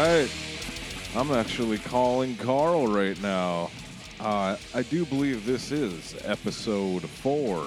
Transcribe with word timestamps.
right. 0.00 0.30
I'm 1.14 1.30
actually 1.30 1.78
calling 1.78 2.36
Carl 2.36 2.86
right 2.86 3.20
now. 3.20 3.70
Uh, 4.18 4.56
I 4.74 4.82
do 4.82 5.04
believe 5.04 5.44
this 5.44 5.72
is 5.72 6.16
episode 6.24 7.02
four, 7.02 7.66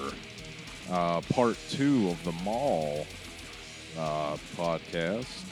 uh, 0.90 1.20
part 1.32 1.56
two 1.70 2.08
of 2.08 2.24
the 2.24 2.32
Maul 2.42 3.06
uh, 3.98 4.36
podcast. 4.56 5.44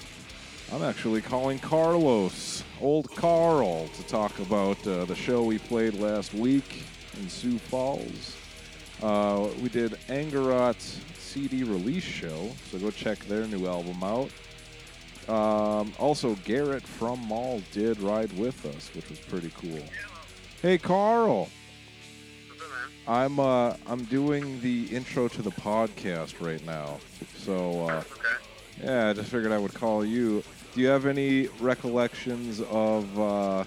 I'm 0.72 0.83
actually 0.83 1.21
calling 1.21 1.60
Carlos, 1.60 2.65
old 2.81 3.14
Carl, 3.14 3.88
to 3.88 4.03
talk 4.04 4.37
about 4.40 4.85
uh, 4.87 5.04
the 5.04 5.14
show 5.14 5.44
we 5.44 5.58
played 5.58 5.94
last 5.94 6.35
week 6.35 6.83
in 7.21 7.28
Sioux 7.28 7.58
Falls. 7.58 8.37
Uh, 9.03 9.49
we 9.60 9.69
did 9.69 9.92
Angerot's 10.08 11.01
CD 11.19 11.62
release 11.62 12.03
show, 12.03 12.51
so 12.71 12.78
go 12.78 12.90
check 12.90 13.19
their 13.26 13.46
new 13.46 13.67
album 13.67 14.03
out. 14.03 14.30
Um, 15.29 15.93
also, 15.99 16.37
Garrett 16.45 16.87
from 16.87 17.19
Maul 17.21 17.63
did 17.73 18.01
ride 18.01 18.33
with 18.37 18.65
us, 18.67 18.91
which 18.95 19.09
was 19.09 19.19
pretty 19.21 19.51
cool. 19.59 19.83
Hey, 20.61 20.79
Carl. 20.79 21.49
I'm 23.07 23.41
uh, 23.41 23.75
I'm 23.87 24.05
doing 24.05 24.61
the 24.61 24.85
intro 24.87 25.27
to 25.29 25.43
the 25.43 25.51
podcast 25.51 26.41
right 26.41 26.65
now, 26.65 27.01
so 27.37 27.80
uh, 27.80 27.99
Okay. 27.99 28.07
yeah, 28.85 29.09
I 29.09 29.13
just 29.13 29.29
figured 29.29 29.51
I 29.51 29.59
would 29.59 29.75
call 29.75 30.05
you. 30.05 30.45
Do 30.75 30.80
you 30.80 30.87
have 30.87 31.07
any 31.07 31.49
recollections 31.61 32.61
of 32.61 33.19
uh, 33.21 33.65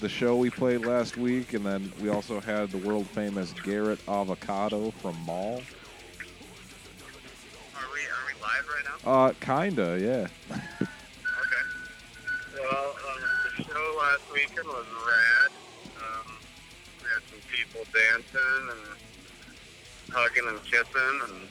the 0.00 0.08
show 0.08 0.36
we 0.36 0.50
played 0.50 0.82
last 0.82 1.16
week, 1.16 1.52
and 1.52 1.66
then 1.66 1.92
we 2.00 2.10
also 2.10 2.38
had 2.40 2.70
the 2.70 2.78
world 2.78 3.08
famous 3.08 3.54
Garrett 3.64 3.98
Avocado 4.08 4.92
from 5.02 5.16
Maul? 5.26 5.62
Are 7.74 7.88
we 7.92 8.00
are 8.02 8.26
we 8.28 8.34
live 8.44 8.64
right 8.70 9.04
now? 9.04 9.10
Uh, 9.12 9.32
kinda, 9.40 9.98
yeah. 10.00 10.56
last 14.06 14.32
weekend 14.32 14.66
was 14.68 14.86
rad. 15.06 15.50
Um, 15.98 16.36
we 17.02 17.08
had 17.10 17.22
some 17.28 17.42
people 17.50 17.80
dancing 17.92 18.70
and 18.70 20.14
hugging 20.14 20.46
and 20.46 20.62
kissing, 20.62 21.20
and 21.24 21.48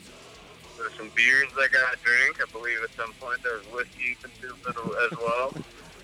there's 0.78 0.94
some 0.94 1.10
beers 1.14 1.48
I 1.58 1.68
got 1.68 1.92
to 1.92 1.98
drink. 2.02 2.40
I 2.40 2.50
believe 2.50 2.78
at 2.82 2.90
some 2.96 3.12
point 3.20 3.42
there 3.42 3.58
was 3.58 3.66
whiskey 3.72 4.16
consumed 4.22 4.60
as 4.66 5.18
well. 5.18 5.52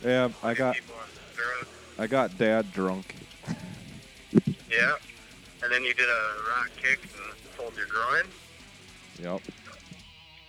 Yeah, 0.04 0.28
I 0.42 0.52
got. 0.54 0.76
I 1.98 2.06
got 2.06 2.36
dad 2.36 2.72
drunk. 2.72 3.14
Yeah. 4.70 4.94
And 5.62 5.70
then 5.70 5.84
you 5.84 5.94
did 5.94 6.08
a 6.08 6.34
rock 6.50 6.70
kick 6.82 6.98
and 7.02 7.56
pulled 7.56 7.76
your 7.76 7.86
groin. 7.86 8.24
Yep. 9.22 9.40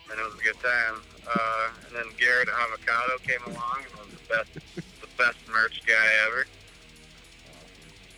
and 0.10 0.20
it 0.20 0.24
was 0.24 0.34
a 0.40 0.44
good 0.44 0.60
time. 0.60 1.02
Uh, 1.28 1.70
and 1.88 1.96
then 1.96 2.06
Garrett 2.18 2.50
Avocado 2.50 3.18
came 3.20 3.44
along 3.54 3.84
and 3.84 4.00
was 4.00 4.20
the 4.20 4.28
best, 4.30 4.84
best 5.18 5.38
merch 5.52 5.82
guy 5.86 6.08
ever. 6.28 6.46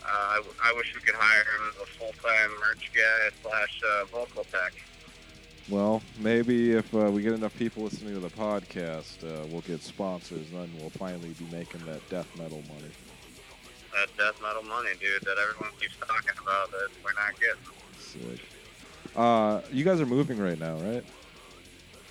Uh, 0.02 0.08
I, 0.08 0.36
w- 0.36 0.54
I 0.62 0.72
wish 0.74 0.94
we 0.94 1.00
could 1.00 1.16
hire 1.16 1.40
him 1.40 1.70
as 1.70 1.82
a 1.82 1.86
full-time 1.98 2.50
merch 2.60 2.90
guy 2.94 3.30
slash 3.42 3.80
uh, 3.82 4.04
vocal 4.06 4.44
tech. 4.44 4.72
Well, 5.68 6.00
maybe 6.20 6.72
if 6.72 6.94
uh, 6.94 7.10
we 7.10 7.22
get 7.22 7.32
enough 7.32 7.56
people 7.58 7.82
listening 7.82 8.14
to 8.14 8.20
the 8.20 8.28
podcast, 8.30 9.24
uh, 9.24 9.46
we'll 9.48 9.62
get 9.62 9.82
sponsors. 9.82 10.48
And 10.52 10.60
then 10.62 10.70
we'll 10.78 10.90
finally 10.90 11.30
be 11.30 11.44
making 11.50 11.84
that 11.86 12.08
death 12.08 12.28
metal 12.38 12.62
money. 12.68 12.92
That 13.92 14.08
death 14.16 14.40
metal 14.40 14.62
money, 14.62 14.90
dude, 15.00 15.22
that 15.22 15.36
everyone 15.42 15.72
keeps 15.80 15.96
talking 15.96 16.38
about 16.40 16.70
that 16.70 16.88
we're 17.04 17.12
not 17.14 17.34
getting. 17.40 17.56
Sick. 17.98 18.40
Uh, 19.16 19.60
you 19.72 19.84
guys 19.84 20.00
are 20.00 20.06
moving 20.06 20.38
right 20.38 20.58
now, 20.58 20.76
right? 20.76 21.04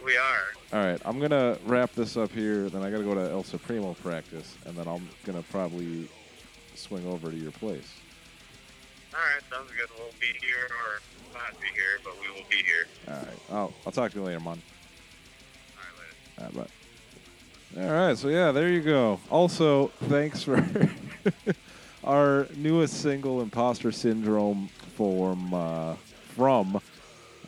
We 0.06 0.16
are. 0.18 0.44
All 0.72 0.86
right, 0.86 1.02
I'm 1.04 1.20
gonna 1.20 1.58
wrap 1.66 1.92
this 1.94 2.16
up 2.16 2.32
here. 2.32 2.70
Then 2.70 2.84
I 2.84 2.92
gotta 2.92 3.04
go 3.04 3.16
to 3.16 3.22
El 3.22 3.44
Supremo 3.44 3.96
practice, 4.04 4.56
and 4.66 4.78
then 4.78 4.88
I'm 4.88 5.10
gonna 5.26 5.42
probably 5.50 6.08
swing 6.76 7.08
over 7.08 7.32
to 7.32 7.36
your 7.36 7.52
place. 7.54 7.92
All 9.16 9.20
right, 9.20 9.42
sounds 9.52 9.72
good. 9.72 9.90
We'll 9.98 10.12
be 10.22 10.28
here 10.46 10.68
or 10.70 11.02
not 11.34 11.60
be 11.60 11.68
here, 11.74 12.00
but 12.04 12.14
we 12.22 12.28
will 12.30 12.48
be 12.52 12.58
here. 12.58 12.86
All 13.08 13.16
right, 13.16 13.40
I'll 13.52 13.74
I'll 13.88 13.92
talk 13.92 14.12
to 14.12 14.20
you 14.20 14.26
later, 14.26 14.40
man. 14.42 14.62
All 16.38 16.44
right, 16.44 16.54
later. 16.54 16.56
All 16.56 16.62
right, 16.62 16.70
bye. 17.76 17.84
All 17.84 18.08
right, 18.08 18.18
so 18.18 18.28
yeah, 18.28 18.52
there 18.52 18.70
you 18.70 18.82
go. 18.82 19.20
Also, 19.32 19.88
thanks 20.04 20.44
for 20.44 20.64
our 22.04 22.48
newest 22.56 23.02
single, 23.02 23.42
"Imposter 23.42 23.92
Syndrome," 23.92 24.70
from 24.96 25.52
uh, 25.52 25.96
from 26.36 26.80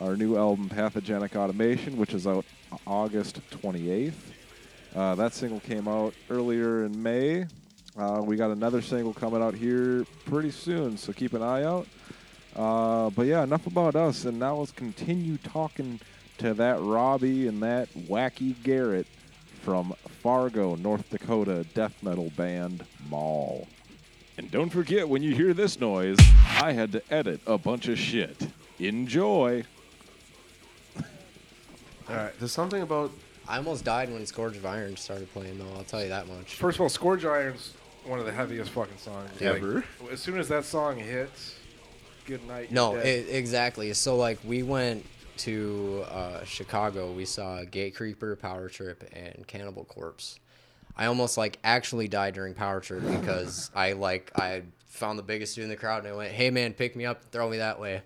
our 0.02 0.16
new 0.16 0.38
album, 0.38 0.70
"Pathogenic 0.70 1.36
Automation," 1.36 1.98
which 1.98 2.14
is 2.14 2.28
out 2.28 2.46
August 2.86 3.40
28th. 3.52 4.32
Uh, 4.96 5.16
that 5.16 5.34
single 5.34 5.60
came 5.60 5.88
out 5.88 6.14
earlier 6.30 6.86
in 6.86 7.02
May. 7.02 7.46
Uh, 7.98 8.22
we 8.24 8.36
got 8.36 8.52
another 8.52 8.82
single 8.82 9.14
coming 9.14 9.42
out 9.42 9.56
here 9.56 10.06
pretty 10.26 10.52
soon, 10.52 10.98
so 10.98 11.12
keep 11.14 11.34
an 11.34 11.42
eye 11.42 11.64
out. 11.64 11.88
Uh, 12.56 13.10
but 13.12 13.28
yeah, 13.28 13.44
enough 13.44 13.68
about 13.68 13.96
us, 13.96 14.26
and 14.26 14.40
now 14.40 14.56
let's 14.56 14.72
continue 14.72 15.38
talking 15.38 16.00
to 16.38 16.54
that 16.54 16.80
Robbie 16.80 17.48
and 17.48 17.62
that 17.64 17.90
wacky 17.94 18.56
Garrett 18.64 19.08
from 19.62 19.94
Fargo, 20.22 20.76
North 20.76 21.10
Dakota 21.10 21.66
death 21.74 21.94
metal 22.02 22.32
band 22.38 22.86
Maul. 23.10 23.68
And 24.38 24.52
don't 24.52 24.70
forget, 24.70 25.10
when 25.10 25.24
you 25.24 25.34
hear 25.34 25.54
this 25.54 25.80
noise, 25.80 26.18
I 26.62 26.74
had 26.74 26.92
to 26.92 27.02
edit 27.12 27.42
a 27.48 27.58
bunch 27.58 27.88
of 27.88 27.98
shit. 27.98 28.48
Enjoy. 28.80 29.64
All 32.10 32.16
right. 32.16 32.40
There's 32.40 32.52
something 32.52 32.82
about 32.82 33.12
I 33.48 33.58
almost 33.58 33.86
died 33.86 34.12
when 34.12 34.26
Scourge 34.26 34.58
of 34.58 34.66
Iron 34.66 34.98
started 34.98 35.32
playing, 35.32 35.58
though. 35.58 35.72
I'll 35.78 35.84
tell 35.84 36.04
you 36.04 36.10
that 36.10 36.28
much. 36.28 36.56
first 36.56 36.78
of 36.78 36.82
all, 36.82 36.90
Scourge 36.90 37.24
of 37.24 37.32
Iron's 37.32 37.74
one 38.06 38.20
of 38.20 38.26
the 38.26 38.32
heaviest 38.32 38.72
fucking 38.72 38.98
songs 38.98 39.30
Ever. 39.42 39.84
Like, 40.02 40.12
as 40.12 40.22
soon 40.22 40.38
as 40.38 40.48
that 40.48 40.66
song 40.66 40.98
hits, 40.98 41.56
good 42.26 42.46
night. 42.48 42.72
No, 42.72 42.96
it, 42.96 43.28
exactly. 43.30 43.94
So 43.94 44.16
like 44.16 44.40
we 44.44 44.64
went 44.64 45.06
to 45.38 46.04
uh, 46.10 46.44
Chicago. 46.44 47.12
We 47.12 47.26
saw 47.26 47.64
Gatecreeper, 47.64 48.40
Power 48.40 48.70
Trip, 48.70 49.04
and 49.14 49.46
Cannibal 49.48 49.86
Corpse. 49.86 50.40
I 50.96 51.06
almost 51.06 51.38
like 51.38 51.60
actually 51.64 52.08
died 52.08 52.34
during 52.34 52.54
Power 52.54 52.80
Trip 52.80 53.04
because 53.04 53.70
I 53.76 53.94
like 53.94 54.32
I 54.36 54.64
found 54.88 55.20
the 55.20 55.24
biggest 55.24 55.56
dude 55.56 55.66
in 55.66 55.70
the 55.70 55.76
crowd 55.76 56.04
and 56.04 56.14
I 56.14 56.16
went, 56.16 56.32
"Hey 56.32 56.50
man, 56.50 56.74
pick 56.74 56.96
me 56.96 57.06
up, 57.06 57.24
throw 57.32 57.50
me 57.50 57.58
that 57.58 57.80
way." 57.80 58.02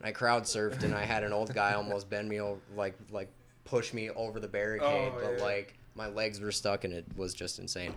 And 0.00 0.08
I 0.08 0.12
crowd 0.12 0.44
surfed 0.44 0.82
and 0.82 0.94
I 0.94 1.04
had 1.04 1.22
an 1.24 1.32
old 1.32 1.52
guy 1.54 1.74
almost 1.74 2.08
bend 2.10 2.28
me 2.28 2.40
over, 2.40 2.58
like 2.76 2.94
like 3.10 3.28
push 3.64 3.92
me 3.92 4.10
over 4.10 4.40
the 4.40 4.48
barricade, 4.48 5.12
Oh, 5.14 5.20
but 5.22 5.36
yeah. 5.38 5.44
like 5.44 5.74
my 5.94 6.08
legs 6.08 6.40
were 6.40 6.52
stuck 6.52 6.84
and 6.84 6.92
it 6.92 7.04
was 7.16 7.34
just 7.34 7.58
insane. 7.58 7.94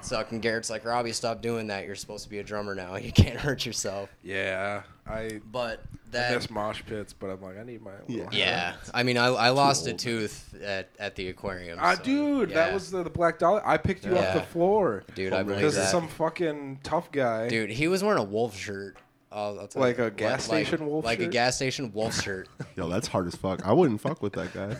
Suck 0.00 0.32
and 0.32 0.42
Garrett's 0.42 0.68
like, 0.68 0.84
Robbie, 0.84 1.12
stop 1.12 1.40
doing 1.40 1.68
that. 1.68 1.86
You're 1.86 1.94
supposed 1.94 2.24
to 2.24 2.30
be 2.30 2.38
a 2.38 2.42
drummer 2.44 2.74
now. 2.74 2.96
You 3.06 3.12
can't 3.12 3.38
hurt 3.38 3.64
yourself. 3.64 4.10
yeah, 4.22 4.82
I, 5.06 5.40
But 5.50 5.80
I 5.80 5.96
that 6.10 6.34
miss 6.34 6.50
mosh 6.50 6.82
pits, 6.84 7.12
but 7.12 7.28
I'm 7.30 7.40
like, 7.40 7.56
I 7.56 7.62
need 7.62 7.82
my 7.82 7.92
little 8.08 8.32
Yeah. 8.34 8.74
I 8.92 9.02
mean, 9.04 9.16
I, 9.16 9.26
I 9.26 9.48
lost 9.50 9.86
a 9.86 9.94
tooth 9.94 10.54
at, 10.62 10.90
at 10.98 11.14
the 11.14 11.28
aquarium. 11.28 11.78
Ah, 11.80 11.94
so, 11.94 12.02
dude, 12.02 12.50
yeah. 12.50 12.56
that 12.56 12.74
was 12.74 12.90
the, 12.90 13.04
the 13.04 13.10
Black 13.10 13.38
Dollar. 13.38 13.66
I 13.66 13.76
picked 13.76 14.04
you 14.04 14.12
Yeah. 14.14 14.28
off 14.28 14.34
the 14.34 14.42
floor. 14.42 15.04
dude. 15.14 15.32
I 15.32 15.42
believe 15.44 15.58
Because 15.60 15.76
that. 15.76 15.88
some 15.90 16.08
fucking 16.08 16.80
tough 16.82 17.10
guy. 17.12 17.48
Dude, 17.48 17.70
he 17.70 17.86
was 17.88 18.02
wearing 18.02 18.20
a 18.20 18.24
wolf 18.24 18.56
shirt. 18.56 18.96
I'll, 19.36 19.60
I'll 19.60 19.68
tell 19.68 19.82
Like 19.82 19.98
you. 19.98 20.04
a 20.04 20.10
gas 20.10 20.44
station 20.44 20.86
wolf 20.86 21.04
Like 21.04 21.20
a 21.20 21.26
gas 21.26 21.56
station 21.56 21.92
wolf 21.92 22.20
shirt. 22.20 22.48
Yo, 22.76 22.88
that's 22.88 23.06
hard 23.06 23.26
as 23.26 23.34
fuck. 23.36 23.64
I 23.66 23.72
wouldn't 23.72 24.00
fuck 24.00 24.22
with 24.22 24.32
that 24.32 24.52
guy. 24.54 24.76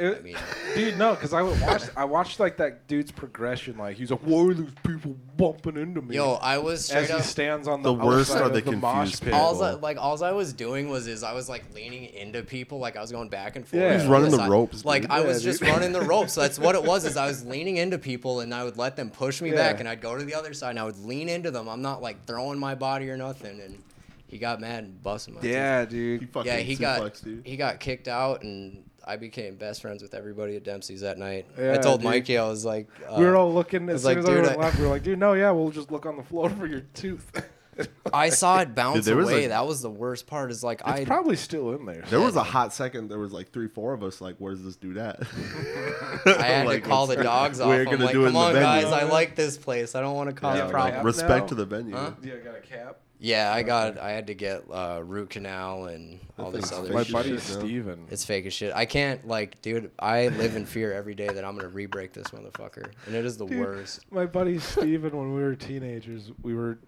It- 0.00 0.18
I 0.18 0.20
mean, 0.22 0.36
dude, 0.74 0.98
no, 0.98 1.14
because 1.14 1.32
I 1.34 1.42
would 1.42 1.60
watch. 1.60 1.82
I 1.96 2.04
watched 2.04 2.40
like 2.40 2.56
that 2.56 2.88
dude's 2.88 3.12
progression. 3.12 3.76
Like 3.76 3.96
he's 3.96 4.10
like, 4.10 4.20
"Why 4.20 4.46
are 4.46 4.54
these 4.54 4.70
people 4.86 5.16
bumping 5.36 5.76
into 5.76 6.00
me?" 6.00 6.14
yo, 6.16 6.34
I 6.34 6.58
was 6.58 6.90
as 6.90 7.06
straight 7.06 7.18
he 7.18 7.22
stands 7.22 7.68
on 7.68 7.82
the, 7.82 7.92
The 7.94 8.04
worst 8.04 8.30
outside 8.30 8.42
are 8.42 8.46
of 8.46 8.52
the 8.54 8.60
the 8.62 8.70
confused 8.70 9.20
pit. 9.22 9.32
people. 9.32 9.38
Alls 9.38 9.60
I, 9.60 9.72
like 9.74 9.98
alls 9.98 10.22
I 10.22 10.32
was 10.32 10.52
doing 10.52 10.88
was 10.88 11.06
is 11.06 11.22
I 11.22 11.32
was 11.34 11.48
like 11.48 11.64
leaning 11.74 12.04
into 12.06 12.42
people 12.42 12.78
like 12.78 12.96
I 12.96 13.00
was 13.00 13.12
going 13.12 13.28
back 13.28 13.56
and 13.56 13.66
forth. 13.68 13.82
Yeah. 13.82 13.98
He's 13.98 14.06
running 14.08 14.30
the 14.30 14.38
side. 14.38 14.50
ropes, 14.50 14.84
Like 14.84 15.02
dude. 15.02 15.10
I 15.10 15.20
Yeah, 15.20 15.26
was 15.26 15.42
just 15.42 15.60
dude. 15.60 15.68
running 15.68 15.92
the 15.92 16.02
ropes. 16.02 16.34
That's 16.34 16.58
what 16.58 16.74
it 16.74 16.82
was. 16.82 17.04
Is 17.04 17.16
I 17.16 17.26
was 17.26 17.44
leaning 17.44 17.76
into 17.76 17.98
people 17.98 18.40
and 18.40 18.54
I 18.54 18.64
would 18.64 18.76
let 18.78 18.96
them 18.96 19.10
push 19.10 19.40
me 19.42 19.50
Yeah. 19.50 19.56
back 19.56 19.80
and 19.80 19.88
I'd 19.88 20.00
go 20.00 20.16
to 20.16 20.24
the 20.24 20.34
other 20.34 20.54
side 20.54 20.70
and 20.70 20.78
I 20.78 20.84
would 20.84 21.04
lean 21.04 21.28
into 21.28 21.50
them. 21.50 21.68
I'm 21.68 21.82
not 21.82 22.00
like 22.00 22.24
throwing 22.26 22.58
my 22.58 22.74
body 22.74 23.10
or 23.10 23.16
nothing. 23.16 23.60
And 23.60 23.82
he 24.28 24.38
got 24.38 24.60
mad 24.60 24.84
and 24.84 25.02
busted 25.02 25.34
my. 25.34 25.40
Yeah, 25.42 25.80
He 25.82 25.86
dude. 25.86 26.30
fucking 26.30 26.50
yeah, 26.52 26.58
he 26.58 26.76
got 26.76 27.00
suplexed 27.02 27.26
you. 27.26 27.42
he 27.44 27.56
got 27.56 27.80
kicked 27.80 28.06
out, 28.06 28.42
and 28.44 28.84
I 29.10 29.16
became 29.16 29.56
best 29.56 29.82
friends 29.82 30.02
with 30.02 30.14
everybody 30.14 30.56
at 30.56 30.62
Dempsey's 30.64 31.00
that 31.00 31.18
night. 31.18 31.46
I 31.58 31.78
told 31.78 32.00
dude. 32.00 32.10
Mikey, 32.10 32.38
I 32.38 32.46
was 32.48 32.64
like, 32.64 32.88
uh, 33.08 33.16
we 33.18 33.24
were 33.24 33.36
all 33.36 33.52
looking 33.52 33.88
as 33.88 34.02
soon 34.02 34.08
like, 34.10 34.18
as 34.18 34.24
dude, 34.24 34.36
everyone 34.38 34.58
I- 34.58 34.62
left. 34.66 34.78
We 34.78 34.84
were 34.84 34.90
like, 34.90 35.02
"Dude, 35.02 35.18
no, 35.18 35.32
yeah, 35.32 35.50
we'll 35.50 35.70
just 35.70 35.90
look 35.90 36.06
on 36.06 36.16
the 36.16 36.22
floor 36.22 36.48
for 36.48 36.66
your 36.66 36.82
tooth." 36.94 37.30
I 38.12 38.28
saw 38.28 38.60
it 38.60 38.74
bounce 38.74 39.06
there 39.06 39.16
was 39.16 39.28
away. 39.30 39.44
a- 39.46 39.48
that 39.48 39.66
was 39.66 39.80
the 39.80 39.88
worst 39.90 40.26
part. 40.26 40.50
Is 40.50 40.62
like 40.62 40.86
I 40.86 41.04
probably 41.04 41.36
still 41.36 41.72
in 41.74 41.86
there. 41.86 42.04
There 42.10 42.20
was 42.20 42.36
a 42.36 42.42
hot 42.42 42.72
second. 42.74 43.08
There 43.08 43.18
was 43.18 43.32
like 43.32 43.50
three, 43.52 43.68
four 43.68 43.94
of 43.94 44.02
us. 44.04 44.20
Like, 44.20 44.36
where's 44.38 44.62
this 44.62 44.76
dude 44.76 44.96
at? 44.98 45.20
I 46.26 46.42
had 46.42 46.66
Like, 46.66 46.82
to 46.84 46.88
call 46.88 47.06
the 47.06 47.16
dogs 47.16 47.58
off. 47.60 47.68
we're 47.68 47.80
I'm 47.80 47.84
gonna 47.86 48.04
like, 48.04 48.12
do 48.12 48.24
it 48.24 48.28
in 48.28 48.32
come 48.32 48.34
the 48.34 48.46
on, 48.48 48.52
venue. 48.52 48.66
guys, 48.66 48.92
I 48.92 49.04
like 49.04 49.34
this 49.34 49.56
place. 49.56 49.94
I 49.94 50.00
don't 50.02 50.14
want 50.14 50.28
to 50.30 50.36
cause 50.36 50.58
Yeah, 50.58 50.66
a 50.66 50.70
problem. 50.70 51.04
Respect 51.04 51.44
now? 51.44 51.46
to 51.46 51.54
the 51.54 51.64
venue. 51.64 51.96
Huh? 51.96 52.12
Yeah, 52.22 52.36
got 52.36 52.54
a 52.56 52.60
cap. 52.60 52.98
Yeah, 53.22 53.52
I 53.52 53.62
got. 53.62 53.98
I 53.98 54.12
had 54.12 54.28
to 54.28 54.34
get 54.34 54.64
uh, 54.72 55.02
root 55.04 55.28
canal 55.30 55.84
and 55.84 56.18
all 56.38 56.50
this 56.50 56.72
other. 56.72 56.86
fake 56.86 56.94
My 56.94 57.00
as 57.00 57.06
shit. 57.06 57.12
buddy. 57.14 57.38
Steven. 57.38 58.06
It's 58.10 58.24
fake 58.24 58.46
as 58.46 58.54
shit. 58.54 58.72
I 58.74 58.86
can't 58.86 59.28
like, 59.28 59.60
dude. 59.60 59.90
I 59.98 60.28
live 60.28 60.56
in 60.56 60.64
fear 60.64 60.94
every 60.94 61.14
day 61.14 61.28
that 61.28 61.44
I'm 61.44 61.54
gonna 61.54 61.68
re-break 61.68 62.14
this 62.14 62.28
motherfucker, 62.28 62.90
and 63.06 63.14
it 63.14 63.26
is 63.26 63.36
the 63.36 63.44
Dude, 63.46 63.60
worst. 63.60 64.06
My 64.10 64.24
buddy 64.24 64.58
Steven, 64.58 65.14
when 65.14 65.34
we 65.34 65.42
were 65.42 65.54
teenagers, 65.54 66.32
we 66.42 66.54
were 66.54 66.78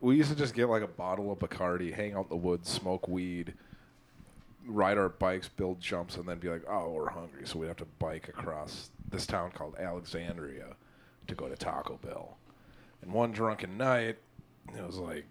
we 0.00 0.16
used 0.16 0.30
to 0.30 0.36
just 0.36 0.54
get 0.54 0.68
like 0.68 0.82
a 0.82 0.88
bottle 0.88 1.30
of 1.30 1.38
Bacardi, 1.38 1.94
hang 1.94 2.14
out 2.14 2.24
in 2.24 2.28
the 2.30 2.36
woods, 2.36 2.68
smoke 2.68 3.06
weed, 3.06 3.54
ride 4.66 4.98
our 4.98 5.08
bikes, 5.08 5.48
build 5.48 5.80
jumps, 5.80 6.16
and 6.16 6.28
then 6.28 6.38
be 6.38 6.48
like, 6.48 6.64
"Oh, 6.68 6.90
we're 6.90 7.10
hungry," 7.10 7.42
so 7.46 7.60
we 7.60 7.68
have 7.68 7.76
to 7.76 7.86
bike 8.00 8.28
across 8.28 8.90
this 9.08 9.24
town 9.24 9.52
called 9.52 9.76
Alexandria 9.78 10.74
to 11.28 11.34
go 11.36 11.48
to 11.48 11.54
Taco 11.56 11.96
Bell. 12.02 12.38
And 13.02 13.12
one 13.12 13.30
drunken 13.30 13.76
night, 13.76 14.16
it 14.76 14.84
was 14.84 14.96
like 14.96 15.24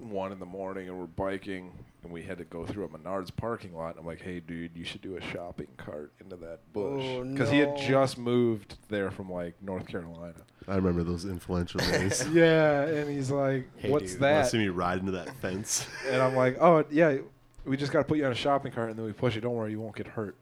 one 0.00 0.32
in 0.32 0.38
the 0.38 0.46
morning, 0.46 0.88
and 0.88 0.98
we're 0.98 1.06
biking, 1.06 1.72
and 2.02 2.12
we 2.12 2.22
had 2.22 2.38
to 2.38 2.44
go 2.44 2.64
through 2.66 2.84
a 2.84 2.88
Menards 2.88 3.34
parking 3.34 3.74
lot. 3.74 3.96
I'm 3.98 4.06
like, 4.06 4.20
"Hey, 4.20 4.40
dude, 4.40 4.76
you 4.76 4.84
should 4.84 5.02
do 5.02 5.16
a 5.16 5.20
shopping 5.20 5.68
cart 5.76 6.12
into 6.20 6.36
that 6.36 6.60
oh, 6.74 6.96
bush," 6.96 7.04
Oh, 7.06 7.24
because 7.24 7.50
he 7.50 7.58
had 7.58 7.76
just 7.76 8.18
moved 8.18 8.76
there 8.88 9.10
from 9.10 9.30
like 9.30 9.54
North 9.62 9.86
Carolina. 9.86 10.34
I 10.68 10.76
remember 10.76 11.02
those 11.02 11.24
influential 11.24 11.80
days. 11.92 12.26
Yeah, 12.32 12.82
and 12.84 13.10
he's 13.10 13.30
like, 13.30 13.68
Hey, 13.76 13.90
"What's 13.90 14.12
dude, 14.12 14.20
Want 14.20 14.34
to 14.34 14.42
that?" 14.42 14.50
see 14.50 14.58
me 14.58 14.68
ride 14.68 15.00
into 15.00 15.12
that 15.12 15.34
fence? 15.36 15.86
And 16.08 16.20
I'm 16.22 16.34
like, 16.36 16.56
"Oh, 16.60 16.84
yeah, 16.90 17.18
we 17.64 17.76
just 17.76 17.92
got 17.92 17.98
to 18.00 18.04
put 18.04 18.18
you 18.18 18.26
on 18.26 18.32
a 18.32 18.36
shopping 18.36 18.72
cart, 18.72 18.90
and 18.90 18.98
then 18.98 19.04
we 19.06 19.12
push 19.12 19.36
it. 19.36 19.40
Don't 19.42 19.54
worry, 19.54 19.70
you 19.72 19.80
won't 19.80 19.96
get 19.96 20.06
hurt." 20.08 20.36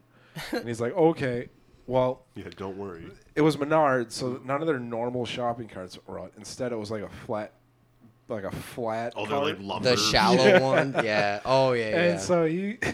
and 0.51 0.67
he's 0.67 0.79
like, 0.81 0.93
"Okay." 0.95 1.49
Well, 1.87 2.25
yeah, 2.35 2.43
don't 2.55 2.77
worry. 2.77 3.09
it 3.33 3.41
was 3.41 3.57
Menards, 3.57 4.11
so 4.11 4.39
none 4.45 4.61
of 4.61 4.67
their 4.67 4.77
normal 4.77 5.25
shopping 5.25 5.67
carts 5.67 5.97
were 6.05 6.19
out. 6.19 6.31
Instead, 6.37 6.71
it 6.71 6.75
was 6.77 6.91
like 6.91 7.01
a 7.01 7.09
flat, 7.09 7.53
like 8.29 8.43
a 8.43 8.51
flat. 8.51 9.13
Oh, 9.15 9.25
they're 9.25 9.37
like 9.39 9.57
lumber. 9.59 9.89
The 9.91 9.97
shallow 9.97 10.35
Yeah. 10.45 10.59
one, 10.61 10.93
yeah. 11.03 11.39
Oh 11.45 11.71
yeah, 11.73 11.89
yeah. 11.89 12.01
And 12.11 12.19
so 12.21 12.45
he, 12.45 12.77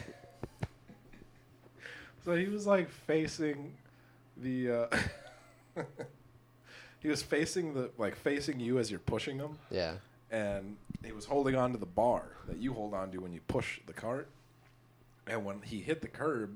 so 2.24 2.36
he 2.36 2.46
was 2.48 2.66
like 2.66 2.90
facing 2.90 3.74
the. 4.38 4.90
Uh, 5.76 5.76
he 7.00 7.08
was 7.10 7.22
facing 7.22 7.74
the 7.74 7.92
like 7.98 8.16
facing 8.16 8.60
you 8.60 8.80
as 8.80 8.90
you're 8.90 9.00
pushing 9.00 9.38
him. 9.38 9.58
yeah. 9.70 9.96
and 10.32 10.78
he 11.04 11.12
was 11.12 11.26
holding 11.26 11.56
on 11.56 11.72
to 11.72 11.78
the 11.78 11.86
bar 11.86 12.24
that 12.48 12.58
you 12.58 12.74
hold 12.74 12.94
on 12.96 13.12
to 13.12 13.20
when 13.20 13.32
you 13.32 13.42
push 13.48 13.80
the 13.86 13.94
cart. 13.94 14.28
And 15.28 15.44
when 15.46 15.62
he 15.64 15.80
hit 15.82 16.02
the 16.02 16.08
curb, 16.08 16.56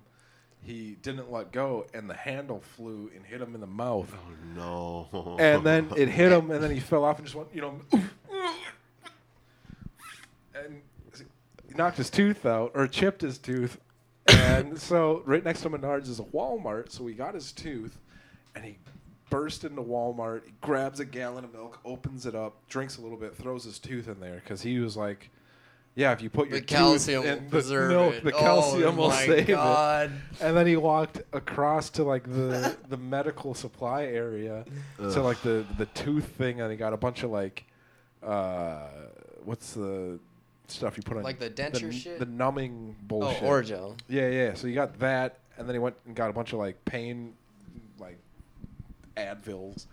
he 0.61 0.95
didn't 1.01 1.31
let 1.31 1.51
go, 1.51 1.85
and 1.93 2.07
the 2.09 2.13
handle 2.15 2.61
flew 2.75 3.09
and 3.15 3.25
hit 3.25 3.41
him 3.41 3.53
in 3.55 3.61
the 3.61 3.67
mouth. 3.67 4.11
Oh 4.13 5.07
no. 5.11 5.37
And 5.39 5.63
then 5.63 5.89
it 5.95 6.07
hit 6.09 6.31
him, 6.31 6.49
and 6.51 6.63
then 6.63 6.71
he 6.71 6.79
fell 6.79 7.03
off 7.03 7.17
and 7.17 7.25
just 7.25 7.35
went, 7.35 7.49
you 7.53 7.61
know, 7.61 7.79
and 10.56 10.81
he 11.68 11.75
knocked 11.75 11.97
his 11.97 12.09
tooth 12.09 12.45
out 12.45 12.71
or 12.74 12.88
chipped 12.88 13.21
his 13.21 13.38
tooth. 13.38 13.80
And 14.27 14.80
so 14.81 15.24
right 15.25 15.44
next 15.44 15.62
to 15.62 15.69
Menards 15.69 16.09
is 16.09 16.19
a 16.19 16.24
Walmart, 16.24 16.91
so 16.91 17.06
he 17.07 17.13
got 17.13 17.33
his 17.33 17.51
tooth, 17.51 17.97
and 18.56 18.65
he 18.65 18.77
burst 19.30 19.63
into 19.63 19.81
Walmart, 19.81 20.45
he 20.45 20.53
grabs 20.62 21.00
a 21.00 21.06
gallon 21.06 21.44
of 21.44 21.53
milk, 21.53 21.80
opens 21.86 22.25
it 22.25 22.36
up, 22.36 22.68
drinks 22.68 22.97
a 22.97 23.01
little 23.01 23.18
bit, 23.18 23.36
throws 23.36 23.63
his 23.63 23.80
tooth 23.80 24.07
in 24.07 24.19
there 24.19 24.42
because 24.44 24.62
he 24.62 24.80
was 24.80 24.97
like, 24.97 25.30
"Yeah, 25.95 26.12
if 26.12 26.21
you 26.21 26.30
put 26.30 26.50
your 26.50 26.59
The 26.59 26.65
calcium 26.65 27.24
in 27.25 27.50
the 27.50 27.88
milk, 27.89 28.15
it. 28.15 28.24
the 28.24 28.33
oh 28.33 28.39
calcium 28.39 29.00
oh, 29.00 29.03
will 29.03 29.12
save 29.12 29.47
God. 29.47 30.12
it." 30.12 30.42
And 30.42 30.57
then 30.57 30.68
he 30.68 30.75
walked 30.77 31.21
across 31.33 31.89
to 31.92 32.03
like 32.03 32.24
the 32.24 32.75
the 32.89 32.97
medical 32.97 33.53
supply 33.53 34.06
area, 34.06 34.65
to 34.97 35.21
like 35.21 35.42
the 35.42 35.65
the 35.77 35.85
tooth 35.88 36.25
thing, 36.25 36.62
and 36.62 36.71
he 36.71 36.77
got 36.77 36.94
a 36.94 36.97
bunch 36.97 37.24
of 37.24 37.30
like, 37.30 37.65
uh, 38.24 38.88
what's 39.44 39.74
the 39.74 40.19
stuff 40.68 40.98
you 40.98 41.04
put 41.04 41.18
on 41.18 41.24
Like 41.24 41.39
the 41.39 41.50
denture 41.50 41.92
shit? 41.92 42.19
the 42.19 42.25
numbing 42.25 42.95
bullshit. 43.04 43.42
Oh, 43.44 43.45
bullshit. 43.48 43.77
Orajel. 43.77 43.98
Yeah, 44.07 44.30
yeah. 44.30 44.54
So 44.54 44.68
you 44.68 44.75
got 44.75 44.98
that, 45.00 45.39
and 45.57 45.68
then 45.68 45.75
he 45.75 45.80
went 45.80 45.95
and 46.06 46.16
got 46.16 46.30
a 46.30 46.33
bunch 46.33 46.54
of 46.54 46.60
like 46.60 46.83
pain, 46.86 47.33
like 48.00 48.18
Advils, 49.18 49.86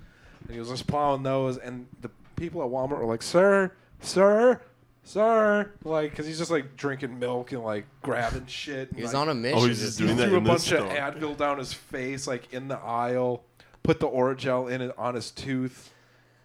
and 0.45 0.53
he 0.53 0.59
was 0.59 0.69
just 0.69 0.87
plowing 0.87 1.23
those. 1.23 1.59
And 1.59 1.87
the 2.03 2.11
people 2.37 2.63
at 2.63 2.69
Walmart 2.71 2.99
were 2.99 3.07
like, 3.07 3.23
"Sir, 3.23 3.73
sir, 4.01 4.61
sir," 5.03 5.71
like, 5.85 6.11
because 6.11 6.27
he's 6.27 6.39
just 6.39 6.51
like 6.51 6.77
drinking 6.77 7.19
milk 7.19 7.53
and 7.53 7.63
like 7.63 7.87
grabbing 8.03 8.47
shit. 8.47 8.89
And, 8.91 8.97
He 8.99 9.03
was 9.03 9.15
like, 9.15 9.23
on 9.23 9.29
a 9.31 9.35
mission. 9.35 9.59
Oh, 9.59 9.67
he's 9.67 9.81
just 9.81 9.99
he 9.99 10.05
doing 10.07 10.17
that 10.19 10.27
threw 10.29 10.35
a 10.35 10.39
in 10.39 10.45
this 10.45 10.69
bunch 10.71 10.81
of. 10.81 10.89
Advil 10.91 11.37
down 11.37 11.59
his 11.59 11.73
face, 11.73 12.27
like 12.27 12.53
in 12.53 12.69
the 12.69 12.79
aisle. 12.79 13.43
Put 13.83 14.01
the 14.01 14.09
Orajel 14.09 14.69
in 14.71 14.81
it 14.83 14.93
on 14.99 15.15
his 15.15 15.31
tooth, 15.31 15.93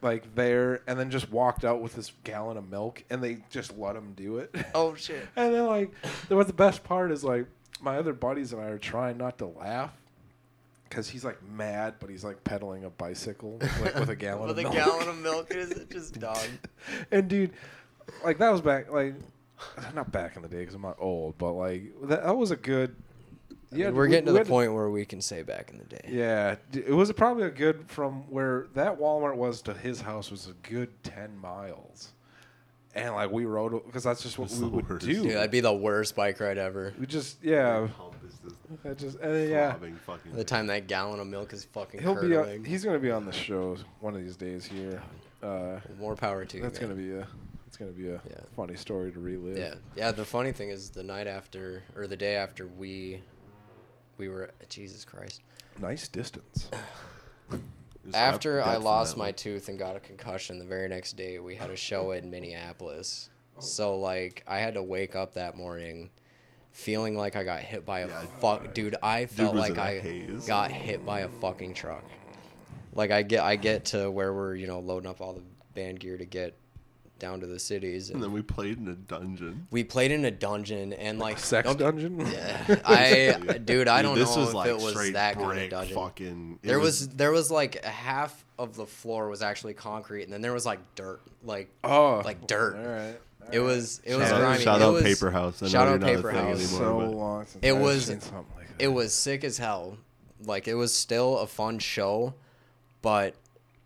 like 0.02 0.34
there, 0.36 0.82
and 0.88 1.00
then 1.00 1.10
just 1.12 1.32
walked 1.32 1.64
out 1.64 1.82
with 1.82 1.94
this 1.94 2.12
gallon 2.24 2.58
of 2.58 2.70
milk, 2.70 3.04
and 3.10 3.24
they 3.24 3.38
just 3.50 3.78
let 3.78 3.96
him 3.96 4.14
do 4.16 4.38
it. 4.38 4.54
Oh 4.76 4.96
shit. 4.96 5.28
And 5.36 5.54
then 5.54 5.66
like, 5.68 5.92
the, 6.30 6.36
what 6.36 6.48
the 6.48 6.54
best 6.54 6.84
part 6.84 7.12
is 7.12 7.24
like, 7.24 7.46
my 7.82 7.98
other 7.98 8.14
buddies 8.14 8.54
and 8.54 8.62
I 8.62 8.66
are 8.66 8.78
trying 8.78 9.18
not 9.18 9.38
to 9.40 9.48
laugh 9.48 9.92
because 10.90 11.10
he's 11.10 11.24
like 11.26 11.42
mad, 11.44 11.96
but 12.00 12.10
he's 12.10 12.24
like 12.24 12.44
pedaling 12.44 12.84
a 12.84 12.90
bicycle 12.90 13.60
like, 13.82 13.96
with 13.96 14.10
a 14.10 14.16
gallon 14.18 14.48
With 14.48 14.52
of 14.52 14.58
a 14.60 14.62
milk. 14.64 14.74
gallon 14.74 15.08
of 15.10 15.18
milk, 15.20 15.52
is 15.54 15.72
it 15.72 15.90
just 15.90 16.20
dog? 16.20 16.38
and 17.12 17.28
dude, 17.28 17.52
like 18.24 18.38
that 18.40 18.50
was 18.52 18.62
back 18.62 18.92
like, 18.92 19.16
not 19.94 20.12
back 20.12 20.36
in 20.36 20.42
the 20.42 20.48
day 20.48 20.60
because 20.60 20.76
I'm 20.76 20.82
not 20.82 20.98
old, 21.00 21.38
but 21.38 21.54
like 21.54 21.84
that, 22.04 22.24
that 22.24 22.36
was 22.38 22.52
a 22.52 22.56
good. 22.56 22.96
Yeah, 23.74 23.90
We're 23.92 24.04
we- 24.04 24.10
getting 24.10 24.26
to 24.26 24.32
we 24.32 24.40
the 24.40 24.40
had 24.44 24.48
point 24.48 24.74
where 24.74 24.90
we 24.90 25.06
can 25.06 25.22
say 25.22 25.44
back 25.44 25.70
in 25.72 25.78
the 25.78 25.86
day. 25.86 26.02
Yeah, 26.10 26.56
it 26.74 26.92
was 26.94 27.12
probably 27.14 27.44
a 27.44 27.50
good 27.50 27.86
from 27.90 28.30
where 28.30 28.68
that 28.74 29.00
Walmart 29.00 29.36
was 29.36 29.62
to 29.64 29.74
his 29.74 30.02
house 30.02 30.30
was 30.30 30.48
a 30.48 30.54
good 30.70 30.90
ten 31.04 31.38
miles, 31.38 32.12
and 32.96 33.14
like 33.16 33.32
we 33.32 33.46
rode 33.46 33.86
because 33.86 34.04
that's 34.04 34.24
just 34.24 34.38
what 34.38 34.50
That's 34.50 34.62
we 34.62 34.68
would 34.68 34.90
worst. 34.90 35.06
do. 35.06 35.24
Dude, 35.24 35.32
that'd 35.32 35.52
be 35.52 35.62
the 35.62 35.74
worst 35.74 36.16
bike 36.16 36.40
ride 36.42 36.58
ever. 36.58 36.94
we 37.00 37.06
just 37.06 37.42
yeah, 37.44 37.88
Pump 37.98 38.16
is 38.28 38.34
just 38.44 38.56
I 38.86 38.94
just 38.94 39.20
and 39.20 39.50
yeah. 39.50 39.72
throbbing 39.72 39.96
fucking 39.96 40.34
The 40.34 40.44
time 40.44 40.68
that 40.68 40.88
gallon 40.88 41.20
of 41.22 41.28
milk 41.28 41.54
is 41.54 41.64
fucking 41.66 42.02
He'll 42.02 42.22
be 42.22 42.36
on, 42.36 42.64
he's 42.66 42.84
gonna 42.84 43.00
be 43.00 43.12
on 43.12 43.26
the 43.26 43.32
show 43.32 43.78
one 44.02 44.16
of 44.16 44.22
these 44.22 44.36
days 44.36 44.66
here. 44.66 45.02
Uh, 45.42 45.80
More 45.98 46.16
power 46.16 46.44
to 46.46 46.58
you. 46.58 46.64
that's 46.64 46.80
man. 46.82 46.90
gonna 46.90 47.02
be 47.02 47.14
a 47.14 47.26
it's 47.68 47.78
gonna 47.78 47.92
be 47.92 48.10
a 48.10 48.22
Yeah. 48.30 48.42
funny 48.54 48.76
story 48.76 49.14
to 49.14 49.20
relive. 49.20 49.58
Yeah, 49.58 49.76
yeah. 49.96 50.12
The 50.12 50.26
funny 50.26 50.52
thing 50.52 50.72
is, 50.72 50.90
the 50.90 51.04
night 51.04 51.26
after 51.26 51.84
or 51.96 52.06
the 52.06 52.18
day 52.18 52.36
after 52.36 52.68
we, 52.68 53.22
we 54.18 54.28
were 54.30 54.52
Jesus 54.70 55.04
Christ. 55.06 55.42
Nice 55.80 56.08
distance. 56.08 56.70
After 58.14 58.64
I 58.64 58.78
lost 58.78 59.16
my 59.16 59.32
tooth 59.32 59.70
and 59.70 59.78
got 59.78 59.96
a 59.96 60.00
concussion, 60.00 60.58
the 60.58 60.66
very 60.66 60.88
next 60.88 61.14
day 61.14 61.40
we 61.40 61.56
had 61.56 61.70
a 61.70 61.76
show 61.76 62.12
in 62.12 62.30
Minneapolis. 62.32 63.30
So 63.60 63.96
like 63.98 64.44
I 64.48 64.58
had 64.60 64.74
to 64.74 64.84
wake 64.84 65.16
up 65.16 65.36
that 65.36 65.56
morning 65.56 66.10
feeling 66.72 67.16
like 67.16 67.36
I 67.36 67.44
got 67.44 67.60
hit 67.60 67.86
by 67.86 68.00
a 68.00 68.08
Yeah, 68.08 68.22
fuck 68.40 68.74
dude, 68.74 68.96
I 69.04 69.26
felt 69.28 69.54
was 69.54 69.70
like 69.70 69.78
I 69.78 70.00
haze. 70.00 70.46
got 70.48 70.72
hit 70.72 71.06
by 71.06 71.20
a 71.22 71.28
fucking 71.28 71.74
truck. 71.76 72.04
Like 72.94 73.12
I 73.12 73.22
get 73.22 73.44
I 73.44 73.56
get 73.56 73.86
to 73.86 74.10
where 74.10 74.34
we're, 74.34 74.56
you 74.56 74.68
know, 74.68 74.80
loading 74.80 75.10
up 75.10 75.22
all 75.22 75.34
the 75.34 75.44
band 75.76 76.00
gear 76.00 76.18
to 76.18 76.26
get 76.26 76.56
down 77.22 77.40
to 77.40 77.48
the 77.48 77.58
cities 77.60 78.10
And 78.10 78.16
and 78.16 78.24
then 78.24 78.34
we 78.34 78.42
played 78.42 78.78
in 78.78 78.90
a 78.90 78.96
dungeon. 78.96 79.68
we 79.72 79.86
played 79.86 80.12
in 80.12 80.26
a 80.26 80.32
dungeon 80.32 80.92
and 80.92 81.20
like 81.20 81.40
Sex 81.52 81.74
dungeon. 81.76 82.20
Yeah, 82.20 82.80
I 82.86 83.32
dude, 83.64 83.88
I 83.88 84.02
Dude, 84.02 84.10
don't 84.10 84.16
this 84.18 84.36
know 84.36 84.42
was 84.42 84.50
if 84.50 84.56
like 84.56 84.70
it 84.70 84.78
was 84.78 85.12
that 85.14 85.36
kind 85.36 85.60
of 85.60 85.70
dungeon. 85.70 85.96
Fucking. 85.96 86.60
There 86.64 86.80
was 86.80 87.08
there 87.10 87.32
was 87.32 87.50
like 87.50 87.86
a 87.86 87.90
half 87.90 88.44
of 88.60 88.76
the 88.76 88.86
floor 88.86 89.30
was 89.30 89.42
actually 89.42 89.74
concrete, 89.76 90.24
and 90.24 90.34
then 90.34 90.42
there 90.42 90.52
was 90.54 90.66
like 90.66 90.80
dirt, 90.96 91.22
like 91.44 91.70
Oh, 91.86 92.22
like 92.26 92.46
dirt. 92.48 92.76
All 92.76 92.92
right. 92.92 93.20
It 93.52 93.60
was 93.60 94.02
it 94.04 94.16
was 94.16 94.28
Shout 94.28 94.42
out- 94.42 94.46
grimy. 94.46 94.64
shout 94.64 94.82
it 94.82 94.84
out 94.84 94.94
was, 94.94 95.04
Paper 95.04 95.32
House. 95.32 95.64
I 95.64 95.68
shout 95.68 95.88
out 95.88 96.02
Paper 96.02 96.32
House. 96.32 96.74
anymore, 96.74 97.02
so 97.02 97.10
long 97.10 97.46
since 97.48 97.64
It 97.66 97.74
I've 97.74 97.80
was- 97.82 98.06
seen 98.06 98.20
something 98.22 98.46
like 98.58 98.68
that. 98.78 98.84
It 98.84 98.88
was 98.90 99.14
sick 99.14 99.44
as 99.44 99.58
hell. 99.58 99.98
Like 100.44 100.68
it 100.68 100.74
was 100.76 100.94
still 100.94 101.38
a 101.40 101.48
fun 101.48 101.80
show, 101.80 102.34
but 103.02 103.36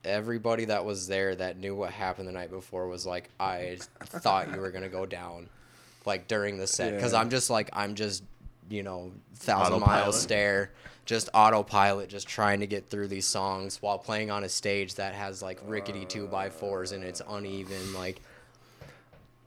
everybody 0.06 0.66
that 0.66 0.86
was 0.86 1.08
there 1.08 1.36
that 1.36 1.58
knew 1.58 1.76
what 1.76 1.92
happened 1.92 2.28
the 2.28 2.32
night 2.32 2.52
before 2.52 2.88
was 2.88 3.06
like, 3.06 3.30
I 3.40 3.78
thought 4.04 4.54
you 4.54 4.62
were 4.62 4.72
gonna 4.72 4.90
go 4.90 5.06
down, 5.06 5.50
like 6.06 6.28
during 6.28 6.58
the 6.58 6.68
set, 6.68 6.94
because 6.96 7.14
Yeah. 7.14 7.20
I'm 7.20 7.30
just 7.30 7.50
like 7.50 7.70
I'm 7.74 7.96
just 7.96 8.24
you 8.70 8.84
know 8.84 9.12
thousand 9.36 9.74
Autopilot. 9.76 10.02
miles 10.04 10.22
stare, 10.22 10.72
just 11.06 11.30
autopilot, 11.34 12.10
just 12.10 12.28
trying 12.28 12.62
to 12.62 12.68
get 12.68 12.90
through 12.90 13.08
these 13.10 13.26
songs 13.28 13.82
while 13.82 13.98
playing 14.00 14.32
on 14.32 14.44
a 14.44 14.50
stage 14.50 14.96
that 14.96 15.14
has 15.14 15.42
like 15.42 15.60
rickety 15.68 16.06
two 16.06 16.28
by 16.28 16.50
fours 16.50 16.92
and 16.92 17.04
it's 17.04 17.22
uneven, 17.30 17.94
like 17.94 18.22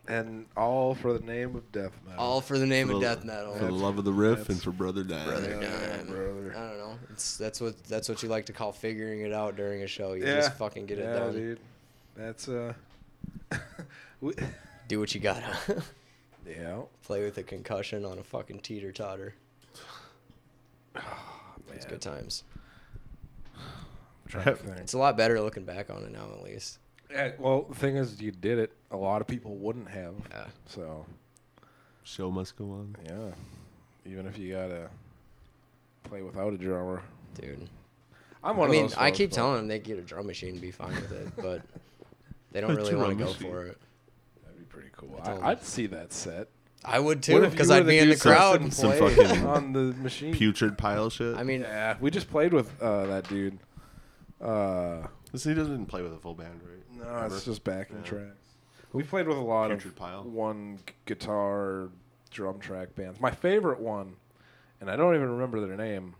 and 0.09 0.47
all 0.57 0.95
for 0.95 1.13
the 1.13 1.25
name 1.25 1.55
of 1.55 1.71
death 1.71 1.93
metal. 2.07 2.21
all 2.25 2.41
for 2.41 2.59
the 2.59 2.67
name 2.67 2.89
For 2.89 2.95
of 2.95 3.01
the- 3.01 3.07
death 3.07 3.25
metal. 3.25 3.55
For 3.55 3.67
the 3.67 3.71
love 3.73 3.99
of 3.99 4.05
the 4.05 4.13
riff 4.13 4.39
That's- 4.39 4.57
and 4.57 4.63
for 4.63 4.71
Brother 4.73 5.05
Dime. 5.05 5.27
Brother 5.29 5.59
Yeah, 5.61 5.97
Dime. 5.99 6.07
brother. 6.07 6.55
I 6.57 6.69
don't 6.69 6.79
know. 6.79 6.99
It's 7.11 7.37
that's 7.37 7.61
what 7.61 7.83
that's 7.85 8.09
what 8.09 8.23
you 8.23 8.29
like 8.29 8.47
to 8.47 8.53
call 8.53 8.73
figuring 8.73 9.21
it 9.21 9.33
out 9.33 9.57
during 9.57 9.83
a 9.83 9.87
show. 9.87 10.15
You 10.15 10.25
yeah, 10.25 10.37
just 10.37 10.55
fucking 10.55 10.87
get 10.87 10.99
it 10.99 11.03
yeah, 11.05 11.15
done. 11.15 11.33
dude. 11.33 11.61
That's 12.17 12.49
uh. 12.49 12.73
we, 14.21 14.33
Do 14.89 14.99
what 15.01 15.15
you 15.15 15.21
gotta. 15.21 15.83
yeah. 16.49 16.81
Play 17.05 17.23
with 17.23 17.37
a 17.39 17.43
concussion 17.43 18.05
on 18.05 18.19
a 18.19 18.25
fucking 18.25 18.61
teeter 18.61 18.93
totter. 18.93 19.35
It's 21.75 21.85
man. 21.85 21.91
good 21.93 22.01
times. 22.01 22.45
I'm 23.55 23.63
trying 24.29 24.45
to 24.47 24.55
think. 24.57 24.79
It's 24.79 24.95
a 24.95 24.99
lot 24.99 25.17
better 25.17 25.41
looking 25.41 25.65
back 25.65 25.91
on 25.91 26.03
it 26.03 26.11
now, 26.11 26.27
at 26.35 26.43
least. 26.43 26.79
Yeah, 27.11 27.33
well, 27.39 27.63
the 27.63 27.75
thing 27.75 27.97
is, 27.97 28.21
you 28.21 28.31
did 28.33 28.59
it. 28.59 28.73
A 28.91 28.97
lot 28.97 29.21
of 29.21 29.27
people 29.27 29.57
wouldn't 29.57 29.89
have. 29.89 30.15
Yeah. 30.31 30.45
So 30.67 31.07
Show 32.05 32.31
must 32.31 32.57
go 32.57 32.65
on. 32.65 32.97
yeah, 33.05 33.31
even 34.11 34.27
if 34.27 34.39
you 34.39 34.53
gotta 34.55 34.89
play 36.05 36.23
without 36.23 36.53
a 36.53 36.59
drummer, 36.59 37.03
dude. 37.41 37.69
I'm 38.45 38.57
I 38.57 38.59
one 38.59 38.71
mean, 38.71 38.83
those. 38.83 38.95
I 38.95 39.09
folks, 39.09 39.19
keep 39.19 39.31
but 39.31 39.37
telling 39.37 39.57
them 39.57 39.69
they 39.69 39.79
get 39.79 39.99
a 39.99 40.03
drum 40.03 40.27
machine 40.27 40.51
and 40.53 40.61
be 40.61 40.71
fine 40.71 40.95
with 40.95 41.13
it, 41.13 41.29
but 41.43 41.63
they 42.53 42.61
don't 42.61 42.75
really 42.77 42.95
want 42.95 43.11
to 43.11 43.25
go 43.25 43.33
machine. 43.33 43.51
for 43.51 43.67
it. 43.67 43.79
That'd 44.45 44.59
be 44.59 44.65
pretty 44.67 44.89
cool. 44.97 45.21
I 45.23 45.33
I, 45.33 45.51
I'd 45.51 45.65
see 45.65 45.87
that 45.89 46.13
set. 46.13 46.49
I 46.85 47.01
would 47.01 47.23
too, 47.23 47.41
because 47.41 47.71
I'd 47.71 47.87
be 47.87 47.99
in 47.99 48.09
dude 48.09 48.17
the 48.19 48.21
crowd. 48.21 48.61
and 48.61 48.73
Some 48.73 48.93
play 48.93 49.15
fucking 49.15 49.45
on 49.47 49.73
the 49.73 49.93
machine. 49.95 50.33
Putrid 50.35 50.79
pile 50.79 51.11
shit. 51.11 51.37
I 51.37 51.43
mean, 51.43 51.63
Yeah, 51.63 51.97
we 52.01 52.11
just 52.11 52.31
played 52.31 52.53
with 52.53 52.71
uh, 52.81 53.07
that 53.07 53.29
dude. 53.29 53.59
Uh, 54.41 55.09
This- 55.33 55.45
he 55.45 55.55
doesn't 55.55 55.87
play 55.87 56.03
with 56.03 56.13
a 56.13 56.19
full 56.19 56.35
band, 56.35 56.61
right? 56.65 56.75
No, 56.99 57.27
it's 57.27 57.45
just 57.45 57.65
backing 57.65 57.97
Yeah. 57.99 58.03
tracks. 58.03 58.35
We 58.93 59.03
played 59.03 59.29
with 59.29 59.37
a 59.37 59.41
lot 59.41 59.71
Putrid 59.71 59.93
of 59.93 59.97
Pile. 59.97 60.23
one 60.25 60.79
guitar 61.05 61.89
drum 62.31 62.59
track 62.59 62.95
bands. 62.95 63.21
My 63.21 63.31
favorite 63.31 63.81
one, 63.81 64.17
and 64.81 64.91
I 64.91 64.97
don't 64.97 65.15
even 65.15 65.31
remember 65.31 65.61
their 65.67 65.77
name. 65.77 66.15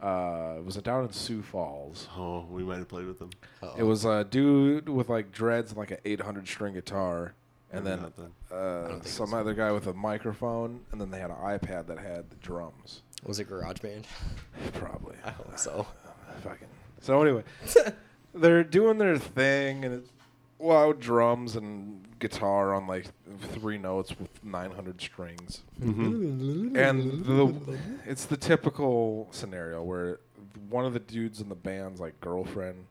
Uh, 0.00 0.54
it 0.58 0.64
was 0.64 0.76
a 0.76 0.82
down 0.82 1.04
in 1.04 1.12
Sioux 1.12 1.42
Falls. 1.42 2.08
Oh, 2.16 2.44
we 2.50 2.64
might 2.64 2.78
have 2.78 2.88
played 2.88 3.06
with 3.06 3.18
them. 3.20 3.30
uh-oh. 3.62 3.74
It 3.78 3.84
was 3.84 4.04
a 4.04 4.24
dude 4.24 4.88
with 4.88 5.08
like 5.08 5.30
dreads 5.30 5.70
and 5.70 5.78
like 5.78 5.92
an 5.92 5.98
800 6.04 6.48
string 6.48 6.74
guitar, 6.74 7.34
and 7.70 7.84
Maybe 7.84 8.02
then 8.50 8.58
uh, 8.58 9.00
some 9.02 9.32
other 9.32 9.54
guy 9.54 9.70
with 9.70 9.86
a 9.86 9.92
microphone, 9.92 10.80
and 10.90 11.00
then 11.00 11.10
they 11.10 11.20
had 11.20 11.30
an 11.30 11.36
iPad 11.36 11.86
that 11.86 11.98
had 11.98 12.30
the 12.30 12.36
drums. 12.36 13.02
was 13.24 13.38
it 13.38 13.48
GarageBand? 13.48 14.04
Probably. 14.72 15.14
I 15.24 15.30
hope 15.30 15.56
so. 15.56 15.86
Fucking. 16.42 16.68
So 17.00 17.22
anyway, 17.22 17.44
they're 18.34 18.64
doing 18.64 18.98
their 18.98 19.18
thing, 19.18 19.84
and 19.84 19.94
it's 19.94 20.10
loud 20.58 21.00
drums 21.00 21.56
and 21.56 22.06
guitar 22.18 22.72
on 22.72 22.86
like 22.86 23.06
three 23.52 23.78
notes 23.78 24.14
with 24.18 24.44
900 24.44 25.00
strings. 25.00 25.62
Mm-hmm. 25.80 26.76
And 26.76 27.24
the, 27.24 27.78
it's 28.06 28.26
the 28.26 28.36
typical 28.36 29.28
scenario 29.32 29.82
where 29.82 30.20
one 30.68 30.84
of 30.84 30.92
the 30.92 31.00
dudes 31.00 31.40
in 31.40 31.48
the 31.48 31.54
band's 31.54 32.00
like 32.00 32.18
girlfriend 32.20 32.86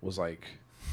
was 0.00 0.18
like 0.18 0.46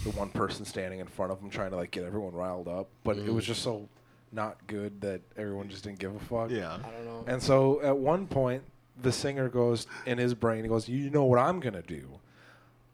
the 0.03 0.10
one 0.12 0.29
person 0.29 0.65
standing 0.65 1.00
in 1.00 1.07
front 1.07 1.31
of 1.31 1.39
him 1.39 1.50
trying 1.50 1.69
to 1.69 1.75
like 1.75 1.91
get 1.91 2.03
everyone 2.03 2.33
riled 2.33 2.67
up, 2.67 2.89
but 3.03 3.17
it 3.17 3.31
was 3.31 3.45
just 3.45 3.62
so 3.62 3.88
not 4.31 4.57
good 4.67 5.00
that 5.01 5.22
everyone 5.38 5.69
just 5.69 5.83
didn't 5.83 6.00
give 6.00 6.15
a 6.15 6.19
fuck. 6.19 6.50
Yeah. 6.50 6.74
I 6.83 6.89
don't 6.89 7.05
know. 7.05 7.24
And 7.27 7.41
so 7.41 7.79
at 7.81 7.95
one 7.95 8.25
point, 8.25 8.63
the 9.01 9.12
singer 9.12 9.50
goes 9.50 9.88
in 10.05 10.17
his 10.17 10.33
brain. 10.33 10.63
He 10.63 10.69
goes, 10.69 10.88
"You 10.88 11.10
know 11.10 11.25
what 11.25 11.39
I'm 11.39 11.60
gonna 11.60 11.81
do? 11.81 12.07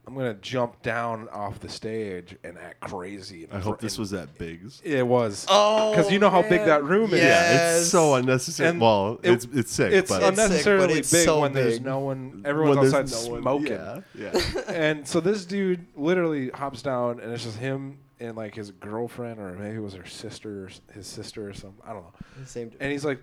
I'm 0.10 0.16
gonna 0.18 0.34
jump 0.36 0.82
down 0.82 1.30
off 1.30 1.60
the 1.60 1.70
stage 1.70 2.36
and 2.44 2.58
act 2.58 2.80
crazy." 2.82 3.44
And 3.46 3.54
I 3.54 3.60
hope 3.60 3.80
this 3.80 3.98
was 3.98 4.12
at 4.14 4.38
Biggs. 4.38 4.82
It 4.84 5.06
was. 5.06 5.46
Oh, 5.50 5.92
because 5.92 6.12
you 6.12 6.18
know 6.20 6.30
how 6.32 6.42
big 6.42 6.66
that 6.66 6.84
room 6.84 7.14
is. 7.14 7.20
Yeah, 7.22 7.78
it's 7.78 7.88
so 7.90 8.16
unnecessary. 8.16 8.70
And 8.70 8.82
well, 8.82 9.20
it- 9.22 9.32
it's 9.32 9.48
it's 9.54 9.72
sick, 9.72 9.94
It's 9.94 10.10
but 10.10 10.24
It's 10.24 10.38
sick, 10.38 10.46
unnecessarily 10.46 10.88
but 10.88 10.98
it's 10.98 11.12
big 11.12 11.26
so 11.26 11.42
when 11.42 11.54
there's 11.54 11.80
no 11.80 12.00
one. 12.00 12.42
Everyone's 12.46 12.78
when 12.78 12.82
there's 12.90 12.94
outside 13.14 13.26
no 13.28 13.32
one- 13.34 13.42
smoking. 13.44 13.72
Yeah, 13.74 14.02
yeah. 14.16 14.42
And 14.70 15.08
so 15.08 15.20
this 15.20 15.46
dude 15.46 15.86
literally 15.96 16.50
hops 16.50 16.82
down, 16.82 17.20
and 17.20 17.32
it's 17.32 17.44
just 17.44 17.58
him 17.58 18.00
and 18.20 18.36
like 18.36 18.56
his 18.56 18.72
girlfriend, 18.72 19.40
or 19.40 19.52
maybe 19.54 19.76
it 19.78 19.82
was 19.82 19.94
her 19.94 20.06
sister, 20.08 20.66
or 20.66 20.70
his 20.94 21.08
sister, 21.08 21.48
or 21.50 21.54
something. 21.54 21.82
I 21.86 21.94
don't 21.94 22.04
know. 22.04 22.46
Same. 22.46 22.72
and 22.80 22.92
he's 22.92 23.06
like 23.06 23.20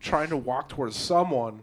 trying 0.00 0.28
to 0.28 0.36
walk 0.36 0.68
towards 0.68 0.96
someone, 0.96 1.62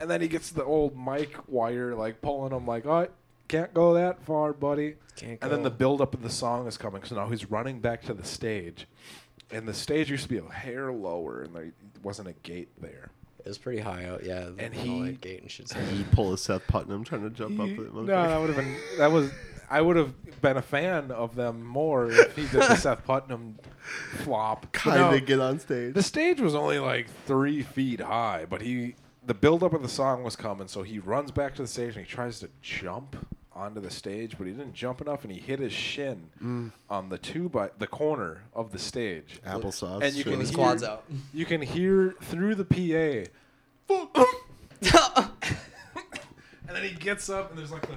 and 0.00 0.10
then 0.10 0.20
he 0.20 0.26
gets 0.28 0.50
the 0.50 0.64
old 0.64 0.96
mic 0.96 1.36
wire 1.46 1.94
like 1.94 2.20
pulling 2.20 2.52
him 2.52 2.66
like, 2.66 2.84
"Oh, 2.86 3.06
can't 3.48 3.72
go 3.74 3.94
that 3.94 4.22
far, 4.22 4.52
buddy." 4.52 4.94
Can't 5.16 5.38
And 5.42 5.52
then 5.52 5.62
the 5.62 5.70
buildup 5.70 6.12
of 6.14 6.22
the 6.22 6.30
song 6.30 6.66
is 6.66 6.76
coming, 6.76 7.04
so 7.04 7.14
now 7.14 7.28
he's 7.28 7.48
running 7.50 7.78
back 7.80 8.02
to 8.02 8.14
the 8.14 8.24
stage, 8.24 8.86
and 9.50 9.68
the 9.68 9.74
stage 9.74 10.10
used 10.10 10.24
to 10.24 10.28
be 10.28 10.38
a 10.38 10.52
hair 10.52 10.92
lower, 10.92 11.42
and 11.42 11.54
there 11.54 11.72
wasn't 12.02 12.28
a 12.28 12.32
gate 12.42 12.70
there. 12.80 13.10
It 13.38 13.48
was 13.48 13.58
pretty 13.58 13.80
high 13.80 14.06
out, 14.06 14.24
yeah. 14.24 14.46
And 14.46 14.58
And 14.60 14.74
he- 14.74 15.04
he 15.04 15.12
gate 15.12 15.42
and 15.42 15.50
shit. 15.50 15.68
Did 15.68 15.92
you 15.98 16.04
pull 16.12 16.32
a 16.32 16.38
Seth 16.38 16.66
Putnam 16.66 17.04
trying 17.04 17.22
to 17.22 17.30
jump 17.30 17.60
up 17.60 17.66
He- 17.68 17.74
it? 17.74 17.94
no, 17.94 18.04
that 18.06 18.40
would 18.40 18.48
have 18.50 18.56
been 18.56 18.76
that 18.98 19.12
was. 19.12 19.30
I 19.70 19.80
would 19.80 19.96
have 19.96 20.12
been 20.42 20.56
a 20.58 20.62
fan 20.62 21.10
of 21.10 21.34
them 21.36 21.64
more 21.64 22.10
if 22.10 22.36
he 22.36 22.42
did 22.42 22.52
the 22.62 22.76
Seth 22.76 23.04
Putnam 23.06 23.58
flop. 24.18 24.62
But 24.72 24.72
kind 24.72 25.00
no, 25.00 25.14
of 25.14 25.26
get 25.26 25.40
on 25.40 25.58
stage. 25.58 25.94
The 25.94 26.02
stage 26.02 26.40
was 26.40 26.54
only 26.54 26.78
like 26.78 27.08
three 27.26 27.62
feet 27.62 28.00
high, 28.00 28.46
but 28.48 28.60
he 28.62 28.94
the 29.26 29.34
buildup 29.34 29.72
of 29.72 29.82
the 29.82 29.88
song 29.88 30.22
was 30.22 30.36
coming, 30.36 30.68
so 30.68 30.82
he 30.82 30.98
runs 30.98 31.30
back 31.30 31.54
to 31.56 31.62
the 31.62 31.68
stage 31.68 31.96
and 31.96 32.04
he 32.04 32.10
tries 32.10 32.40
to 32.40 32.48
jump 32.62 33.16
onto 33.54 33.80
the 33.80 33.90
stage, 33.90 34.34
but 34.36 34.46
he 34.46 34.52
didn't 34.52 34.74
jump 34.74 35.00
enough 35.00 35.22
and 35.22 35.32
he 35.32 35.38
hit 35.38 35.60
his 35.60 35.72
shin 35.72 36.28
Mm. 36.42 36.72
on 36.90 37.08
the 37.08 37.18
two 37.18 37.48
by 37.48 37.70
the 37.78 37.86
corner 37.86 38.42
of 38.52 38.72
the 38.72 38.78
stage. 38.78 39.40
Applesauce. 39.46 40.02
And 40.02 40.14
you 40.14 40.24
shit. 40.24 40.32
can 40.32 40.40
his 40.40 40.50
hear- 40.50 40.58
quads 40.58 40.82
out. 40.82 41.04
You 41.32 41.46
can 41.46 41.62
hear 41.62 42.14
through 42.22 42.56
the 42.56 42.64
PA. 42.64 43.30
and 46.68 46.76
then 46.76 46.82
he 46.82 46.90
gets 46.90 47.28
up 47.28 47.50
and 47.50 47.58
there's 47.58 47.70
like 47.72 47.86
the, 47.86 47.96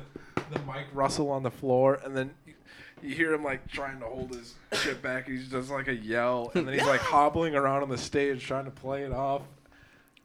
the 0.52 0.60
mic 0.66 0.86
rustle 0.94 1.30
on 1.32 1.44
the 1.44 1.52
floor 1.52 2.00
and 2.04 2.16
then 2.16 2.32
you, 2.46 2.54
you 3.02 3.16
hear 3.16 3.34
him 3.34 3.44
like 3.44 3.68
trying 3.68 4.00
to 4.00 4.06
hold 4.06 4.36
his 4.36 4.54
shit 4.74 5.02
back. 5.02 5.28
He 5.28 5.38
does 5.38 5.70
like 5.70 5.88
a 5.88 5.96
yell 5.96 6.52
and 6.54 6.68
then 6.68 6.74
he's 6.76 6.86
like 6.88 7.00
hobbling 7.02 7.56
around 7.56 7.84
on 7.84 7.90
the 7.90 7.98
stage 7.98 8.46
trying 8.46 8.66
to 8.66 8.72
play 8.72 9.04
it 9.04 9.12
off. 9.14 9.42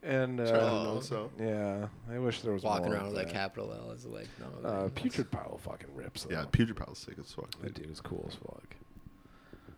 And 0.04 0.40
uh, 0.40 0.46
Charlie 0.46 0.84
knows 0.84 1.08
so. 1.08 1.30
yeah, 1.38 1.86
I 2.12 2.18
wish 2.18 2.40
there 2.40 2.52
was 2.52 2.64
Walking 2.64 2.86
more 2.86 2.94
around 2.94 3.06
with 3.06 3.14
that 3.16 3.26
that. 3.26 3.32
capital 3.32 3.72
L 3.72 3.92
is 3.92 4.04
like, 4.04 4.26
no. 4.62 4.68
Uh. 4.68 4.88
Putrid 4.94 5.30
Pile 5.30 5.60
fucking 5.62 5.94
rips. 5.94 6.24
Though. 6.24 6.34
Yeah, 6.34 6.44
Putrid 6.50 6.76
Pile's 6.76 6.98
sick 6.98 7.14
as 7.20 7.32
fuck. 7.32 7.50
that 7.60 7.74
dude 7.74 7.88
is 7.90 8.00
cool 8.00 8.24
as 8.28 8.34
fuck. 8.34 8.74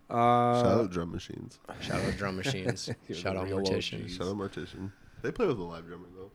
Uh, 0.09 0.63
Shout 0.63 0.81
out 0.81 0.91
drum 0.91 1.13
machines. 1.13 1.59
Shout 1.81 2.03
out 2.03 2.17
drum 2.17 2.37
machines. 2.37 2.89
Shout 3.13 3.37
out 3.37 3.45
real 3.47 3.59
morticians. 3.61 4.11
Shout 4.17 4.29
out 4.29 4.37
Mortician. 4.37 4.91
They 5.23 5.31
play 5.31 5.47
with 5.47 5.59
a 5.59 5.63
live 5.63 5.87
drummer 5.87 6.07
though. 6.17 6.31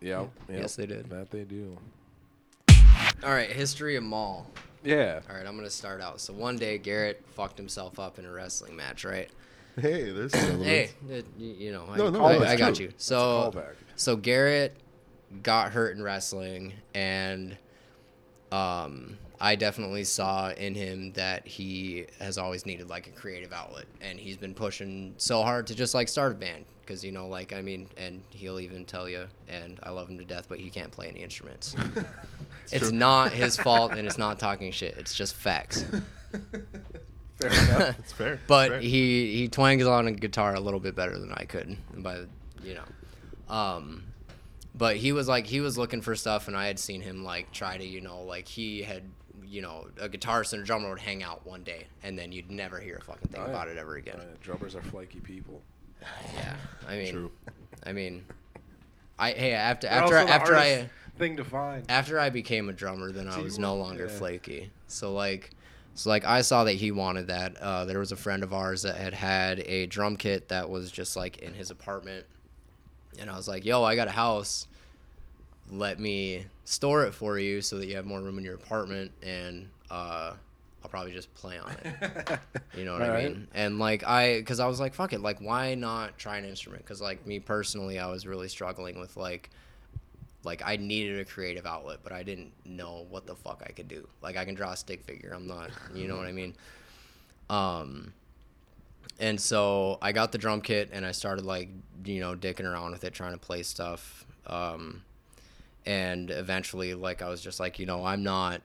Yeah, 0.00 0.26
Yes, 0.48 0.74
they 0.74 0.86
did. 0.86 1.08
That 1.10 1.30
they 1.30 1.44
do. 1.44 1.76
All 3.24 3.30
right, 3.30 3.50
history 3.50 3.94
of 3.94 4.02
Maul. 4.02 4.48
Yeah. 4.82 5.20
All 5.30 5.36
right, 5.36 5.46
I'm 5.46 5.54
gonna 5.54 5.70
start 5.70 6.00
out. 6.00 6.20
So 6.20 6.32
one 6.32 6.56
day 6.56 6.76
Garrett 6.78 7.24
fucked 7.34 7.56
himself 7.56 8.00
up 8.00 8.18
in 8.18 8.24
a 8.24 8.32
wrestling 8.32 8.74
match, 8.74 9.04
right? 9.04 9.30
Hey, 9.80 10.10
there's 10.10 10.32
some. 10.32 10.62
Hey, 10.62 10.90
you 11.38 11.72
know, 11.72 11.86
I, 11.88 11.96
No, 11.96 12.10
no, 12.10 12.24
I, 12.24 12.52
I 12.52 12.56
got 12.56 12.78
you. 12.78 12.92
So, 12.98 13.54
so 13.96 14.16
Garrett 14.16 14.76
got 15.42 15.72
hurt 15.72 15.96
in 15.96 16.02
wrestling, 16.02 16.74
and 16.94 17.56
um, 18.50 19.16
I 19.40 19.56
definitely 19.56 20.04
saw 20.04 20.50
in 20.50 20.74
him 20.74 21.12
that 21.14 21.46
he 21.46 22.06
has 22.20 22.36
always 22.36 22.66
needed 22.66 22.90
like 22.90 23.06
a 23.06 23.10
creative 23.10 23.52
outlet, 23.52 23.86
and 24.00 24.20
he's 24.20 24.36
been 24.36 24.54
pushing 24.54 25.14
so 25.16 25.42
hard 25.42 25.66
to 25.68 25.74
just 25.74 25.94
like 25.94 26.08
start 26.08 26.32
a 26.32 26.34
band 26.34 26.64
because 26.82 27.04
you 27.04 27.12
know, 27.12 27.26
like 27.26 27.52
I 27.52 27.62
mean, 27.62 27.88
and 27.96 28.22
he'll 28.30 28.60
even 28.60 28.84
tell 28.84 29.08
you, 29.08 29.26
and 29.48 29.80
I 29.82 29.90
love 29.90 30.08
him 30.08 30.18
to 30.18 30.24
death, 30.24 30.46
but 30.48 30.58
he 30.58 30.68
can't 30.68 30.92
play 30.92 31.08
any 31.08 31.22
instruments. 31.22 31.74
it's 32.72 32.92
not 32.92 33.32
his 33.32 33.56
fault, 33.56 33.92
and 33.92 34.06
it's 34.06 34.18
not 34.18 34.38
talking 34.38 34.70
shit. 34.70 34.96
It's 34.98 35.14
just 35.14 35.34
facts. 35.34 35.86
Fair 37.42 37.76
enough. 37.76 37.98
It's 37.98 38.12
fair. 38.12 38.40
But 38.46 38.68
Fair. 38.70 38.80
he 38.80 39.36
he 39.36 39.48
twangs 39.48 39.86
on 39.86 40.06
a 40.06 40.12
guitar 40.12 40.54
a 40.54 40.60
little 40.60 40.80
bit 40.80 40.94
better 40.94 41.18
than 41.18 41.32
I 41.32 41.44
could. 41.44 41.76
By 42.02 42.18
the- 42.18 42.28
you 42.62 42.74
know, 42.74 43.54
um, 43.54 44.04
but 44.74 44.96
he 44.96 45.12
was 45.12 45.26
like 45.28 45.46
he 45.46 45.60
was 45.60 45.76
looking 45.76 46.00
for 46.00 46.14
stuff, 46.14 46.46
and 46.48 46.56
I 46.56 46.66
had 46.66 46.78
seen 46.78 47.00
him 47.00 47.24
like 47.24 47.50
try 47.52 47.76
to 47.76 47.84
you 47.84 48.00
know 48.00 48.22
like 48.22 48.46
he 48.48 48.82
had 48.82 49.02
you 49.44 49.60
know 49.62 49.88
a 50.00 50.08
guitarist 50.08 50.52
and 50.52 50.62
a 50.62 50.64
drummer 50.64 50.88
would 50.90 51.00
hang 51.00 51.22
out 51.22 51.44
one 51.46 51.62
day, 51.64 51.86
and 52.02 52.18
then 52.18 52.30
you'd 52.32 52.50
never 52.50 52.78
hear 52.80 52.96
a 52.96 53.00
fucking 53.04 53.28
thing 53.28 53.40
yeah. 53.42 53.48
about 53.50 53.68
it 53.68 53.76
ever 53.78 53.96
again. 53.96 54.16
Uh, 54.18 54.24
drummers 54.40 54.74
are 54.76 54.82
flaky 54.82 55.18
people. 55.20 55.60
Yeah, 56.34 56.56
I 56.88 56.96
mean, 56.96 57.12
True. 57.12 57.30
I 57.84 57.92
mean, 57.92 58.24
I 59.18 59.32
hey 59.32 59.52
after 59.52 59.88
They're 59.88 59.98
after 59.98 60.16
after 60.16 60.56
I. 60.56 60.88
thing 61.18 61.36
to 61.36 61.44
find. 61.44 61.84
after 61.90 62.18
I 62.18 62.30
became 62.30 62.68
a 62.68 62.72
drummer, 62.72 63.12
then 63.12 63.28
I 63.28 63.38
was 63.40 63.58
no 63.58 63.74
longer 63.76 64.06
Yeah. 64.06 64.18
flaky. 64.18 64.70
So 64.86 65.12
like, 65.12 65.50
so 65.94 66.10
like 66.10 66.24
I 66.24 66.42
saw 66.42 66.64
that 66.64 66.72
he 66.72 66.90
wanted 66.90 67.26
that. 67.28 67.56
Uh, 67.58 67.84
there 67.84 67.98
was 67.98 68.12
a 68.12 68.16
friend 68.16 68.42
of 68.42 68.52
ours 68.52 68.82
that 68.82 68.96
had 68.96 69.14
had 69.14 69.60
a 69.60 69.86
drum 69.86 70.16
kit 70.16 70.48
that 70.48 70.68
was 70.70 70.90
just 70.90 71.16
like 71.16 71.38
in 71.38 71.54
his 71.54 71.70
apartment, 71.70 72.26
and 73.18 73.30
I 73.30 73.36
was 73.36 73.48
like, 73.48 73.64
"Yo, 73.64 73.82
I 73.82 73.94
got 73.96 74.08
a 74.08 74.12
house. 74.12 74.66
Let 75.70 75.98
me 76.00 76.46
store 76.64 77.04
it 77.06 77.14
for 77.14 77.38
you 77.38 77.60
so 77.62 77.78
that 77.78 77.86
you 77.86 77.96
have 77.96 78.04
more 78.06 78.20
room 78.20 78.38
in 78.38 78.44
your 78.44 78.54
apartment, 78.54 79.10
and 79.22 79.68
uh, 79.90 80.32
I'll 80.82 80.90
probably 80.90 81.12
just 81.12 81.32
play 81.34 81.58
on 81.58 81.72
it." 81.84 82.38
You 82.76 82.86
know 82.86 82.94
what 82.94 83.02
I 83.02 83.22
mean? 83.24 83.48
And 83.54 83.78
like 83.78 84.02
I, 84.02 84.38
because 84.38 84.58
I 84.58 84.66
was 84.66 84.80
like, 84.80 84.94
"Fuck 84.94 85.12
it, 85.12 85.20
like 85.20 85.40
why 85.40 85.74
not 85.74 86.16
try 86.18 86.38
an 86.38 86.44
instrument?" 86.46 86.82
Because 86.84 87.02
like 87.02 87.26
me 87.26 87.38
personally, 87.38 87.98
I 87.98 88.10
was 88.10 88.26
really 88.26 88.48
struggling 88.48 88.98
with 88.98 89.16
like 89.18 89.50
like 90.44 90.62
I 90.64 90.76
needed 90.76 91.20
a 91.20 91.24
creative 91.24 91.66
outlet, 91.66 92.00
but 92.02 92.12
I 92.12 92.22
didn't 92.22 92.52
know 92.64 93.06
what 93.10 93.26
the 93.26 93.34
fuck 93.34 93.62
I 93.66 93.72
could 93.72 93.88
do. 93.88 94.08
Like 94.22 94.36
I 94.36 94.44
can 94.44 94.54
draw 94.54 94.72
a 94.72 94.76
stick 94.76 95.04
figure. 95.04 95.32
I'm 95.34 95.46
not, 95.46 95.70
you 95.94 96.08
know 96.08 96.16
what 96.16 96.26
I 96.26 96.32
mean? 96.32 96.54
Um 97.48 98.12
and 99.20 99.40
so 99.40 99.98
I 100.02 100.12
got 100.12 100.32
the 100.32 100.38
drum 100.38 100.62
kit 100.62 100.90
and 100.92 101.06
I 101.06 101.12
started 101.12 101.44
like, 101.44 101.68
you 102.04 102.20
know, 102.20 102.34
dicking 102.34 102.64
around 102.64 102.92
with 102.92 103.04
it, 103.04 103.14
trying 103.14 103.32
to 103.32 103.38
play 103.38 103.62
stuff. 103.62 104.24
Um 104.46 105.02
and 105.86 106.30
eventually 106.30 106.94
like 106.94 107.22
I 107.22 107.28
was 107.28 107.40
just 107.40 107.60
like, 107.60 107.78
you 107.78 107.86
know, 107.86 108.04
I'm 108.04 108.22
not 108.22 108.62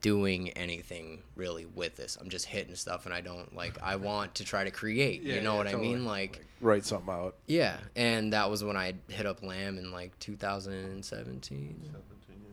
doing 0.00 0.50
anything 0.50 1.22
really 1.34 1.66
with 1.66 1.96
this. 1.96 2.16
I'm 2.20 2.28
just 2.28 2.46
hitting 2.46 2.74
stuff 2.74 3.04
and 3.04 3.14
I 3.14 3.20
don't 3.20 3.54
like 3.54 3.78
I 3.82 3.96
want 3.96 4.36
to 4.36 4.44
try 4.44 4.64
to 4.64 4.70
create. 4.70 5.22
you 5.22 5.40
know 5.40 5.56
what 5.56 5.66
I 5.66 5.74
mean? 5.74 6.04
Like 6.04 6.44
write 6.60 6.84
something 6.84 7.12
out. 7.12 7.34
yeah, 7.46 7.76
and 7.96 8.32
that 8.32 8.50
was 8.50 8.62
when 8.64 8.76
I 8.76 8.94
hit 9.08 9.26
up 9.26 9.42
Lamb 9.42 9.78
in 9.78 9.90
like 9.92 10.18
2017. 10.18 11.80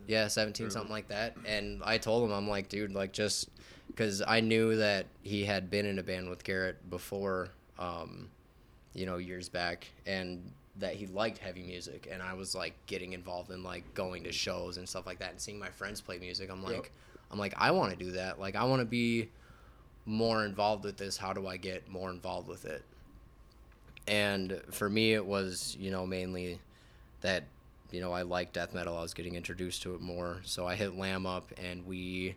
Yeah, 0.08 0.28
17, 0.28 0.70
something 0.70 0.90
like 0.92 1.08
that. 1.08 1.36
And 1.44 1.82
I 1.84 1.98
told 1.98 2.22
him, 2.24 2.32
I'm 2.32 2.48
like, 2.48 2.68
dude, 2.68 2.92
like 2.94 3.12
just 3.12 3.48
because 3.88 4.22
I 4.26 4.40
knew 4.40 4.76
that 4.76 5.06
he 5.22 5.44
had 5.44 5.68
been 5.68 5.84
in 5.84 5.98
a 5.98 6.02
band 6.02 6.30
with 6.30 6.44
Garrett 6.44 6.88
before, 6.88 7.48
um, 7.78 8.28
you 8.94 9.04
know, 9.04 9.16
years 9.16 9.48
back, 9.48 9.88
and 10.06 10.52
that 10.78 10.94
he 10.94 11.06
liked 11.06 11.38
heavy 11.38 11.62
music. 11.62 12.08
And 12.10 12.22
I 12.22 12.34
was 12.34 12.54
like 12.54 12.74
getting 12.86 13.14
involved 13.14 13.50
in 13.50 13.62
like 13.64 13.94
going 13.94 14.22
to 14.24 14.32
shows 14.32 14.76
and 14.76 14.88
stuff 14.88 15.06
like 15.06 15.18
that 15.18 15.30
and 15.30 15.40
seeing 15.40 15.58
my 15.58 15.70
friends 15.70 16.00
play 16.00 16.18
music. 16.18 16.50
I'm 16.50 16.62
like, 16.62 16.92
I'm 17.30 17.38
like, 17.38 17.54
I 17.56 17.70
want 17.72 17.96
to 17.96 18.04
do 18.04 18.12
that. 18.12 18.38
Like, 18.40 18.56
I 18.56 18.64
want 18.64 18.80
to 18.80 18.86
be 18.86 19.28
more 20.04 20.44
involved 20.44 20.84
with 20.84 20.96
this. 20.96 21.16
How 21.16 21.32
do 21.32 21.46
I 21.46 21.56
get 21.56 21.88
more 21.88 22.10
involved 22.10 22.48
with 22.48 22.64
it? 22.64 22.84
and 24.08 24.60
for 24.70 24.88
me 24.88 25.14
it 25.14 25.24
was 25.24 25.76
you 25.80 25.90
know 25.90 26.06
mainly 26.06 26.60
that 27.22 27.44
you 27.90 28.00
know 28.00 28.12
i 28.12 28.22
like 28.22 28.52
death 28.52 28.74
metal. 28.74 28.96
I 28.96 29.02
was 29.02 29.14
getting 29.14 29.34
introduced 29.34 29.82
to 29.82 29.94
it 29.94 30.00
more. 30.00 30.40
So 30.44 30.66
i 30.66 30.74
hit 30.74 30.96
lamb 30.96 31.26
up 31.26 31.52
and 31.62 31.86
we 31.86 32.36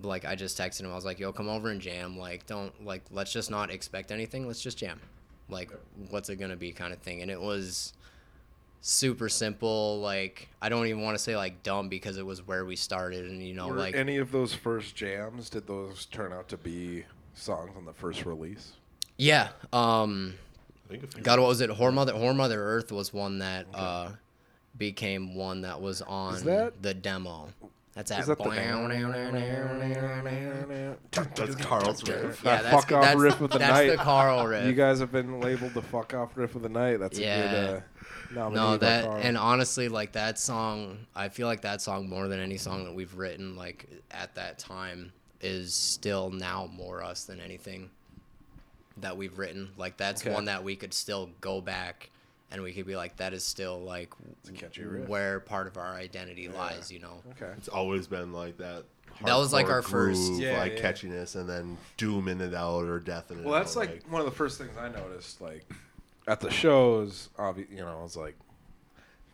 like 0.00 0.24
i 0.24 0.34
just 0.34 0.58
texted 0.58 0.80
him. 0.80 0.92
I 0.92 0.94
was 0.94 1.04
like 1.04 1.18
yo 1.18 1.32
come 1.32 1.48
over 1.48 1.68
and 1.68 1.80
jam. 1.80 2.18
Like 2.18 2.46
don't 2.46 2.84
like 2.84 3.02
let's 3.10 3.32
just 3.32 3.50
not 3.50 3.70
expect 3.70 4.10
anything. 4.10 4.46
Let's 4.46 4.62
just 4.62 4.78
jam. 4.78 5.00
Like 5.48 5.70
what's 6.10 6.28
it 6.28 6.36
gonna 6.36 6.56
be 6.56 6.72
kind 6.72 6.92
of 6.92 7.00
thing. 7.00 7.22
And 7.22 7.30
it 7.30 7.40
was 7.40 7.92
super 8.82 9.28
simple 9.28 10.00
like 10.00 10.48
i 10.62 10.68
don't 10.70 10.86
even 10.86 11.02
want 11.02 11.14
to 11.16 11.22
say 11.22 11.36
like 11.36 11.62
dumb 11.62 11.90
because 11.90 12.16
it 12.16 12.24
was 12.24 12.46
where 12.46 12.64
we 12.64 12.74
started 12.76 13.26
and 13.30 13.42
you 13.42 13.52
know 13.52 13.68
Were 13.68 13.76
like 13.76 13.94
any 13.94 14.16
of 14.16 14.32
those 14.32 14.54
first 14.54 14.96
jams? 14.96 15.50
Did 15.50 15.66
those 15.66 16.06
turn 16.06 16.32
out 16.32 16.48
to 16.48 16.56
be 16.56 17.04
songs 17.34 17.72
on 17.76 17.84
the 17.84 17.92
first 17.92 18.24
release? 18.24 18.72
yeah 19.18 19.48
um 19.72 20.34
I 20.88 20.92
think 20.94 21.04
a 21.04 21.06
few. 21.08 21.22
God, 21.22 21.38
what 21.38 21.46
was 21.48 21.60
it? 21.60 21.70
Whore 21.70 21.92
Mother, 21.94 22.14
Whore 22.14 22.34
Mother 22.34 22.60
Earth 22.60 22.90
was 22.90 23.12
one 23.12 23.38
that 23.38 23.66
uh, 23.72 24.08
became 24.76 25.36
one 25.36 25.60
that 25.60 25.80
was 25.80 26.02
on 26.02 26.42
that- 26.46 26.82
the 26.82 26.94
demo. 26.94 27.48
That's 27.94 28.10
that. 28.10 28.20
Is 28.20 28.26
that 28.26 28.38
the? 28.38 28.44
That's 31.10 31.54
Carl's 31.56 32.08
riff. 32.08 32.42
yeah, 32.44 32.62
that's, 32.62 32.84
fuck 32.84 32.92
off 32.92 33.14
riff 33.16 33.40
of 33.40 33.50
the 33.50 33.58
that's 33.58 33.70
night. 33.72 33.90
the 33.90 33.96
Carl 33.96 34.46
riff. 34.46 34.66
You 34.66 34.72
guys 34.72 35.00
have 35.00 35.12
been 35.12 35.40
labeled 35.40 35.74
the 35.74 35.82
fuck 35.82 36.14
off 36.14 36.36
riff 36.36 36.54
of 36.54 36.62
the 36.62 36.68
night. 36.68 36.98
That's 36.98 37.18
a 37.18 37.22
Yeah. 37.22 37.50
good 37.50 37.58
uh, 37.58 37.62
nominee 37.70 37.82
no, 38.34 38.50
by 38.50 38.76
that 38.78 39.04
and 39.24 39.36
honestly, 39.36 39.88
like 39.88 40.12
that 40.12 40.38
song, 40.38 41.06
I 41.14 41.28
feel 41.28 41.46
like 41.46 41.62
that 41.62 41.80
song 41.82 42.08
more 42.08 42.28
than 42.28 42.40
any 42.40 42.56
song 42.56 42.84
that 42.84 42.94
we've 42.94 43.14
written, 43.14 43.56
like 43.56 43.86
at 44.10 44.34
that 44.36 44.58
time, 44.58 45.12
is 45.40 45.74
still 45.74 46.30
now 46.30 46.68
more 46.72 47.02
us 47.02 47.24
than 47.24 47.40
anything 47.40 47.90
that 48.98 49.16
we've 49.16 49.38
written. 49.38 49.70
Like 49.76 49.96
that's 49.96 50.22
Okay. 50.22 50.32
one 50.34 50.44
that 50.46 50.62
we 50.64 50.76
could 50.76 50.92
still 50.92 51.30
go 51.40 51.60
back 51.60 52.10
and 52.50 52.62
we 52.62 52.72
could 52.72 52.86
be 52.86 52.96
like, 52.96 53.16
that 53.18 53.32
is 53.32 53.44
still 53.44 53.80
like 53.80 54.12
a 54.48 54.52
catchy 54.52 54.82
riff. 54.84 55.08
where 55.08 55.40
part 55.40 55.66
of 55.66 55.76
our 55.76 55.94
identity 55.94 56.48
lies, 56.48 56.90
you 56.90 56.98
know. 56.98 57.22
okay. 57.30 57.52
It's 57.56 57.68
always 57.68 58.06
been 58.06 58.32
like 58.32 58.58
that. 58.58 58.84
That 59.24 59.36
was, 59.36 59.52
like, 59.52 59.66
hardcore 59.66 59.70
our 59.70 59.82
first- 59.82 60.32
Yeah, 60.34 60.58
like 60.58 60.78
yeah. 60.78 60.92
catchiness, 60.92 61.36
and 61.36 61.46
then 61.46 61.76
doom 61.98 62.26
in 62.26 62.40
it 62.40 62.54
out 62.54 62.84
or 62.86 62.98
death 63.00 63.30
in 63.30 63.40
it 63.40 63.44
Well, 63.44 63.52
that's 63.54 63.76
out, 63.76 63.80
like, 63.86 64.02
one 64.08 64.20
of 64.20 64.24
the 64.24 64.32
first 64.32 64.56
things 64.56 64.76
I 64.78 64.88
noticed. 64.88 65.40
Like 65.42 65.70
at 66.26 66.40
the 66.40 66.50
shows, 66.50 67.30
obvi- 67.38 67.70
you 67.70 67.78
know, 67.78 68.02
it's 68.04 68.16
like 68.16 68.36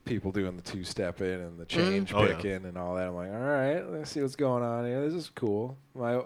people 0.05 0.33
doing 0.33 0.57
the 0.57 0.63
two 0.63 0.85
step 0.85 1.21
in 1.21 1.41
and 1.41 1.59
the 1.59 1.67
mm-hmm. 1.67 1.91
change 1.91 2.15
Oh, 2.15 2.23
yeah. 2.25 2.37
picking 2.37 2.65
and 2.65 2.79
all 2.79 2.95
that. 2.95 3.09
I'm 3.09 3.15
like, 3.15 3.31
all 3.31 3.39
right, 3.39 3.83
let's 3.91 4.11
see 4.11 4.21
what's 4.21 4.37
going 4.37 4.63
on 4.63 4.87
here. 4.87 5.03
This 5.03 5.15
is 5.15 5.31
cool. 5.35 5.77
My, 5.95 6.17
I 6.17 6.23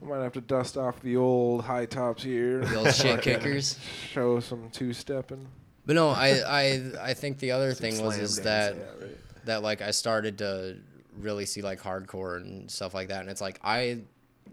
might 0.00 0.22
have 0.22 0.32
to 0.32 0.40
dust 0.40 0.78
off 0.78 1.00
the 1.02 1.16
old 1.16 1.64
high 1.64 1.86
tops 1.86 2.22
here. 2.22 2.60
The 2.64 2.76
old 2.76 2.94
shit 2.94 3.20
kickers. 3.22 3.78
Show 4.12 4.40
some 4.40 4.70
two 4.70 4.92
stepping. 4.92 5.46
But 5.84 5.96
no, 5.96 6.10
I, 6.10 6.40
I 6.46 6.82
I 7.02 7.14
think 7.14 7.38
the 7.38 7.50
other 7.52 7.72
thing 7.74 8.04
was 8.04 8.16
is 8.16 8.36
dance, 8.36 8.44
that 8.44 8.76
yeah, 8.76 9.06
right. 9.06 9.44
that 9.46 9.62
like 9.62 9.82
I 9.82 9.90
started 9.90 10.38
to 10.38 10.76
really 11.18 11.46
see 11.46 11.62
like 11.62 11.80
hardcore 11.80 12.36
and 12.36 12.70
stuff 12.70 12.94
like 12.94 13.08
that, 13.08 13.22
and 13.22 13.30
it's 13.30 13.40
like 13.40 13.58
I 13.64 14.02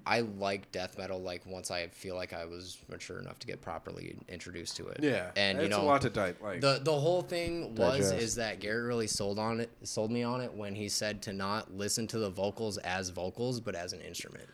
I 0.05 0.21
like 0.21 0.71
death 0.71 0.97
metal 0.97 1.19
like 1.21 1.45
once 1.45 1.71
I 1.71 1.87
feel 1.87 2.15
like 2.15 2.33
I 2.33 2.45
was 2.45 2.77
mature 2.89 3.19
enough 3.19 3.39
to 3.39 3.47
get 3.47 3.61
properly 3.61 4.15
introduced 4.29 4.75
to 4.77 4.87
it. 4.87 4.99
Yeah, 5.01 5.31
and 5.35 5.57
you 5.57 5.65
it's 5.65 5.75
know 5.75 5.81
a 5.81 5.85
lot 5.85 6.01
to 6.01 6.09
di- 6.09 6.33
like. 6.41 6.61
the 6.61 6.79
the 6.83 6.97
whole 6.97 7.21
thing 7.21 7.75
was 7.75 8.09
Digest. 8.09 8.13
is 8.23 8.35
that 8.35 8.59
Garrett 8.59 8.85
really 8.85 9.07
sold 9.07 9.39
on 9.39 9.59
it 9.61 9.69
sold 9.83 10.11
me 10.11 10.23
on 10.23 10.41
it 10.41 10.53
when 10.53 10.75
he 10.75 10.89
said 10.89 11.21
to 11.23 11.33
not 11.33 11.73
listen 11.73 12.07
to 12.07 12.19
the 12.19 12.29
vocals 12.29 12.77
as 12.79 13.09
vocals 13.09 13.59
but 13.59 13.75
as 13.75 13.93
an 13.93 14.01
instrument. 14.01 14.47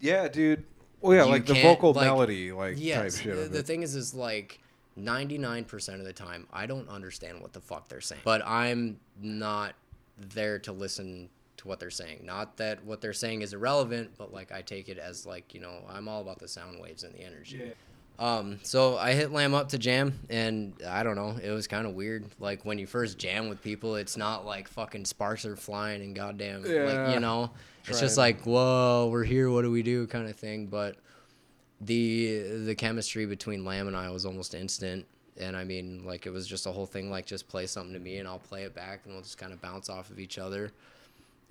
yeah, 0.00 0.28
dude. 0.28 0.64
Well, 1.00 1.16
yeah, 1.16 1.24
You 1.24 1.30
like 1.30 1.46
the 1.46 1.54
vocal 1.62 1.92
like- 1.92 2.06
melody, 2.06 2.50
like 2.50 2.74
Yes, 2.78 3.14
type 3.16 3.22
shit. 3.24 3.36
the, 3.36 3.48
the 3.58 3.62
thing 3.62 3.82
is, 3.82 3.94
is 3.94 4.14
like 4.14 4.60
ninety 4.96 5.38
nine 5.38 5.64
percent 5.64 6.00
of 6.00 6.06
the 6.06 6.12
time, 6.12 6.46
I 6.52 6.66
don't 6.66 6.88
understand 6.88 7.40
what 7.40 7.52
the 7.52 7.60
fuck 7.60 7.88
they're 7.88 8.00
saying, 8.00 8.22
but 8.24 8.42
I'm 8.44 8.98
not 9.20 9.74
there 10.18 10.58
to 10.58 10.72
listen 10.72 11.28
to 11.58 11.68
what 11.68 11.80
they're 11.80 11.90
saying. 11.90 12.20
Not 12.24 12.56
that 12.56 12.84
what 12.84 13.00
they're 13.00 13.12
saying 13.12 13.42
is 13.42 13.52
irrelevant, 13.52 14.12
but 14.18 14.32
like 14.32 14.50
I 14.52 14.62
take 14.62 14.88
it 14.88 14.98
as 14.98 15.26
like 15.26 15.54
you 15.54 15.60
know 15.60 15.84
I'm 15.88 16.08
all 16.08 16.20
about 16.20 16.38
the 16.38 16.48
sound 16.48 16.80
waves 16.80 17.04
and 17.04 17.14
the 17.14 17.20
energy. 17.22 17.60
Yeah. 17.66 17.72
Um, 18.20 18.58
so 18.64 18.96
I 18.98 19.12
hit 19.12 19.30
Lamb 19.30 19.54
up 19.54 19.68
to 19.68 19.78
jam, 19.78 20.18
and 20.28 20.72
I 20.84 21.04
don't 21.04 21.14
know, 21.14 21.38
it 21.40 21.50
was 21.50 21.68
kind 21.68 21.86
of 21.86 21.94
weird. 21.94 22.26
Like 22.40 22.64
when 22.64 22.76
you 22.78 22.86
first 22.86 23.16
jam 23.16 23.48
with 23.48 23.62
people, 23.62 23.94
it's 23.94 24.16
not 24.16 24.44
like 24.44 24.66
fucking 24.66 25.04
sparks 25.04 25.44
are 25.44 25.54
flying 25.54 26.02
and 26.02 26.16
goddamn, 26.16 26.62
like 26.62 26.72
Yeah. 26.72 27.14
you 27.14 27.20
know, 27.20 27.50
it's 27.86 28.00
just 28.00 28.18
like 28.18 28.42
whoa, 28.42 29.08
we're 29.12 29.22
here, 29.24 29.50
what 29.50 29.62
do 29.62 29.70
we 29.70 29.82
do, 29.84 30.06
kind 30.08 30.28
of 30.28 30.34
thing. 30.34 30.66
But 30.66 30.96
the 31.80 32.64
the 32.64 32.74
chemistry 32.74 33.26
between 33.26 33.64
Lamb 33.64 33.86
and 33.86 33.96
I 33.96 34.10
was 34.10 34.26
almost 34.26 34.54
instant. 34.54 35.06
And 35.40 35.56
I 35.56 35.62
mean, 35.62 36.02
like 36.04 36.26
it 36.26 36.30
was 36.30 36.48
just 36.48 36.66
a 36.66 36.72
whole 36.72 36.86
thing. 36.86 37.10
Like 37.10 37.24
just 37.24 37.46
play 37.46 37.66
something 37.66 37.92
to 37.94 38.00
me, 38.00 38.18
and 38.18 38.26
I'll 38.26 38.40
play 38.40 38.64
it 38.64 38.74
back, 38.74 39.02
and 39.04 39.14
we'll 39.14 39.22
just 39.22 39.38
kind 39.38 39.52
of 39.52 39.60
bounce 39.62 39.88
off 39.88 40.10
of 40.10 40.18
each 40.18 40.38
other. 40.38 40.72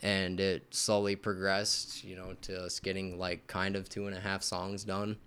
And 0.04 0.40
it 0.40 0.64
slowly 0.72 1.16
progressed, 1.16 2.04
you 2.04 2.16
know, 2.16 2.36
to 2.44 2.64
us 2.66 2.80
getting 2.80 3.18
like 3.18 3.48
kind 3.48 3.76
of 3.76 3.90
two 3.90 4.08
and 4.08 4.16
a 4.16 4.20
half 4.20 4.44
songs 4.44 4.84
done. 4.84 5.18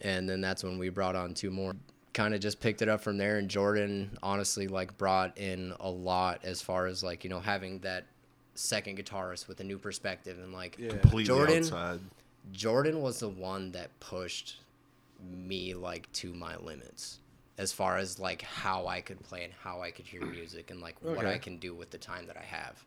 And 0.00 0.28
then 0.28 0.40
that's 0.40 0.64
when 0.64 0.78
we 0.78 0.88
brought 0.88 1.16
on 1.16 1.34
two 1.34 1.50
more. 1.50 1.74
Kind 2.14 2.34
of 2.34 2.40
just 2.40 2.60
picked 2.60 2.80
it 2.82 2.88
up 2.88 3.00
from 3.02 3.18
there. 3.18 3.36
And 3.36 3.48
Jordan 3.48 4.16
honestly 4.22 4.68
like 4.68 4.96
brought 4.96 5.36
in 5.36 5.74
a 5.80 5.90
lot 5.90 6.40
as 6.44 6.62
far 6.62 6.86
as 6.86 7.02
like 7.04 7.24
you 7.24 7.30
know 7.30 7.40
having 7.40 7.80
that 7.80 8.06
second 8.54 8.98
guitarist 8.98 9.46
with 9.48 9.60
a 9.60 9.64
new 9.64 9.78
perspective 9.78 10.38
and 10.38 10.52
like 10.52 10.76
Yeah. 10.78 10.88
completely 10.90 11.24
Jordan- 11.24 11.58
outside. 11.58 12.00
Jordan 12.52 13.02
was 13.02 13.20
the 13.20 13.28
one 13.28 13.72
that 13.72 13.90
pushed 14.00 14.60
me 15.22 15.74
like 15.74 16.10
to 16.12 16.32
my 16.32 16.56
limits 16.56 17.18
as 17.58 17.72
far 17.72 17.98
as 17.98 18.18
like 18.18 18.40
how 18.42 18.86
I 18.86 19.00
could 19.02 19.20
play 19.22 19.44
and 19.44 19.52
how 19.52 19.82
I 19.82 19.90
could 19.90 20.06
hear 20.06 20.24
music 20.24 20.70
and 20.70 20.80
like 20.80 20.96
what 21.02 21.26
I 21.26 21.36
can 21.38 21.58
do 21.58 21.74
with 21.74 21.90
the 21.90 21.98
time 21.98 22.26
that 22.28 22.36
I 22.38 22.42
have. 22.44 22.82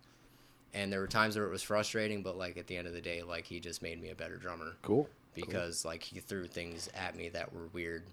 And 0.74 0.92
there 0.92 1.00
were 1.02 1.08
times 1.08 1.36
where 1.36 1.46
it 1.46 1.52
was 1.52 1.62
frustrating, 1.64 2.24
but 2.24 2.38
like 2.38 2.58
at 2.58 2.68
the 2.68 2.78
end 2.78 2.88
of 2.88 2.94
the 2.94 3.02
day, 3.02 3.22
like 3.24 3.46
he 3.46 3.60
just 3.60 3.82
made 3.82 4.02
me 4.02 4.10
a 4.10 4.16
better 4.16 4.38
drummer 4.38 4.76
cool. 4.82 5.10
because 5.36 5.84
like 5.86 6.02
he 6.04 6.20
threw 6.20 6.48
things 6.48 6.90
at 6.96 7.16
me 7.16 7.30
that 7.30 7.54
were 7.54 7.68
weird. 7.74 8.04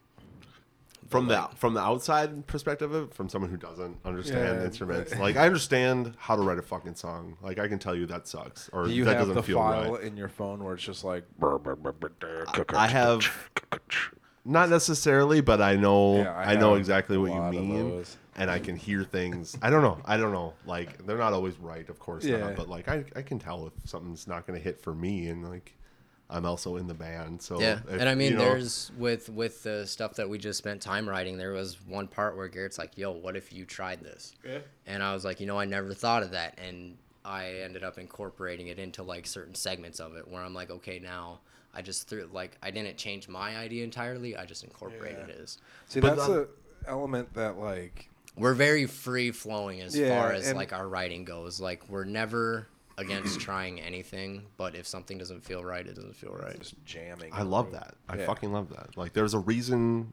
From 1.08 1.26
the 1.28 1.36
like- 1.36 1.56
from 1.56 1.74
the 1.74 1.80
outside 1.80 2.46
perspective 2.48 2.92
of 2.92 3.04
it, 3.10 3.14
from 3.14 3.28
someone 3.28 3.50
who 3.50 3.56
doesn't 3.56 3.96
understand 4.04 4.58
Yeah. 4.58 4.64
instruments, 4.64 5.14
like 5.16 5.36
I 5.36 5.46
understand 5.46 6.14
how 6.18 6.34
to 6.36 6.42
write 6.42 6.58
a 6.58 6.62
fucking 6.62 6.96
song. 6.96 7.36
Like 7.40 7.58
I 7.58 7.68
can 7.68 7.78
tell 7.78 7.94
you 7.94 8.04
that 8.06 8.26
sucks 8.26 8.68
or 8.72 8.86
Do 8.86 8.90
you 8.92 9.04
that 9.04 9.12
have 9.12 9.20
doesn't 9.20 9.36
the 9.36 9.42
feel 9.44 9.58
file 9.58 9.92
right. 9.94 10.02
in 10.02 10.16
your 10.16 10.28
phone 10.28 10.62
where 10.64 10.74
it's 10.74 10.82
just 10.82 11.04
like 11.04 11.22
I 12.74 12.88
have 12.88 13.24
not 14.44 14.68
necessarily, 14.68 15.40
but 15.40 15.62
I 15.62 15.76
know 15.76 16.16
Yeah, 16.18 16.34
I, 16.34 16.52
I 16.52 16.56
know 16.56 16.74
exactly 16.74 17.16
what 17.16 17.30
you 17.30 17.38
lot 17.38 17.54
of 17.54 17.60
mean, 17.62 17.90
those. 17.90 18.16
And 18.38 18.50
I 18.50 18.58
can 18.58 18.76
hear 18.76 19.04
things. 19.04 19.56
I 19.62 19.70
don't 19.70 19.82
know. 19.82 19.98
I 20.04 20.16
don't 20.16 20.32
know. 20.32 20.54
Like 20.66 21.04
they're 21.06 21.18
not 21.18 21.32
always 21.32 21.58
right, 21.58 21.88
of 21.88 21.98
course 21.98 22.24
Yeah. 22.24 22.38
not. 22.38 22.56
But 22.56 22.68
like 22.68 22.88
I, 22.88 23.04
I 23.16 23.22
can 23.22 23.38
tell 23.38 23.66
if 23.66 23.72
something's 23.88 24.26
not 24.26 24.46
going 24.46 24.58
to 24.58 24.62
hit 24.62 24.80
for 24.80 24.94
me, 24.94 25.28
and 25.28 25.48
like 25.48 25.74
I'm 26.30 26.44
also 26.44 26.76
in 26.76 26.86
the 26.86 26.94
band, 26.94 27.40
so 27.40 27.58
Yeah, 27.60 27.80
if, 27.88 28.00
and 28.00 28.08
I 28.08 28.14
mean, 28.14 28.32
you 28.32 28.38
know- 28.38 28.44
there's 28.44 28.92
with 28.98 29.28
with 29.30 29.62
the 29.62 29.86
stuff 29.86 30.14
that 30.16 30.28
we 30.28 30.38
just 30.38 30.58
spent 30.58 30.80
time 30.82 31.08
writing. 31.08 31.36
There 31.38 31.52
was 31.52 31.78
one 31.86 32.06
part 32.06 32.36
where 32.36 32.48
Garrett's 32.48 32.78
like, 32.78 32.96
"Yo, 32.98 33.10
what 33.12 33.34
if 33.36 33.52
you 33.52 33.64
tried 33.64 34.02
this?" 34.02 34.34
Yeah. 34.44 34.58
And 34.86 35.02
I 35.02 35.14
was 35.14 35.24
like, 35.24 35.40
you 35.40 35.46
know, 35.46 35.58
I 35.58 35.64
never 35.64 35.94
thought 35.94 36.22
of 36.22 36.32
that, 36.32 36.58
and 36.58 36.96
I 37.24 37.46
ended 37.64 37.82
up 37.82 37.98
incorporating 37.98 38.68
it 38.68 38.78
into 38.78 39.02
like 39.02 39.26
certain 39.26 39.54
segments 39.54 40.00
of 40.00 40.16
it, 40.16 40.28
where 40.28 40.42
I'm 40.42 40.54
like, 40.54 40.70
okay, 40.70 40.98
now 40.98 41.40
I 41.74 41.80
just 41.82 42.08
threw 42.08 42.28
like 42.32 42.56
I 42.62 42.70
didn't 42.70 42.98
change 42.98 43.26
my 43.28 43.56
idea 43.56 43.84
entirely. 43.84 44.36
I 44.36 44.44
just 44.44 44.64
incorporated 44.64 45.24
Yeah. 45.28 45.34
his. 45.34 45.58
See, 45.88 46.00
But 46.00 46.16
that's 46.16 46.28
the- 46.28 46.42
a 46.86 46.90
element 46.90 47.32
that 47.34 47.58
like 47.58 48.10
We're 48.38 48.54
very 48.54 48.86
free 48.86 49.30
flowing 49.30 49.80
as 49.80 49.96
Yeah, 49.96 50.08
far 50.20 50.32
as 50.32 50.48
and- 50.48 50.56
like 50.56 50.72
our 50.72 50.88
writing 50.88 51.24
goes. 51.24 51.60
Like 51.60 51.88
we're 51.88 52.04
never 52.04 52.68
against 52.96 53.40
trying 53.40 53.80
anything, 53.80 54.46
but 54.56 54.74
if 54.74 54.86
something 54.86 55.18
doesn't 55.18 55.44
feel 55.44 55.64
right, 55.64 55.86
it 55.86 55.94
doesn't 55.94 56.16
feel 56.16 56.32
right. 56.32 56.58
just 56.58 56.74
jamming. 56.84 57.30
I 57.32 57.42
love 57.42 57.72
that. 57.72 57.94
I 58.08 58.16
Yeah. 58.18 58.26
fucking 58.26 58.52
love 58.52 58.70
that. 58.70 58.96
Like 58.96 59.12
there's 59.12 59.34
a 59.34 59.38
reason 59.38 60.12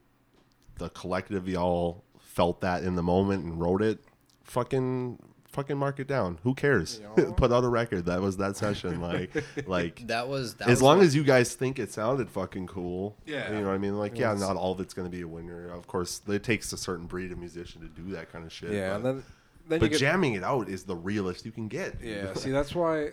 the 0.77 0.89
collective 0.89 1.47
y'all 1.47 2.03
felt 2.19 2.61
that 2.61 2.83
in 2.83 2.95
the 2.95 3.03
moment 3.03 3.43
and 3.45 3.59
wrote 3.59 3.81
it. 3.81 4.03
Fucking 4.43 5.17
fucking 5.55 5.77
mark 5.77 5.99
it 5.99 6.07
down. 6.07 6.37
Who 6.43 6.53
cares? 6.53 7.01
You 7.17 7.23
know? 7.25 7.31
Put 7.33 7.51
out 7.51 7.63
a 7.63 7.67
record. 7.67 8.05
That 8.05 8.21
was 8.21 8.37
that 8.37 8.55
session. 8.57 9.01
Like, 9.01 9.31
like 9.67 10.05
That 10.07 10.27
was 10.27 10.53
that 10.55 10.65
as 10.67 10.71
was 10.75 10.81
long 10.83 10.97
what- 10.99 11.07
as 11.07 11.15
you 11.15 11.23
guys 11.23 11.55
think 11.55 11.79
it 11.79 11.91
sounded 11.91 12.29
fucking 12.29 12.67
cool. 12.67 13.15
Yeah. 13.25 13.51
You 13.51 13.61
know 13.61 13.67
what 13.67 13.73
I 13.73 13.77
mean? 13.79 13.97
Like, 13.97 14.17
yeah, 14.19 14.31
Yes. 14.33 14.41
not 14.41 14.55
all 14.55 14.73
of 14.73 14.79
it's 14.79 14.93
going 14.93 15.07
to 15.09 15.11
be 15.15 15.21
a 15.21 15.27
winner. 15.27 15.69
Of 15.71 15.87
course, 15.87 16.21
it 16.27 16.43
takes 16.43 16.71
a 16.73 16.77
certain 16.77 17.07
breed 17.07 17.31
of 17.31 17.37
musician 17.39 17.81
to 17.81 17.87
do 17.87 18.11
that 18.11 18.31
kind 18.31 18.45
of 18.45 18.53
shit. 18.53 18.71
Yeah, 18.71 18.89
but, 18.89 18.95
and 18.97 19.05
then 19.05 19.23
then 19.67 19.79
but 19.79 19.85
you 19.85 19.89
get 19.89 19.99
jamming 19.99 20.33
it 20.35 20.43
out 20.43 20.69
is 20.69 20.83
the 20.83 20.95
realest 20.95 21.45
you 21.45 21.51
can 21.51 21.67
get. 21.67 21.95
Yeah, 22.03 22.33
see, 22.35 22.51
that's 22.51 22.75
why 22.75 23.05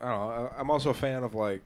I 0.00 0.08
don't 0.08 0.10
know. 0.10 0.50
I- 0.54 0.60
I'm 0.60 0.70
also 0.70 0.90
a 0.90 0.94
fan 0.94 1.22
of 1.24 1.34
like 1.34 1.62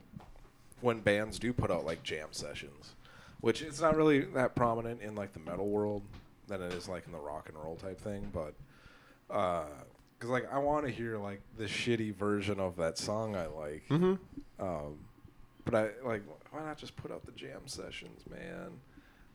when 0.81 1.01
bands 1.01 1.38
do 1.38 1.53
put 1.53 1.71
out 1.71 1.85
like 1.85 2.03
jam 2.03 2.29
sessions, 2.31 2.95
which 3.40 3.62
it's 3.62 3.81
not 3.81 3.97
really 3.97 4.21
that 4.21 4.55
prominent 4.55 5.01
in 5.03 5.14
like 5.14 5.33
the 5.33 5.40
metal 5.40 5.67
world 5.69 6.03
than 6.47 6.61
it 6.61 6.73
is 6.75 6.88
like 6.88 7.07
in 7.07 7.12
the 7.12 7.19
rock 7.19 7.49
and 7.49 7.57
roll 7.57 7.75
type 7.77 7.99
thing. 8.01 8.31
But 8.33 8.55
uh, 9.35 9.64
because 10.18 10.31
like 10.31 10.50
I 10.53 10.59
want 10.59 10.87
to 10.87 10.92
hear 10.92 11.18
like 11.18 11.40
the 11.59 11.64
shitty 11.64 12.14
version 12.14 12.59
of 12.61 12.77
that 12.77 12.98
song 12.98 13.37
I 13.37 13.46
like. 13.46 13.85
Mhm. 13.88 14.18
Um, 14.59 14.98
but 15.64 15.74
I 15.74 15.90
like 16.05 16.22
why 16.50 16.62
not 16.64 16.79
just 16.79 16.96
put 16.96 17.11
out 17.11 17.24
the 17.27 17.33
jam 17.33 17.62
sessions, 17.66 18.22
man? 18.31 18.81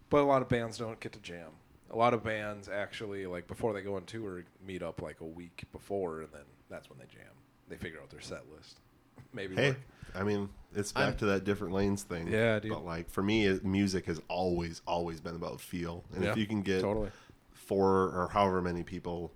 But 0.09 0.21
a 0.21 0.23
lot 0.25 0.41
of 0.41 0.49
bands 0.49 0.77
don't 0.77 0.99
get 0.99 1.11
to 1.13 1.19
jam. 1.19 1.49
A 1.91 1.95
lot 1.95 2.13
of 2.13 2.23
bands 2.23 2.69
actually 2.69 3.25
like 3.27 3.47
before 3.47 3.73
they 3.73 3.81
go 3.81 3.95
on 3.95 4.05
tour 4.05 4.43
meet 4.65 4.81
up 4.83 5.01
like 5.01 5.21
a 5.21 5.25
week 5.25 5.63
before, 5.71 6.21
and 6.21 6.29
then 6.31 6.43
that's 6.69 6.89
when 6.89 6.99
they 6.99 7.05
jam. 7.05 7.31
They 7.67 7.77
figure 7.77 7.99
out 7.99 8.09
their 8.09 8.21
set 8.21 8.43
list. 8.55 8.79
Maybe 9.33 9.55
Hey, 9.55 9.69
work. 9.69 9.77
I 10.15 10.23
mean, 10.23 10.49
it's 10.75 10.91
back 10.91 11.03
I'm- 11.03 11.17
to 11.17 11.25
that 11.27 11.43
different 11.43 11.73
lanes 11.73 12.03
thing. 12.03 12.27
Yeah, 12.27 12.59
dude. 12.59 12.71
But 12.71 12.85
like 12.85 13.09
for 13.09 13.21
me, 13.21 13.45
it, 13.45 13.63
music 13.65 14.05
has 14.05 14.21
always, 14.27 14.81
always 14.87 15.19
been 15.19 15.35
about 15.35 15.61
feel, 15.61 16.03
and 16.15 16.23
Yeah, 16.23 16.31
if 16.31 16.37
you 16.37 16.47
can 16.47 16.61
get 16.61 16.81
totally. 16.81 17.11
four 17.53 18.09
or 18.09 18.29
however 18.31 18.61
many 18.61 18.81
people 18.83 19.31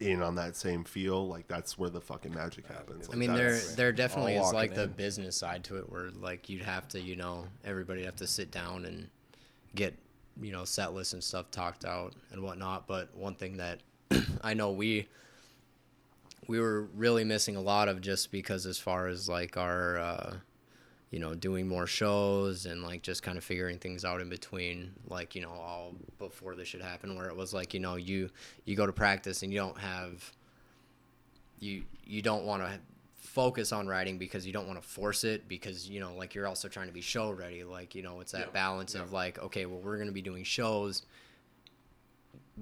in 0.00 0.22
on 0.22 0.34
that 0.34 0.56
same 0.56 0.84
feel, 0.84 1.26
like 1.26 1.48
that's 1.48 1.78
where 1.78 1.90
the 1.90 2.00
fucking 2.00 2.34
magic 2.34 2.66
happens. 2.66 3.08
I 3.12 3.16
mean, 3.16 3.34
there 3.34 3.58
there 3.76 3.92
definitely 3.92 4.36
is 4.36 4.52
like 4.52 4.74
the 4.74 4.84
in. 4.84 4.90
business 4.90 5.36
side 5.36 5.64
to 5.64 5.76
it, 5.78 5.90
where 5.90 6.10
like 6.20 6.48
you'd 6.48 6.62
have 6.62 6.88
to, 6.88 7.00
you 7.00 7.16
know, 7.16 7.46
everybody 7.64 8.04
have 8.04 8.16
to 8.16 8.26
sit 8.26 8.50
down 8.50 8.84
and 8.84 9.08
get, 9.74 9.94
you 10.40 10.52
know, 10.52 10.64
set 10.64 10.92
lists 10.94 11.12
and 11.12 11.24
stuff 11.24 11.50
talked 11.50 11.84
out 11.84 12.14
and 12.30 12.42
whatnot. 12.42 12.86
But 12.86 13.14
one 13.16 13.34
thing 13.34 13.56
that 13.56 13.80
I 14.42 14.54
know 14.54 14.72
we 14.72 15.08
we 16.46 16.60
were 16.60 16.82
really 16.94 17.24
missing 17.24 17.56
a 17.56 17.60
lot 17.60 17.88
of 17.88 18.00
just 18.00 18.30
because 18.30 18.66
as 18.66 18.78
far 18.78 19.08
as 19.08 19.28
like 19.28 19.56
our 19.56 19.98
uh, 19.98 20.34
you 21.10 21.18
know 21.18 21.34
doing 21.34 21.68
more 21.68 21.86
shows 21.86 22.66
and 22.66 22.82
like 22.82 23.02
just 23.02 23.22
kind 23.22 23.38
of 23.38 23.44
figuring 23.44 23.78
things 23.78 24.04
out 24.04 24.20
in 24.20 24.28
between 24.28 24.92
like 25.08 25.34
you 25.34 25.42
know 25.42 25.50
all 25.50 25.94
before 26.18 26.54
this 26.56 26.68
should 26.68 26.82
happen 26.82 27.16
where 27.16 27.28
it 27.28 27.36
was 27.36 27.54
like 27.54 27.74
you 27.74 27.80
know 27.80 27.96
you 27.96 28.28
you 28.64 28.74
go 28.76 28.86
to 28.86 28.92
practice 28.92 29.42
and 29.42 29.52
you 29.52 29.58
don't 29.58 29.78
have 29.78 30.32
you 31.60 31.84
you 32.04 32.22
don't 32.22 32.44
want 32.44 32.62
to 32.62 32.78
focus 33.14 33.72
on 33.72 33.86
writing 33.86 34.18
because 34.18 34.46
you 34.46 34.52
don't 34.52 34.66
want 34.66 34.80
to 34.80 34.88
force 34.88 35.22
it 35.22 35.46
because 35.48 35.88
you 35.88 36.00
know 36.00 36.14
like 36.14 36.34
you're 36.34 36.46
also 36.46 36.68
trying 36.68 36.86
to 36.86 36.92
be 36.92 37.00
show 37.00 37.30
ready 37.30 37.64
like 37.64 37.94
you 37.94 38.02
know 38.02 38.20
it's 38.20 38.32
that 38.32 38.52
balance 38.52 38.94
of 38.94 39.12
like 39.12 39.38
okay 39.38 39.66
well 39.66 39.80
we're 39.80 39.96
going 39.96 40.08
to 40.08 40.12
be 40.12 40.22
doing 40.22 40.42
shows 40.42 41.02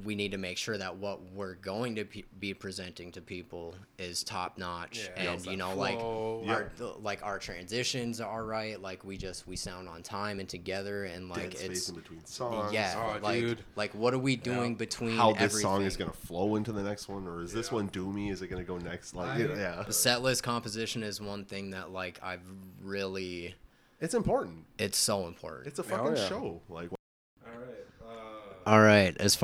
we 0.02 0.16
need 0.16 0.32
to 0.32 0.38
make 0.38 0.58
sure 0.58 0.76
that 0.76 0.96
what 0.96 1.20
we're 1.34 1.54
going 1.54 1.94
to 1.94 2.04
pe- 2.04 2.24
be 2.40 2.52
presenting 2.52 3.12
to 3.12 3.20
people 3.20 3.76
is 3.96 4.24
top 4.24 4.58
notch 4.58 4.98
Yeah. 4.98 5.10
and 5.22 5.28
Feels 5.28 5.44
you 5.46 5.50
that 5.52 5.56
know 5.58 5.74
like 5.76 6.00
flow. 6.00 6.44
our 6.48 6.70
like 7.00 7.20
our 7.22 7.38
transitions 7.38 8.20
are 8.20 8.44
right 8.44 8.80
like 8.82 9.04
we 9.04 9.16
just 9.16 9.46
we 9.46 9.54
sound 9.54 9.88
on 9.88 10.02
time 10.02 10.40
and 10.40 10.48
together 10.48 11.04
and 11.04 11.28
like 11.28 11.50
dead 11.52 11.58
space 11.58 11.70
it's 11.70 11.88
in 11.90 11.94
between 11.94 12.24
songs. 12.24 12.72
yeah 12.72 13.14
Oh, 13.16 13.20
like 13.22 13.40
dude. 13.40 13.58
like 13.76 13.94
what 13.94 14.12
are 14.14 14.18
we 14.18 14.34
doing 14.34 14.74
between 14.74 15.16
How 15.16 15.32
this 15.32 15.42
everything? 15.42 15.60
song 15.62 15.82
is 15.84 15.96
gonna 15.96 16.12
flow 16.12 16.56
into 16.56 16.72
the 16.72 16.82
next 16.82 17.08
one, 17.08 17.28
or 17.28 17.40
is 17.42 17.52
this 17.52 17.70
one 17.70 17.88
doomy? 17.88 18.32
Is 18.32 18.42
it 18.42 18.48
gonna 18.48 18.64
go 18.64 18.78
next? 18.78 19.14
Like, 19.14 19.28
I- 19.28 19.54
yeah, 19.54 19.84
the 19.86 19.92
set 19.92 20.22
list 20.22 20.42
composition 20.42 21.04
is 21.04 21.20
one 21.20 21.44
thing 21.44 21.70
that 21.70 21.92
like 21.92 22.18
I've 22.20 22.42
really 22.82 23.54
it's 24.00 24.14
important. 24.14 24.64
it's 24.76 24.98
so 24.98 25.28
important. 25.28 25.68
It's 25.68 25.78
a 25.78 25.82
Oh, 25.82 25.86
fucking 25.86 26.16
yeah. 26.16 26.28
show. 26.28 26.60
Like, 26.68 26.90
All 27.46 27.52
right. 27.60 27.68
All 28.66 28.80
right, 28.80 29.16
as 29.20 29.36
far 29.36 29.43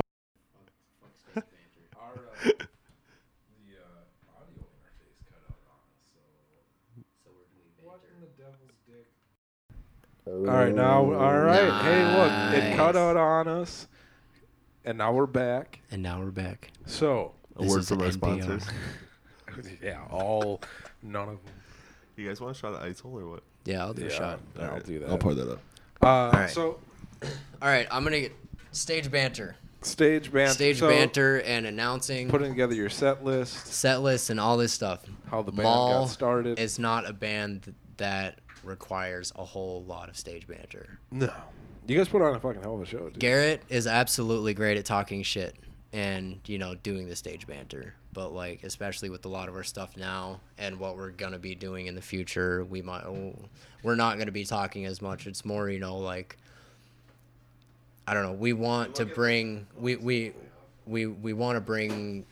the 2.43 2.49
uh, 2.49 4.37
audio 4.37 4.63
interface 4.77 5.17
cut 5.29 5.41
out 5.47 5.61
on 5.69 5.79
us, 6.97 7.05
so. 7.23 7.29
What 7.83 8.01
in 8.13 8.21
the 8.21 8.27
devil's 8.41 8.77
dick? 8.87 9.07
All 10.27 10.55
right, 10.55 10.73
now, 10.73 11.03
all 11.13 11.39
right. 11.39 11.71
Hey, 11.83 12.17
look, 12.17 12.31
it 12.63 12.75
cut 12.77 12.95
out 12.95 13.17
on 13.17 13.47
us, 13.47 13.87
and 14.85 14.97
now 14.97 15.11
we're 15.13 15.25
back. 15.27 15.79
and 15.91 16.01
now 16.01 16.19
we're 16.19 16.31
back. 16.31 16.71
So, 16.85 17.33
a 17.57 17.61
This 17.63 17.71
word 17.71 17.79
is 17.79 17.87
from 17.89 18.01
our 18.01 18.07
NPR. 18.07 18.13
sponsors. 18.13 18.63
yeah, 19.83 19.99
all 20.09 20.61
none 21.03 21.29
of 21.29 21.43
them. 21.43 21.53
You 22.15 22.27
guys 22.27 22.39
want 22.41 22.55
a 22.55 22.59
shot 22.59 22.73
of 22.73 22.81
Isol 22.81 23.05
or 23.21 23.27
what? 23.29 23.43
Yeah, 23.65 23.83
I'll 23.85 23.93
do 23.93 24.05
a 24.05 24.09
shot. 24.09 24.39
Yeah, 24.57 24.69
I'll 24.71 24.79
do 24.79 24.99
that. 24.99 25.09
I'll 25.09 25.17
pour 25.17 25.33
that 25.33 25.51
up. 25.51 25.59
Uh, 26.01 26.31
right. 26.37 26.49
So, 26.49 26.79
All 27.23 27.29
right, 27.61 27.87
I'm 27.91 28.03
gonna 28.03 28.19
get 28.21 28.33
stage 28.71 29.09
banter, 29.11 29.55
stage 29.81 30.31
banter. 30.31 30.53
stage 30.53 30.79
so, 30.79 30.89
banter, 30.89 31.41
and 31.41 31.65
announcing 31.65 32.29
Putting 32.29 32.49
together 32.49 32.75
your 32.75 32.89
set 32.89 33.23
list, 33.23 33.67
set 33.67 34.01
lists 34.01 34.29
and 34.29 34.39
all 34.39 34.57
this 34.57 34.73
stuff. 34.73 35.03
how 35.29 35.41
the 35.41 35.51
band 35.51 35.63
Maul 35.63 36.01
got 36.01 36.09
started. 36.09 36.59
is 36.59 36.79
not 36.79 37.09
a 37.09 37.13
band 37.13 37.63
th- 37.63 37.75
that 37.97 38.39
requires 38.63 39.31
a 39.35 39.43
whole 39.43 39.83
lot 39.83 40.09
of 40.09 40.17
stage 40.17 40.47
banter. 40.47 40.99
no, 41.11 41.31
you 41.87 41.97
guys 41.97 42.07
put 42.07 42.21
on 42.21 42.35
a 42.35 42.39
fucking 42.39 42.61
hell 42.61 42.75
of 42.75 42.81
a 42.81 42.85
show, 42.85 43.09
dude. 43.09 43.19
Garrett 43.19 43.63
is 43.69 43.87
absolutely 43.87 44.53
great 44.53 44.77
at 44.77 44.85
talking 44.85 45.23
shit 45.23 45.55
and 45.93 46.39
you 46.47 46.57
know 46.57 46.75
doing 46.75 47.09
the 47.09 47.15
stage 47.15 47.45
banter 47.45 47.93
but 48.13 48.33
like 48.33 48.63
especially 48.63 49.09
with 49.09 49.25
a 49.25 49.27
lot 49.27 49.49
of 49.49 49.55
our 49.55 49.63
stuff 49.63 49.97
now 49.97 50.39
and 50.57 50.79
what 50.79 50.95
we're 50.95 51.09
gonna 51.09 51.39
be 51.39 51.53
doing 51.53 51.87
in 51.87 51.95
the 51.95 52.01
future 52.01 52.63
we 52.65 52.81
might 52.81 53.03
oh, 53.03 53.35
we're 53.83 53.95
not 53.95 54.17
gonna 54.17 54.31
be 54.31 54.45
talking 54.45 54.85
as 54.85 55.01
much 55.01 55.27
it's 55.27 55.43
more 55.43 55.69
you 55.69 55.79
know 55.79 55.97
like 55.97 56.37
i 58.07 58.13
don't 58.13 58.23
know 58.23 58.33
we 58.33 58.53
want 58.53 58.95
to 58.95 59.05
bring 59.05 59.65
we 59.77 59.95
we 59.95 60.33
we, 60.85 61.05
we 61.05 61.33
want 61.33 61.55
to 61.55 61.61
bring 61.61 62.25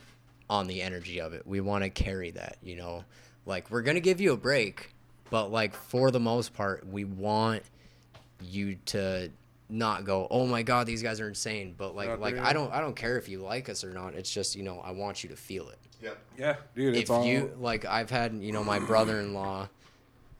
on 0.49 0.67
the 0.67 0.81
energy 0.81 1.19
of 1.21 1.33
it 1.33 1.45
we 1.45 1.61
want 1.61 1.83
to 1.83 1.89
carry 1.89 2.31
that 2.31 2.57
you 2.63 2.75
know 2.75 3.03
like 3.45 3.69
we're 3.71 3.81
gonna 3.81 3.99
give 3.99 4.19
you 4.19 4.33
a 4.33 4.37
break 4.37 4.93
but 5.29 5.51
like 5.51 5.73
for 5.75 6.11
the 6.11 6.19
most 6.19 6.53
part 6.53 6.85
we 6.87 7.03
want 7.05 7.61
you 8.41 8.75
to 8.85 9.29
not 9.69 10.03
go 10.03 10.27
oh 10.31 10.47
my 10.47 10.63
god 10.63 10.87
these 10.87 11.03
guys 11.03 11.19
are 11.19 11.27
insane 11.27 11.75
but 11.77 11.95
like 11.95 12.09
Not 12.09 12.19
like 12.19 12.33
real. 12.35 12.43
i 12.43 12.53
don't 12.53 12.73
i 12.73 12.79
don't 12.81 12.95
care 12.95 13.17
if 13.17 13.29
you 13.29 13.39
like 13.39 13.69
us 13.69 13.83
or 13.83 13.91
not 13.91 14.15
it's 14.15 14.31
just 14.33 14.55
you 14.55 14.63
know 14.63 14.79
i 14.79 14.91
want 14.91 15.23
you 15.23 15.29
to 15.29 15.35
feel 15.35 15.69
it 15.69 15.77
Yeah. 16.01 16.11
Yeah, 16.37 16.55
dude. 16.75 16.95
It's 16.95 17.09
if 17.09 17.11
all. 17.11 17.23
you 17.25 17.51
like 17.59 17.85
i've 17.85 18.09
had 18.09 18.33
you 18.33 18.51
know 18.51 18.63
my 18.63 18.79
brother-in-law 18.79 19.67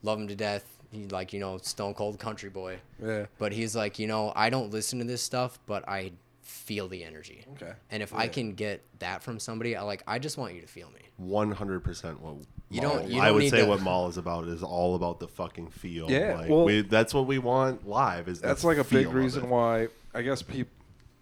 love 0.02 0.18
him 0.18 0.26
to 0.28 0.34
death 0.34 0.64
he 0.79 0.79
like 1.10 1.32
you 1.32 1.40
know 1.40 1.56
stone 1.58 1.94
cold 1.94 2.18
country 2.18 2.50
boy 2.50 2.76
yeah. 3.04 3.26
but 3.38 3.52
he's 3.52 3.76
like 3.76 3.98
you 3.98 4.06
know 4.08 4.32
i 4.34 4.50
don't 4.50 4.70
listen 4.72 4.98
to 4.98 5.04
this 5.04 5.22
stuff 5.22 5.58
but 5.66 5.88
i 5.88 6.10
feel 6.42 6.88
the 6.88 7.04
energy 7.04 7.44
Okay. 7.52 7.72
and 7.90 8.02
if 8.02 8.12
i 8.12 8.26
can 8.26 8.54
get 8.54 8.82
that 8.98 9.22
from 9.22 9.38
somebody 9.38 9.76
i 9.76 9.82
like 9.82 10.02
i 10.08 10.18
just 10.18 10.36
want 10.36 10.52
you 10.54 10.60
to 10.60 10.66
feel 10.66 10.88
me 10.90 11.00
One 11.16 11.52
hundred 11.52 11.84
percent. 11.84 12.20
What 12.20 12.36
You 12.70 12.80
don't- 12.80 13.08
you 13.08 13.20
I 13.20 13.26
don't 13.26 13.34
would 13.34 13.40
need 13.44 13.50
say 13.50 13.60
to- 13.60 13.66
what 13.68 13.82
Maul 13.82 14.08
is 14.08 14.16
about 14.16 14.48
is 14.48 14.62
all 14.62 14.94
about 14.94 15.20
the 15.20 15.28
fucking 15.28 15.68
feel. 15.68 16.10
Yeah, 16.10 16.36
Like, 16.38 16.48
well- 16.48 16.64
we, 16.64 16.80
that's 16.80 17.12
what 17.12 17.26
we 17.26 17.38
want 17.38 17.86
live. 17.86 18.26
Is 18.26 18.40
That's 18.40 18.64
like 18.64 18.78
a 18.78 18.84
big 18.84 19.08
reason 19.08 19.50
why 19.50 19.88
I 20.14 20.22
guess 20.22 20.40
peop, 20.42 20.68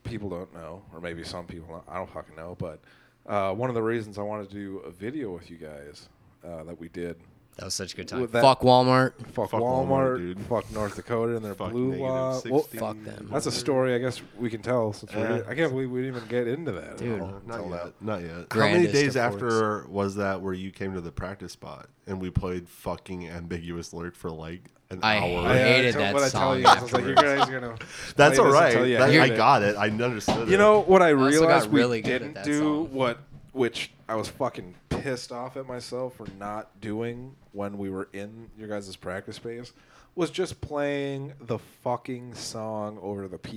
people 0.05 0.29
don't 0.31 0.55
know, 0.55 0.83
or 0.95 1.01
maybe 1.01 1.25
some 1.25 1.47
people 1.47 1.67
don't, 1.75 1.85
I 1.89 1.97
don't 1.97 2.09
fucking 2.11 2.37
know, 2.37 2.55
but 2.61 2.79
uh, 3.27 3.53
one 3.55 3.69
of 3.71 3.75
the 3.75 3.83
reasons 3.83 4.19
I 4.19 4.23
wanted 4.23 4.49
to 4.51 4.55
do 4.55 4.79
a 4.87 4.91
video 4.91 5.33
with 5.35 5.51
you 5.51 5.57
guys 5.57 6.09
uh, 6.47 6.63
that 6.65 6.79
we 6.79 6.89
did 6.91 7.17
that 7.59 7.65
was 7.65 7.75
such 7.75 7.93
a 7.93 7.97
good 7.97 8.09
time 8.09 8.21
With 8.21 8.33
that- 8.33 8.43
fuck 8.43 8.61
walmart 8.63 9.13
fuck, 9.33 9.51
Fuck 9.51 9.61
Walmart, 9.61 9.89
Walmart, 9.89 10.17
dude. 10.19 10.41
fuck 10.43 10.71
North 10.73 10.97
Dakota 10.97 11.37
and 11.37 11.45
their 11.45 11.55
Fuck 11.55 11.73
blue 11.73 11.87
negative 11.89 12.07
law. 12.09 12.33
60. 12.35 12.51
Well, 12.51 12.63
Fuck 12.63 13.05
them. 13.05 13.29
that's 13.33 13.47
a 13.47 13.53
story 13.53 13.95
I 13.95 13.99
guess 13.99 14.21
we 14.39 14.49
can 14.49 14.63
tell 14.63 14.93
since 14.93 15.13
we're 15.15 15.21
Yeah. 15.21 15.35
here. 15.35 15.47
I 15.49 15.55
can't 15.55 15.73
believe 15.73 15.91
we 15.91 16.03
didn't 16.03 16.17
even 16.17 16.29
get 16.29 16.47
into 16.49 16.73
that. 16.73 16.99
Dude. 16.99 17.21
I'll 17.21 17.43
Not 17.47 17.61
yet. 17.61 17.71
that. 17.71 17.93
Not 18.01 18.21
yet. 18.23 18.31
How 18.31 18.43
Grandest 18.49 18.93
many 18.95 19.05
days 19.05 19.17
of 19.17 19.23
after 19.23 19.87
was 19.89 20.15
that 20.17 20.41
where 20.41 20.55
you 20.55 20.71
came 20.71 20.95
to 20.95 21.01
the 21.01 21.13
practice 21.13 21.53
spot 21.53 21.89
and 22.07 22.21
we 22.21 22.31
played 22.31 22.69
fucking 22.69 23.29
ambiguous 23.29 23.93
lurk 23.93 24.15
for 24.15 24.31
like 24.31 24.71
an 24.91 25.01
I 25.03 25.19
hour? 25.19 25.49
I 25.49 25.59
hated 25.59 25.93
told- 25.95 26.05
that 26.05 26.15
what 26.15 26.23
I 26.23 26.29
tell 26.29 26.41
song 26.41 26.61
you, 26.61 26.67
I 26.67 26.81
was 26.83 26.93
like, 26.93 27.05
you 27.05 27.11
afterwards. 27.15 27.39
guys 27.41 27.49
are 27.49 27.61
gonna. 27.61 27.75
That's 28.17 28.37
play 28.39 28.39
all 28.47 28.53
this 28.53 28.61
right. 28.61 28.73
until 28.73 28.87
you 28.87 28.99
That- 28.99 29.11
hate 29.11 29.21
I 29.21 29.27
it. 29.27 29.37
got 29.37 29.63
it. 29.63 29.77
I 29.77 29.89
understood 29.91 30.49
it. 30.49 30.49
You 30.49 30.59
know 30.59 30.81
what 30.81 31.03
I 31.03 31.13
also 31.13 31.25
got 31.25 31.31
realized 31.31 31.71
we 31.71 31.81
really 31.81 32.01
good 32.03 32.13
at 32.13 32.19
didn't 32.21 32.35
that 32.35 32.45
do 32.45 32.59
song. 32.61 32.93
what 32.93 33.19
which 33.53 33.91
I 34.09 34.15
was 34.15 34.29
fucking 34.29 34.75
pissed 35.03 35.33
off 35.33 35.57
at 35.57 35.67
myself 35.67 36.17
for 36.17 36.27
not 36.39 36.81
doing 36.81 37.35
when 37.53 37.79
we 37.79 37.91
were 37.91 38.09
in 38.13 38.51
your 38.59 38.69
guys' 38.69 38.95
practice 38.97 39.37
space 39.37 39.73
was 40.15 40.31
just 40.31 40.61
playing 40.61 41.33
the 41.41 41.59
fucking 41.59 42.35
song 42.35 42.99
over 43.01 43.29
the 43.29 43.39
PA 43.39 43.51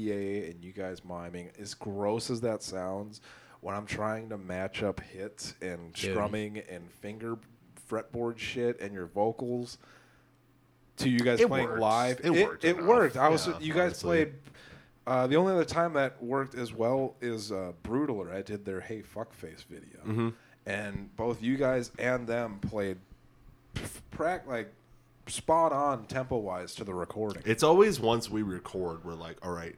and 0.51 0.63
you 0.63 0.71
guys 0.71 1.03
miming. 1.03 1.49
As 1.59 1.73
gross 1.73 2.29
as 2.29 2.41
that 2.41 2.61
sounds, 2.61 3.21
when 3.61 3.75
I'm 3.75 3.85
trying 3.87 4.29
to 4.29 4.37
match 4.37 4.83
up 4.83 4.99
hits 4.99 5.55
and 5.61 5.91
Dude. 5.93 6.11
strumming 6.11 6.59
and 6.69 6.89
finger 6.91 7.37
fretboard 7.89 8.37
shit 8.37 8.79
and 8.79 8.93
your 8.93 9.07
vocals 9.07 9.77
to 10.97 11.09
you 11.09 11.19
guys 11.19 11.39
It 11.41 11.47
playing 11.47 11.67
works. 11.69 11.81
live, 11.81 12.21
It 12.23 12.29
worked 12.31 12.63
It, 12.63 12.83
worked. 12.83 13.17
I 13.17 13.27
was. 13.29 13.47
Yeah, 13.47 13.53
you 13.59 13.73
guys 13.73 13.83
honestly. 14.03 14.25
played 14.25 14.33
uh, 15.07 15.25
the 15.25 15.35
only 15.35 15.51
other 15.53 15.65
time 15.65 15.93
that 15.93 16.21
worked 16.21 16.53
as 16.53 16.71
well 16.71 17.15
is 17.21 17.51
uh, 17.51 17.71
Brutal. 17.81 18.29
I 18.31 18.43
did 18.43 18.65
their 18.65 18.81
"Hey 18.81 19.01
Fuckface" 19.01 19.65
video, 19.65 19.99
Mm-hmm. 20.05 20.29
And 20.71 21.15
both 21.15 21.41
you 21.41 21.57
guys 21.57 21.91
and 21.99 22.27
them 22.27 22.59
played 22.59 22.97
prac 24.11 24.47
like 24.47 24.71
spot 25.27 25.71
on 25.71 26.05
tempo 26.05 26.37
wise 26.37 26.75
to 26.75 26.83
the 26.83 26.93
recording. 26.93 27.43
It's 27.45 27.63
always 27.63 27.99
once 27.99 28.29
we 28.29 28.41
record, 28.41 29.03
we're 29.05 29.13
like, 29.13 29.37
all 29.45 29.51
right, 29.51 29.75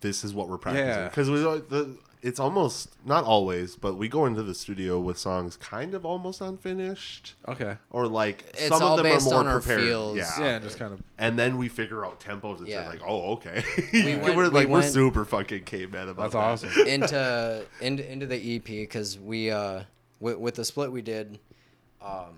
this 0.00 0.24
is 0.24 0.34
what 0.34 0.48
we're 0.48 0.58
practicing. 0.58 0.88
Yeah. 0.88 1.08
Because 1.08 1.30
we 1.30 1.38
the 1.38 1.96
it's 2.20 2.40
almost 2.40 2.90
not 3.06 3.22
always, 3.22 3.76
but 3.76 3.94
we 3.94 4.08
go 4.08 4.26
into 4.26 4.42
the 4.42 4.54
studio 4.54 4.98
with 4.98 5.16
songs 5.18 5.56
kind 5.56 5.94
of 5.94 6.04
almost 6.04 6.40
unfinished, 6.40 7.34
okay. 7.46 7.76
or 7.90 8.08
like 8.08 8.42
It's 8.54 8.66
some 8.68 8.82
all 8.82 8.98
of 8.98 9.04
them 9.04 9.12
based 9.12 9.28
are 9.28 9.30
more 9.30 9.40
on 9.40 9.46
our 9.46 9.60
prepared. 9.60 9.82
feels. 9.82 10.16
Yeah. 10.16 10.40
Yeah, 10.40 10.58
just 10.58 10.80
kind 10.80 10.92
of 10.92 11.00
And 11.16 11.38
then 11.38 11.58
we 11.58 11.68
figure 11.68 12.04
out 12.04 12.18
tempos 12.20 12.58
and 12.58 12.66
Yeah. 12.66 12.82
say 12.84 12.88
like, 12.88 13.02
oh, 13.06 13.34
okay. 13.34 13.62
We 13.92 14.16
went- 14.16 14.36
we're 14.36 14.44
we 14.44 14.48
like 14.48 14.66
we're 14.68 14.80
went- 14.80 14.92
super 14.92 15.24
fucking 15.24 15.62
caveman 15.62 16.08
about 16.08 16.32
that's 16.32 16.62
that. 16.64 16.68
awesome. 16.70 16.86
into 16.88 17.64
into 17.80 18.12
into 18.12 18.26
the 18.26 18.56
EP 18.56 18.64
because 18.64 19.16
we 19.16 19.52
uh 19.52 19.84
with, 20.20 20.38
with 20.38 20.54
the 20.54 20.64
split 20.64 20.90
we 20.90 21.02
did, 21.02 21.38
um, 22.02 22.36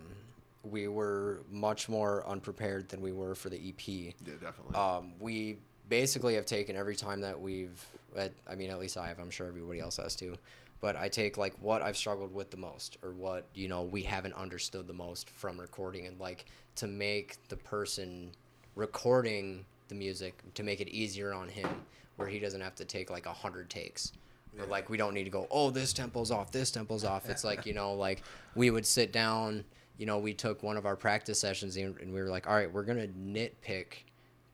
we 0.62 0.88
were 0.88 1.40
much 1.50 1.88
more 1.88 2.26
unprepared 2.26 2.88
than 2.88 3.00
we 3.00 3.12
were 3.12 3.34
for 3.34 3.48
the 3.48 3.56
EP. 3.56 3.88
Yeah, 3.88 4.12
definitely. 4.40 4.74
Um, 4.74 5.12
we 5.18 5.58
basically 5.88 6.34
have 6.34 6.46
taken 6.46 6.76
every 6.76 6.96
time 6.96 7.20
that 7.22 7.38
we've, 7.38 7.84
at, 8.16 8.32
I 8.48 8.54
mean, 8.54 8.70
at 8.70 8.78
least 8.78 8.96
I 8.96 9.08
have. 9.08 9.18
I'm 9.18 9.30
sure 9.30 9.46
everybody 9.46 9.80
else 9.80 9.96
has 9.96 10.14
too. 10.14 10.36
But 10.80 10.96
I 10.96 11.08
take 11.08 11.36
like 11.36 11.54
what 11.60 11.82
I've 11.82 11.96
struggled 11.96 12.32
with 12.32 12.50
the 12.50 12.56
most, 12.56 12.96
or 13.02 13.10
what 13.10 13.44
you 13.54 13.68
know 13.68 13.82
we 13.82 14.00
haven't 14.00 14.32
understood 14.32 14.86
the 14.86 14.94
most 14.94 15.28
from 15.28 15.60
recording, 15.60 16.06
and 16.06 16.18
like 16.18 16.46
to 16.76 16.86
make 16.86 17.36
the 17.48 17.56
person 17.56 18.30
recording 18.76 19.66
the 19.88 19.94
music 19.94 20.42
to 20.54 20.62
make 20.62 20.80
it 20.80 20.88
easier 20.88 21.34
on 21.34 21.50
him, 21.50 21.68
where 22.16 22.28
he 22.28 22.38
doesn't 22.38 22.62
have 22.62 22.74
to 22.76 22.86
take 22.86 23.10
like 23.10 23.26
a 23.26 23.32
hundred 23.32 23.68
takes. 23.68 24.12
Or 24.58 24.66
like 24.66 24.90
we 24.90 24.96
don't 24.96 25.14
need 25.14 25.24
to 25.24 25.30
go, 25.30 25.46
oh, 25.50 25.70
this 25.70 25.92
tempo's 25.92 26.30
off, 26.30 26.50
this 26.50 26.70
tempo's 26.70 27.04
off. 27.04 27.28
It's 27.28 27.44
like 27.44 27.66
you 27.66 27.74
know, 27.74 27.94
like 27.94 28.22
we 28.54 28.70
would 28.70 28.86
sit 28.86 29.12
down. 29.12 29.64
You 29.96 30.06
know, 30.06 30.18
we 30.18 30.32
took 30.32 30.62
one 30.62 30.76
of 30.76 30.86
our 30.86 30.96
practice 30.96 31.38
sessions 31.38 31.76
and 31.76 31.96
and 31.98 32.12
we 32.12 32.20
were 32.20 32.28
like, 32.28 32.48
all 32.48 32.54
right, 32.54 32.72
we're 32.72 32.82
gonna 32.82 33.06
nitpick 33.08 34.04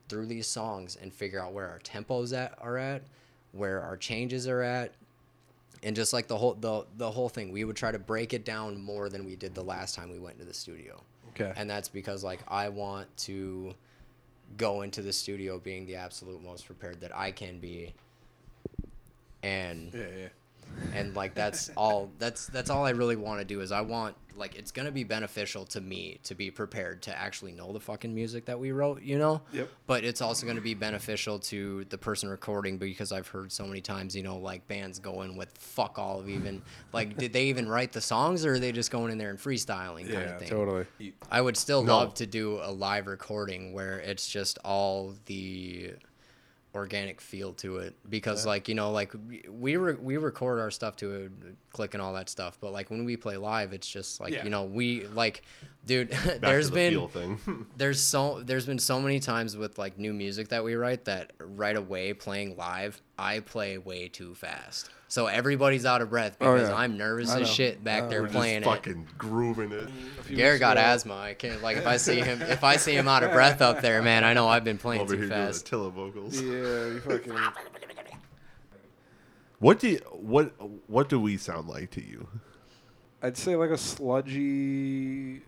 through 0.09 0.27
these 0.27 0.47
songs 0.47 0.97
and 1.01 1.13
figure 1.13 1.41
out 1.41 1.53
where 1.53 1.67
our 1.67 1.79
tempos 1.79 2.37
at 2.37 2.57
are 2.61 2.77
at, 2.77 3.03
where 3.51 3.81
our 3.81 3.97
changes 3.97 4.47
are 4.47 4.61
at, 4.61 4.93
and 5.83 5.95
just 5.95 6.13
like 6.13 6.27
the 6.27 6.37
whole 6.37 6.53
the 6.53 6.85
the 6.97 7.09
whole 7.09 7.29
thing, 7.29 7.51
we 7.51 7.63
would 7.63 7.75
try 7.75 7.91
to 7.91 7.99
break 7.99 8.33
it 8.33 8.45
down 8.45 8.81
more 8.81 9.09
than 9.09 9.25
we 9.25 9.35
did 9.35 9.55
the 9.55 9.63
last 9.63 9.95
time 9.95 10.11
we 10.11 10.19
went 10.19 10.37
to 10.39 10.45
the 10.45 10.53
studio. 10.53 11.01
Okay. 11.29 11.53
And 11.55 11.69
that's 11.69 11.89
because 11.89 12.23
like 12.23 12.39
I 12.47 12.69
want 12.69 13.15
to 13.17 13.73
go 14.55 14.81
into 14.81 15.01
the 15.01 15.13
studio 15.13 15.59
being 15.59 15.85
the 15.85 15.95
absolute 15.95 16.41
most 16.43 16.65
prepared 16.65 17.01
that 17.01 17.15
I 17.15 17.31
can 17.31 17.59
be. 17.59 17.93
And 19.47 19.93
yeah, 19.93 20.05
yeah. 20.19 20.27
and 20.93 21.15
like 21.15 21.33
that's 21.33 21.69
all 21.77 22.11
that's 22.19 22.47
that's 22.47 22.69
all 22.69 22.85
I 22.85 22.91
really 22.91 23.15
want 23.15 23.39
to 23.39 23.45
do 23.45 23.61
is 23.61 23.71
I 23.71 23.81
want 23.81 24.15
like 24.35 24.55
it's 24.55 24.71
gonna 24.71 24.91
be 24.91 25.03
beneficial 25.03 25.65
to 25.65 25.81
me 25.81 26.19
to 26.23 26.35
be 26.35 26.51
prepared 26.51 27.01
to 27.03 27.17
actually 27.17 27.51
know 27.51 27.73
the 27.73 27.79
fucking 27.79 28.13
music 28.13 28.45
that 28.45 28.59
we 28.59 28.71
wrote, 28.71 29.01
you 29.01 29.17
know. 29.17 29.41
Yep. 29.51 29.67
But 29.87 30.03
it's 30.03 30.21
also 30.21 30.45
gonna 30.45 30.61
be 30.61 30.75
beneficial 30.75 31.39
to 31.39 31.85
the 31.85 31.97
person 31.97 32.29
recording 32.29 32.77
because 32.77 33.11
I've 33.11 33.27
heard 33.27 33.51
so 33.51 33.65
many 33.65 33.81
times, 33.81 34.15
you 34.15 34.21
know, 34.21 34.37
like 34.37 34.67
bands 34.67 34.99
go 34.99 35.23
in 35.23 35.35
with 35.37 35.57
fuck 35.57 35.97
all 35.97 36.19
of 36.19 36.29
even 36.29 36.61
like 36.93 37.17
did 37.17 37.33
they 37.33 37.45
even 37.45 37.67
write 37.67 37.93
the 37.93 38.01
songs 38.01 38.45
or 38.45 38.53
are 38.53 38.59
they 38.59 38.71
just 38.71 38.91
going 38.91 39.11
in 39.11 39.17
there 39.17 39.31
and 39.31 39.39
freestyling 39.39 40.01
kind 40.03 40.09
Yeah, 40.11 40.35
of 40.35 40.39
thing? 40.39 40.49
totally. 40.49 40.85
I 41.31 41.41
would 41.41 41.57
still 41.57 41.81
No. 41.83 41.97
love 41.97 42.13
to 42.15 42.27
do 42.27 42.59
a 42.61 42.71
live 42.71 43.07
recording 43.07 43.73
where 43.73 43.97
it's 43.99 44.27
just 44.29 44.59
all 44.63 45.15
the 45.25 45.93
organic 46.77 47.19
feel 47.19 47.51
to 47.53 47.77
it 47.77 47.95
because 48.09 48.45
like 48.45 48.67
you 48.69 48.75
know 48.75 48.91
like 48.91 49.13
we- 49.27 49.43
we 49.49 49.75
re- 49.75 49.95
we 49.99 50.15
record 50.17 50.59
our 50.59 50.71
stuff 50.71 50.95
to 50.95 51.25
a 51.25 51.29
click 51.75 51.93
and 51.93 52.01
all 52.01 52.13
that 52.13 52.29
stuff 52.29 52.57
but 52.61 52.71
like 52.71 52.89
when 52.89 53.03
we 53.03 53.17
play 53.17 53.35
live 53.35 53.73
it's 53.73 53.87
just 53.89 54.19
like 54.21 54.31
Yeah. 54.31 54.43
you 54.45 54.49
know 54.49 54.63
we 54.63 55.05
like 55.07 55.41
dude 55.85 56.09
there's 56.41 56.69
the 56.69 56.75
been 56.75 57.65
there's 57.77 57.99
so 58.01 58.41
there's 58.43 58.65
been 58.65 58.79
so 58.79 59.01
many 59.01 59.19
times 59.19 59.57
with 59.57 59.77
like 59.77 59.97
new 59.97 60.13
music 60.13 60.47
that 60.49 60.63
we 60.63 60.75
write 60.75 61.05
that 61.05 61.33
right 61.39 61.75
away 61.75 62.13
playing 62.13 62.55
live 62.55 63.01
I 63.19 63.39
play 63.41 63.77
way 63.77 64.07
too 64.07 64.35
fast 64.35 64.89
so 65.07 65.27
everybody's 65.27 65.85
out 65.85 66.01
of 66.01 66.09
breath 66.09 66.37
Oh, 66.41 66.53
because 66.53 66.69
yeah. 66.69 66.75
I'm 66.75 66.97
nervous 66.97 67.33
as 67.33 67.49
shit 67.49 67.83
back 67.83 68.03
Uh, 68.03 68.07
there 68.07 68.21
We're 68.23 68.29
playing 68.29 68.63
just 68.63 68.73
it 68.73 68.77
fucking 68.77 69.07
grooving 69.17 69.71
it. 69.71 69.89
Garrett 70.35 70.59
got 70.59 70.77
asthma. 70.77 71.15
I 71.15 71.33
can't 71.33 71.61
like 71.63 71.77
if 71.77 71.87
I 71.87 71.97
see 71.97 72.19
him 72.19 72.41
if 72.41 72.63
I 72.63 72.75
see 72.77 72.93
him 72.95 73.07
out 73.07 73.23
of 73.23 73.31
breath 73.31 73.61
up 73.61 73.81
there, 73.81 74.01
man. 74.01 74.23
I 74.23 74.33
know 74.33 74.47
I've 74.47 74.63
been 74.65 74.77
playing 74.77 75.01
Over 75.01 75.13
too 75.15 75.21
here 75.21 75.29
doing 75.29 75.45
fast. 75.47 75.67
Attila 75.67 75.89
vocals. 75.91 76.41
Yeah, 76.41 76.51
you 76.51 76.99
fucking. 76.99 77.33
What 79.59 79.79
do 79.79 79.89
you, 79.89 79.97
what 80.11 80.53
what 80.87 81.09
do 81.09 81.19
we 81.19 81.37
sound 81.37 81.67
like 81.67 81.91
to 81.91 82.03
you? 82.05 82.27
I'd 83.23 83.37
say 83.37 83.55
like 83.55 83.71
a 83.71 83.77
sludgy 83.77 85.41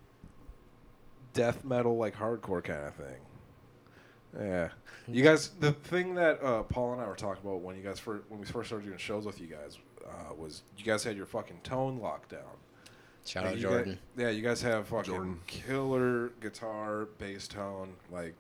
death 1.33 1.63
metal, 1.63 1.97
like 1.97 2.15
hardcore 2.15 2.63
kind 2.63 2.87
of 2.87 2.95
thing. 2.95 3.17
Yeah, 4.37 4.69
you 5.07 5.23
guys. 5.23 5.49
The 5.59 5.71
thing 5.71 6.13
that 6.15 6.43
uh, 6.43 6.63
Paul 6.63 6.93
and 6.93 7.01
I 7.01 7.07
were 7.07 7.15
talking 7.15 7.41
about 7.43 7.61
when 7.61 7.75
you 7.75 7.81
guys 7.83 7.99
first, 7.99 8.23
when 8.29 8.39
we 8.39 8.45
first 8.45 8.67
started 8.69 8.85
doing 8.85 8.97
shows 8.97 9.25
with 9.25 9.39
you 9.41 9.47
guys 9.47 9.77
uh, 10.05 10.33
was 10.35 10.63
you 10.77 10.83
guys 10.85 11.03
had 11.03 11.17
your 11.17 11.25
fucking 11.25 11.59
tone 11.63 11.99
locked 11.99 12.29
down. 12.31 12.41
Shout 13.25 13.43
Like, 13.45 13.53
out 13.53 13.57
you 13.59 13.63
guys- 13.63 13.71
Jordan. 13.75 13.99
yeah, 14.17 14.29
you 14.29 14.41
guys 14.41 14.61
have 14.61 14.87
fucking 14.87 15.13
Jordan. 15.13 15.39
killer 15.47 16.29
guitar, 16.41 17.07
bass 17.17 17.47
tone. 17.47 17.93
Like 18.11 18.35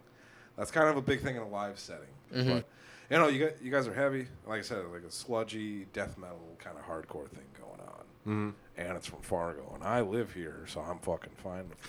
that's 0.57 0.71
kind 0.71 0.87
of 0.89 0.97
a 0.97 1.01
big 1.01 1.21
thing 1.21 1.35
in 1.35 1.41
a 1.41 1.47
live 1.47 1.79
setting. 1.79 2.07
Mhm. 2.33 2.47
But 2.47 2.65
you 3.09 3.17
know, 3.17 3.27
you 3.27 3.45
guys, 3.45 3.57
you 3.61 3.71
guys 3.71 3.87
are 3.87 3.93
heavy. 3.93 4.27
Like 4.45 4.59
I 4.59 4.61
said, 4.61 4.85
like 4.93 5.03
a 5.03 5.11
sludgy 5.11 5.85
death 5.93 6.17
metal 6.19 6.55
kind 6.59 6.77
of 6.77 6.83
hardcore 6.85 7.27
thing 7.29 7.45
going 7.59 7.79
on. 7.81 8.05
Mm-hmm. 8.27 8.49
And 8.77 8.95
it's 8.97 9.07
from 9.07 9.21
Fargo, 9.21 9.71
and 9.73 9.83
I 9.83 10.01
live 10.01 10.33
here, 10.33 10.65
so 10.67 10.81
I'm 10.81 10.99
fucking 10.99 11.33
fine 11.43 11.65
with 11.69 11.79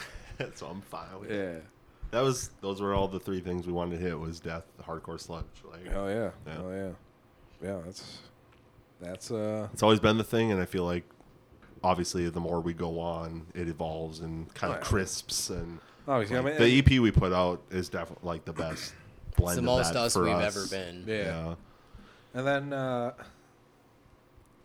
it. 0.48 0.56
so 0.58 0.66
I'm 0.68 0.80
fine 0.80 1.20
with 1.20 1.30
it. 1.30 1.34
it. 1.36 1.54
Yeah. 1.54 1.60
That 2.10 2.22
was 2.22 2.50
those 2.60 2.80
were 2.80 2.94
all 2.94 3.08
the 3.08 3.20
three 3.20 3.40
things 3.40 3.66
we 3.66 3.72
wanted 3.72 3.98
to 3.98 4.04
hit 4.04 4.18
was 4.18 4.40
death, 4.40 4.64
hardcore 4.82 5.20
sludge. 5.20 5.44
Like 5.70 5.86
Hell 5.86 6.08
yeah. 6.10 6.30
Yeah. 6.46 6.52
Hell 6.52 6.72
yeah. 6.72 6.90
Yeah. 7.62 7.78
That's 7.84 8.18
that's 9.00 9.30
uh. 9.30 9.68
it's 9.72 9.82
always 9.82 10.00
been 10.00 10.18
the 10.18 10.24
thing, 10.24 10.50
and 10.50 10.60
I 10.60 10.64
feel 10.64 10.84
like 10.84 11.04
obviously 11.82 12.28
the 12.28 12.40
more 12.40 12.60
we 12.60 12.72
go 12.74 12.98
on, 13.00 13.46
it 13.54 13.68
evolves 13.68 14.20
and 14.20 14.52
kind 14.54 14.72
of 14.72 14.80
yeah. 14.80 14.84
crisps. 14.84 15.50
And 15.50 15.78
Obviously, 16.06 16.38
I 16.38 16.40
mean, 16.40 16.56
the 16.56 16.78
EP 16.78 17.00
we 17.00 17.10
put 17.10 17.32
out 17.32 17.62
is 17.70 17.88
definitely 17.88 18.26
like 18.26 18.44
the 18.44 18.52
best 18.52 18.94
blend. 19.36 19.58
It's 19.58 19.64
the 19.64 19.70
of 19.72 19.78
most 19.78 19.92
that 19.92 20.00
us 20.00 20.12
for 20.14 20.24
we've 20.24 20.32
us. 20.32 20.56
ever 20.56 20.66
been. 20.66 21.04
Yeah. 21.06 21.24
Yeah. 21.24 21.54
And 22.32 22.46
then, 22.46 22.72
uh, 22.72 23.12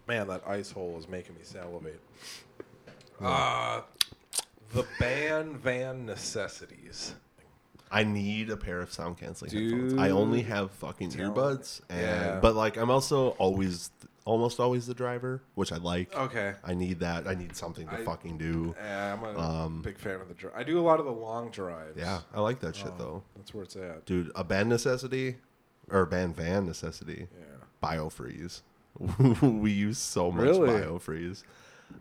man, 0.08 0.28
that 0.28 0.48
ice 0.48 0.72
hole 0.72 0.98
is 1.00 1.08
making 1.08 1.36
me 1.36 1.42
salivate. 1.44 2.00
Uh, 3.22 3.82
the 4.74 4.86
band 5.00 5.58
van 5.58 6.06
necessities. 6.06 7.16
I 7.96 8.04
need 8.04 8.50
a 8.50 8.58
pair 8.58 8.82
of 8.82 8.92
sound 8.92 9.18
canceling 9.18 9.52
headphones. 9.52 9.94
I 9.96 10.10
only 10.10 10.42
have 10.44 10.72
fucking 10.72 11.12
Tell 11.12 11.32
earbuds, 11.34 11.82
and 11.90 12.02
Yeah. 12.02 12.40
but 12.42 12.54
like 12.56 12.76
I'm 12.78 12.90
also 12.92 13.30
always, 13.32 13.90
almost 14.26 14.60
always 14.60 14.86
the 14.86 14.94
driver, 14.94 15.42
which 15.56 15.72
I 15.72 15.78
like. 15.78 16.14
Okay. 16.16 16.56
I 16.64 16.74
need 16.74 17.00
that. 17.00 17.28
I 17.28 17.36
need 17.36 17.56
something 17.56 17.88
to 17.88 17.94
I- 18.00 18.04
fucking 18.04 18.38
do. 18.38 18.76
Yeah, 18.78 19.14
I'm 19.14 19.24
a 19.24 19.40
Um, 19.40 19.82
big 19.82 19.98
fan 19.98 20.20
of 20.20 20.28
the 20.28 20.34
drive. 20.34 20.54
I 20.56 20.64
do 20.64 20.78
a 20.80 20.82
lot 20.90 21.00
of 21.00 21.06
the 21.06 21.12
long 21.14 21.52
drives. 21.52 21.98
Yeah, 21.98 22.20
I 22.34 22.42
like 22.42 22.60
that 22.60 22.76
shit 22.76 22.88
Oh, 22.88 22.98
though, 22.98 23.24
That's 23.38 23.54
where 23.54 23.64
it's 23.64 23.76
at. 23.78 24.06
dude. 24.06 24.32
A 24.36 24.44
band 24.44 24.68
necessity, 24.70 25.38
or 25.90 26.02
a 26.02 26.08
band 26.08 26.36
van 26.36 26.66
necessity. 26.66 27.28
Yeah. 27.32 27.46
Biofreeze. 27.82 28.62
we 29.42 29.72
use 29.72 29.98
so 30.00 30.32
much 30.32 30.44
Really? 30.46 30.70
biofreeze. 30.70 31.44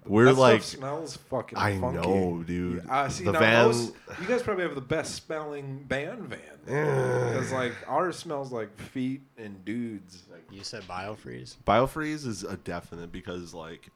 We're 0.07 0.27
That 0.27 0.37
like, 0.37 0.63
stuff 0.63 0.79
smells 0.81 1.17
fucking. 1.17 1.59
I 1.59 1.79
funky. 1.79 1.99
know, 2.09 2.43
dude. 2.47 2.85
Uh, 2.89 3.09
see, 3.09 3.25
the 3.25 3.33
now 3.33 3.39
van. 3.39 3.65
those- 3.67 3.93
you 4.21 4.27
guys 4.29 4.43
probably 4.43 4.65
have 4.65 4.75
the 4.75 4.81
best 4.81 5.15
smelling 5.25 5.85
band 5.89 6.21
van. 6.29 6.41
Because 7.35 7.53
like 7.53 7.73
ours 7.89 8.17
smells 8.17 8.51
like 8.53 8.75
feet 8.79 9.21
and 9.37 9.63
dudes. 9.65 10.23
Like 10.33 10.43
You 10.51 10.63
said 10.65 10.83
biofreeze. 10.85 11.57
Biofreeze 11.67 12.27
is 12.27 12.43
a 12.45 12.57
definite 12.57 13.13
because 13.13 13.53
like 13.55 13.89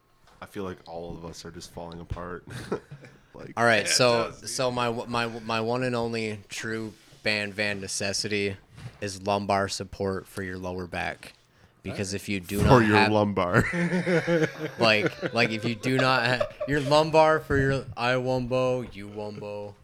I 0.42 0.46
feel 0.46 0.64
like 0.64 0.78
all 0.86 1.14
of 1.16 1.24
us 1.24 1.44
are 1.44 1.50
just 1.50 1.72
falling 1.72 2.00
apart. 2.00 2.44
like 3.34 3.52
All 3.56 3.64
right, 3.64 3.84
it 3.86 3.88
so 3.88 4.32
does, 4.38 4.52
so 4.54 4.70
my 4.70 4.90
my 5.06 5.26
my 5.26 5.60
one 5.60 5.82
and 5.82 5.96
only 5.96 6.40
true 6.48 6.92
band 7.22 7.54
van 7.54 7.80
necessity 7.80 8.56
is 9.00 9.22
lumbar 9.22 9.68
support 9.68 10.26
for 10.26 10.42
your 10.42 10.58
lower 10.58 10.86
back. 10.86 11.32
Because 11.82 12.12
if 12.14 12.28
you 12.28 12.40
do 12.40 12.58
for 12.58 12.64
not 12.64 12.86
your 12.86 12.96
have 12.96 13.12
lumbar. 13.12 13.64
like 14.78 15.32
like 15.32 15.50
if 15.50 15.64
you 15.64 15.74
do 15.74 15.96
not 15.96 16.24
have 16.24 16.54
your 16.66 16.80
lumbar 16.80 17.40
for 17.40 17.56
your 17.56 17.84
I 17.96 18.12
wumbo, 18.14 18.92
you 18.94 19.08
wumbo. 19.08 19.74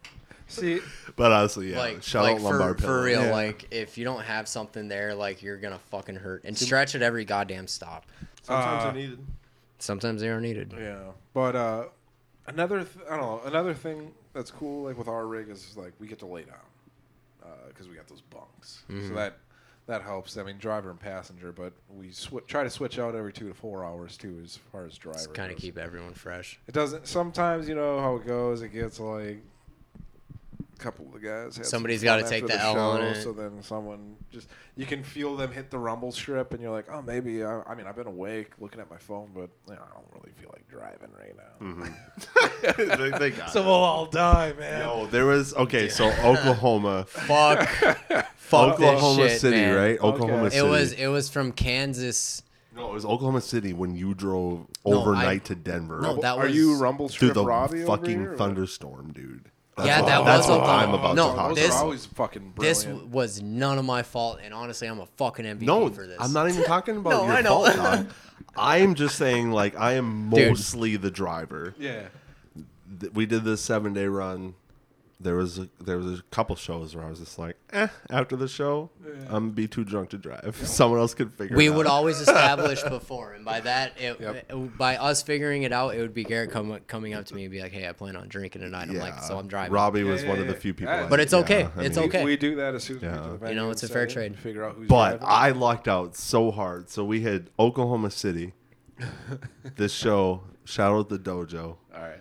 See, 0.46 0.80
but 1.16 1.32
honestly, 1.32 1.72
yeah. 1.72 1.78
like 1.78 2.02
shout 2.02 2.24
like 2.24 2.34
out 2.36 2.42
for, 2.42 2.44
lumbar 2.58 2.74
for 2.78 3.02
real 3.02 3.22
Yeah. 3.24 3.32
like 3.32 3.66
if 3.70 3.96
you 3.96 4.04
don't 4.04 4.22
have 4.22 4.46
something 4.46 4.88
there 4.88 5.14
like 5.14 5.42
you're 5.42 5.56
gonna 5.56 5.78
fucking 5.90 6.16
hurt 6.16 6.44
and 6.44 6.56
stretch 6.56 6.94
at 6.94 7.02
every 7.02 7.24
goddamn 7.24 7.66
stop 7.66 8.04
Sometimes 8.42 8.82
Uh, 8.82 8.84
they're 8.84 8.92
needed. 9.02 9.18
sometimes 9.78 10.20
they 10.20 10.28
are 10.28 10.40
needed 10.40 10.74
yeah, 10.78 10.98
but 11.32 11.56
uh, 11.56 11.84
another 12.46 12.84
th- 12.84 13.06
I 13.10 13.16
don't 13.16 13.20
know 13.22 13.40
another 13.46 13.72
thing 13.72 14.12
that's 14.34 14.50
cool 14.50 14.84
like 14.84 14.98
with 14.98 15.08
our 15.08 15.26
rig 15.26 15.48
is 15.48 15.76
like 15.76 15.92
we 15.98 16.06
get 16.06 16.18
to 16.18 16.26
lay 16.26 16.42
down 16.42 16.56
because 17.68 17.88
we 17.88 17.94
got 17.96 18.06
those 18.06 18.20
bunks. 18.22 18.82
So 18.88 19.14
that 19.14 19.38
that 19.86 20.02
helps. 20.02 20.36
I 20.36 20.42
mean, 20.42 20.58
driver 20.58 20.90
and 20.90 20.98
passenger, 20.98 21.52
but 21.52 21.72
we 21.88 22.10
sw- 22.10 22.46
try 22.46 22.64
to 22.64 22.70
switch 22.70 22.98
out 22.98 23.14
every 23.14 23.32
two 23.32 23.48
to 23.48 23.54
four 23.54 23.84
hours 23.84 24.16
too, 24.16 24.40
as 24.42 24.58
far 24.72 24.86
as 24.86 24.96
driver. 24.96 25.18
Just 25.18 25.34
kind 25.34 25.52
of 25.52 25.58
keep 25.58 25.76
everyone 25.78 26.14
fresh. 26.14 26.58
It 26.66 26.72
doesn't. 26.72 27.06
Sometimes 27.06 27.68
you 27.68 27.74
know 27.74 28.00
how 28.00 28.16
it 28.16 28.26
goes. 28.26 28.62
It 28.62 28.70
gets 28.70 28.98
like 28.98 29.42
couple 30.84 31.06
of 31.06 31.12
the 31.12 31.18
guys. 31.26 31.56
had 31.56 31.64
some 31.64 31.64
Somebody's 31.64 32.00
fun 32.02 32.20
gotta 32.20 32.28
take 32.28 32.44
after 32.44 32.56
the 32.56 32.62
L 32.62 32.78
on 32.78 33.02
it. 33.02 33.22
So 33.22 33.32
then 33.32 33.62
someone 33.62 34.16
just 34.30 34.48
you 34.76 34.86
can 34.86 35.02
feel 35.02 35.34
them 35.36 35.50
hit 35.52 35.70
the 35.70 35.78
rumble 35.78 36.12
strip, 36.12 36.52
and 36.52 36.62
you're 36.62 36.70
like, 36.72 36.86
oh, 36.92 37.00
maybe. 37.02 37.42
I, 37.42 37.62
I 37.66 37.74
mean, 37.74 37.86
I've 37.86 37.96
been 37.96 38.06
awake 38.06 38.50
looking 38.60 38.80
at 38.80 38.90
my 38.90 38.98
phone, 38.98 39.30
but 39.34 39.48
you 39.68 39.74
know, 39.74 39.80
I 39.82 39.94
don't 39.94 40.06
really 40.12 40.32
feel 40.38 40.50
like 40.52 40.68
driving 40.68 41.10
right 41.18 41.34
now. 41.36 41.66
Mm-hmm. 41.66 43.02
they, 43.12 43.18
they 43.18 43.30
got 43.30 43.50
So 43.50 43.60
it. 43.60 43.64
we'll 43.64 43.74
all 43.74 44.06
die, 44.06 44.52
man. 44.58 44.80
No, 44.80 45.06
there 45.06 45.26
was 45.26 45.54
okay. 45.54 45.88
So 45.88 46.10
Oklahoma, 46.22 47.04
Fuck. 47.08 47.68
Fuck 48.36 48.74
Oklahoma 48.74 49.22
this 49.22 49.32
shit, 49.32 49.40
City, 49.40 49.56
man. 49.56 49.74
right? 49.74 50.00
Oklahoma 50.00 50.44
It 50.46 50.52
City. 50.52 50.68
was 50.68 50.92
it 50.92 51.06
was 51.06 51.28
from 51.30 51.50
Kansas. 51.52 52.42
no, 52.76 52.90
it 52.90 52.92
was 52.92 53.04
Oklahoma 53.06 53.40
City 53.40 53.72
when 53.72 53.96
you 53.96 54.12
drove 54.14 54.66
No, 54.84 54.98
overnight 54.98 55.42
I- 55.42 55.46
to 55.48 55.54
Denver 55.54 56.00
No, 56.02 56.20
that 56.20 56.36
Are 56.36 56.46
you 56.48 56.76
rumble 56.76 57.08
through 57.08 57.28
strip 57.30 57.34
the 57.34 57.44
Robbie 57.44 57.82
over 57.84 57.96
fucking 57.96 58.20
here, 58.20 58.36
thunderstorm, 58.36 59.12
dude. 59.12 59.50
Yeah, 59.78 60.00
what- 60.02 60.06
that 60.06 60.24
that's 60.24 60.38
was 60.46 60.48
what 60.50 60.60
Oklahoma. 60.60 60.82
I'm 60.86 60.94
about 60.94 61.16
No, 61.16 61.30
to 61.30 61.36
talk 61.36 61.48
Those 61.48 61.56
this- 61.56 61.66
about. 61.70 61.82
always 61.82 62.06
fucking 62.06 62.52
This 62.58 62.84
brilliant. 62.84 63.10
was 63.10 63.42
none 63.42 63.78
of 63.78 63.84
my 63.84 64.02
fault, 64.02 64.38
and 64.42 64.54
honestly, 64.54 64.86
I'm 64.86 65.00
a 65.00 65.06
fucking 65.16 65.44
MVP 65.44 65.66
No, 65.66 65.88
for 65.90 66.06
this. 66.06 66.16
I'm 66.20 66.32
not 66.32 66.48
even 66.48 66.64
talking 66.64 66.96
about 66.96 67.10
No, 67.12 67.24
your 67.24 67.32
I 67.32 67.40
know. 67.42 67.64
fault. 67.64 67.76
dog. 67.76 68.06
I'm 68.56 68.94
just 68.94 69.16
saying, 69.16 69.50
like, 69.50 69.76
I 69.76 69.94
am 69.94 70.30
Dude. 70.30 70.50
mostly 70.50 70.96
the 70.96 71.10
driver. 71.10 71.74
yeah. 71.78 72.02
We 73.12 73.26
did 73.26 73.42
this 73.44 73.60
seven 73.60 73.92
day 73.94 74.06
run. 74.06 74.54
There 75.20 75.36
was 75.36 75.58
a, 75.58 75.68
there 75.80 75.96
was 75.96 76.18
a 76.18 76.22
couple 76.24 76.56
shows 76.56 76.94
where 76.94 77.04
I 77.04 77.08
was 77.08 77.20
just 77.20 77.38
like, 77.38 77.56
eh. 77.72 77.86
After 78.10 78.34
the 78.36 78.48
show, 78.48 78.90
I'm 79.26 79.26
gonna 79.28 79.50
be 79.52 79.68
too 79.68 79.84
drunk 79.84 80.10
to 80.10 80.18
drive. 80.18 80.60
Someone 80.66 80.98
else 80.98 81.14
could 81.14 81.32
figure. 81.32 81.56
We 81.56 81.66
it 81.66 81.70
would 81.74 81.86
out. 81.86 81.92
always 81.92 82.20
establish 82.20 82.82
before, 82.88 83.32
and 83.32 83.44
by 83.44 83.60
that, 83.60 83.92
it, 83.98 84.20
Yep. 84.20 84.34
it- 84.50 84.76
by 84.76 84.96
us 84.96 85.22
figuring 85.22 85.62
it 85.62 85.72
out, 85.72 85.94
it 85.94 86.00
would 86.00 86.14
be 86.14 86.24
Garrett 86.24 86.50
come, 86.50 86.78
coming 86.88 87.14
up 87.14 87.24
to 87.26 87.34
me 87.34 87.44
and 87.44 87.52
be 87.52 87.60
like, 87.62 87.70
"Hey, 87.72 87.88
I 87.88 87.92
plan 87.92 88.16
on 88.16 88.28
drinking 88.28 88.62
tonight." 88.62 88.88
I'm 88.90 88.96
like, 88.96 89.22
"So 89.22 89.38
I'm 89.38 89.46
driving." 89.46 89.72
Robbie 89.72 90.02
was 90.02 90.22
Yeah, 90.24 90.28
one 90.30 90.36
yeah, 90.38 90.42
of 90.42 90.48
the 90.48 90.54
yeah. 90.54 90.58
few 90.60 90.74
people. 90.74 90.92
But 90.92 91.00
like- 91.02 91.10
But 91.10 91.20
it's 91.20 91.34
okay. 91.34 91.68
I 91.76 91.84
It's 91.84 91.96
mean, 91.96 92.06
okay. 92.08 92.24
We 92.24 92.36
do 92.36 92.56
that 92.56 92.74
as 92.74 92.82
soon 92.82 92.96
as 92.96 93.02
we 93.02 93.08
Yeah. 93.08 93.14
get 93.14 93.22
to 93.22 93.28
the 93.28 93.32
You 93.34 93.38
venue 93.38 93.54
know, 93.54 93.70
it's 93.70 93.82
a 93.84 93.86
set 93.86 93.92
fair 93.94 94.02
in, 94.04 94.08
trade. 94.10 94.38
Figure 94.38 94.64
out 94.64 94.74
who's 94.74 94.88
But 94.88 95.20
driving. 95.20 95.26
I 95.28 95.50
lucked 95.50 95.86
out 95.88 96.16
so 96.16 96.50
hard. 96.50 96.90
So 96.90 97.04
we 97.04 97.20
had 97.20 97.50
Oklahoma 97.58 98.10
City. 98.10 98.52
this 99.76 99.92
show, 99.92 100.42
shout 100.64 100.92
out 100.92 101.08
the 101.08 101.18
dojo. 101.18 101.76
all 101.94 102.02
right. 102.02 102.20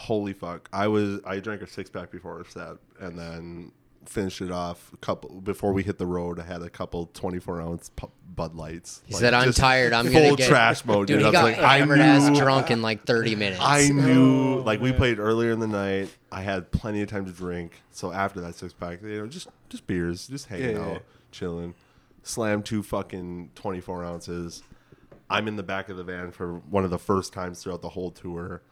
Holy 0.00 0.32
fuck! 0.32 0.68
I 0.72 0.88
was 0.88 1.20
I 1.26 1.40
drank 1.40 1.62
a 1.62 1.66
six 1.66 1.90
pack 1.90 2.10
before 2.10 2.38
our 2.38 2.44
set, 2.44 2.76
and 3.00 3.18
then 3.18 3.72
finished 4.06 4.40
it 4.40 4.50
off 4.50 4.90
a 4.94 4.96
couple 4.96 5.40
before 5.42 5.72
we 5.74 5.82
hit 5.82 5.98
the 5.98 6.06
road. 6.06 6.40
I 6.40 6.44
had 6.44 6.62
a 6.62 6.70
couple 6.70 7.06
twenty 7.12 7.38
four 7.38 7.60
ounce 7.60 7.90
pu- 7.90 8.10
Bud 8.34 8.54
Lights. 8.54 9.02
He 9.04 9.12
Like, 9.12 9.20
said, 9.20 9.34
"I'm 9.34 9.52
tired. 9.52 9.92
I'm 9.92 10.06
full 10.06 10.14
gonna 10.14 10.36
get 10.36 10.48
trash 10.48 10.84
mode, 10.86 11.06
Dude, 11.06 11.18
dude. 11.18 11.20
he 11.20 11.24
I 11.26 11.28
was 11.28 11.32
got 11.32 11.44
like, 11.44 11.58
I 11.58 11.78
hammered 11.78 12.00
ass 12.00 12.38
drunk 12.38 12.70
in 12.70 12.80
like 12.80 13.04
30 13.04 13.34
minutes. 13.36 13.60
I 13.60 13.88
oh, 13.90 13.92
knew, 13.92 14.58
Oh, 14.60 14.62
like 14.62 14.80
we 14.80 14.92
played 14.92 15.18
earlier 15.18 15.50
in 15.52 15.60
the 15.60 15.66
night. 15.68 16.08
I 16.32 16.40
had 16.40 16.70
plenty 16.72 17.02
of 17.02 17.08
time 17.10 17.26
to 17.26 17.32
drink. 17.32 17.82
So 17.90 18.10
after 18.10 18.40
that 18.40 18.54
six 18.54 18.72
pack, 18.72 19.02
you 19.02 19.18
know, 19.18 19.26
just 19.26 19.48
just 19.68 19.86
beers, 19.86 20.26
just 20.28 20.46
hanging 20.46 20.76
Yeah, 20.76 20.82
out, 20.82 20.92
yeah. 20.92 20.98
chilling. 21.30 21.74
Slam 22.22 22.62
two 22.62 22.82
fucking 22.82 23.50
twenty 23.54 23.80
four 23.82 24.02
ounces. 24.02 24.62
I'm 25.28 25.46
in 25.46 25.56
the 25.56 25.62
back 25.62 25.90
of 25.90 25.96
the 25.98 26.04
van 26.04 26.32
for 26.32 26.54
one 26.70 26.84
of 26.84 26.90
the 26.90 26.98
first 26.98 27.32
times 27.34 27.62
throughout 27.62 27.82
the 27.82 27.90
whole 27.90 28.10
tour. 28.10 28.62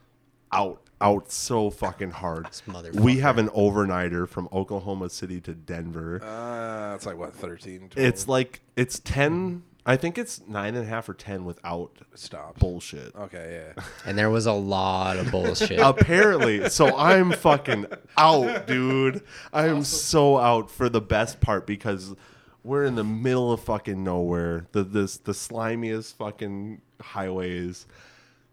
Out, 0.53 0.83
out 1.01 1.31
so 1.31 1.71
fucking 1.71 2.11
hard. 2.11 2.49
We 2.95 3.19
have 3.19 3.39
an 3.39 3.49
overnighter 3.51 4.29
from 4.29 4.49
Oklahoma 4.53 5.11
City 5.11 5.41
to 5.43 5.55
Denver. 5.55 6.23
Uh, 6.23 6.95
it's 6.95 7.07
like 7.07 7.17
what 7.19 7.35
13. 7.35 7.91
12? 7.91 8.09
It's 8.09 8.29
like 8.29 8.61
it's 8.77 8.99
ten. 9.01 9.63
I 9.87 9.97
think 9.97 10.19
it's 10.19 10.43
nine 10.47 10.75
and 10.75 10.85
a 10.85 10.89
half 10.89 11.09
or 11.09 11.15
ten 11.15 11.45
without 11.47 11.97
stopped. 12.15 12.59
bullshit. 12.59 13.15
Okay, 13.17 13.73
yeah. 13.77 13.83
and 14.05 14.19
there 14.19 14.29
was 14.29 14.45
a 14.47 14.53
lot 14.53 15.17
of 15.17 15.31
bullshit. 15.31 15.79
Apparently, 15.81 16.69
so 16.69 16.95
I'm 16.95 17.33
fucking 17.33 17.87
out, 18.19 18.67
dude. 18.67 19.23
I 19.53 19.69
am 19.69 19.85
so 19.85 20.37
out 20.37 20.71
for 20.71 20.91
the 20.91 21.01
best 21.01 21.41
part 21.41 21.67
because 21.67 22.15
we're 22.63 22.85
in 22.85 22.97
the 22.97 23.05
middle 23.05 23.51
of 23.51 23.61
fucking 23.61 24.03
nowhere. 24.05 24.67
The 24.73 24.85
this 24.85 25.17
the 25.17 25.33
slimiest 25.33 26.15
fucking 26.17 26.83
highways, 27.01 27.87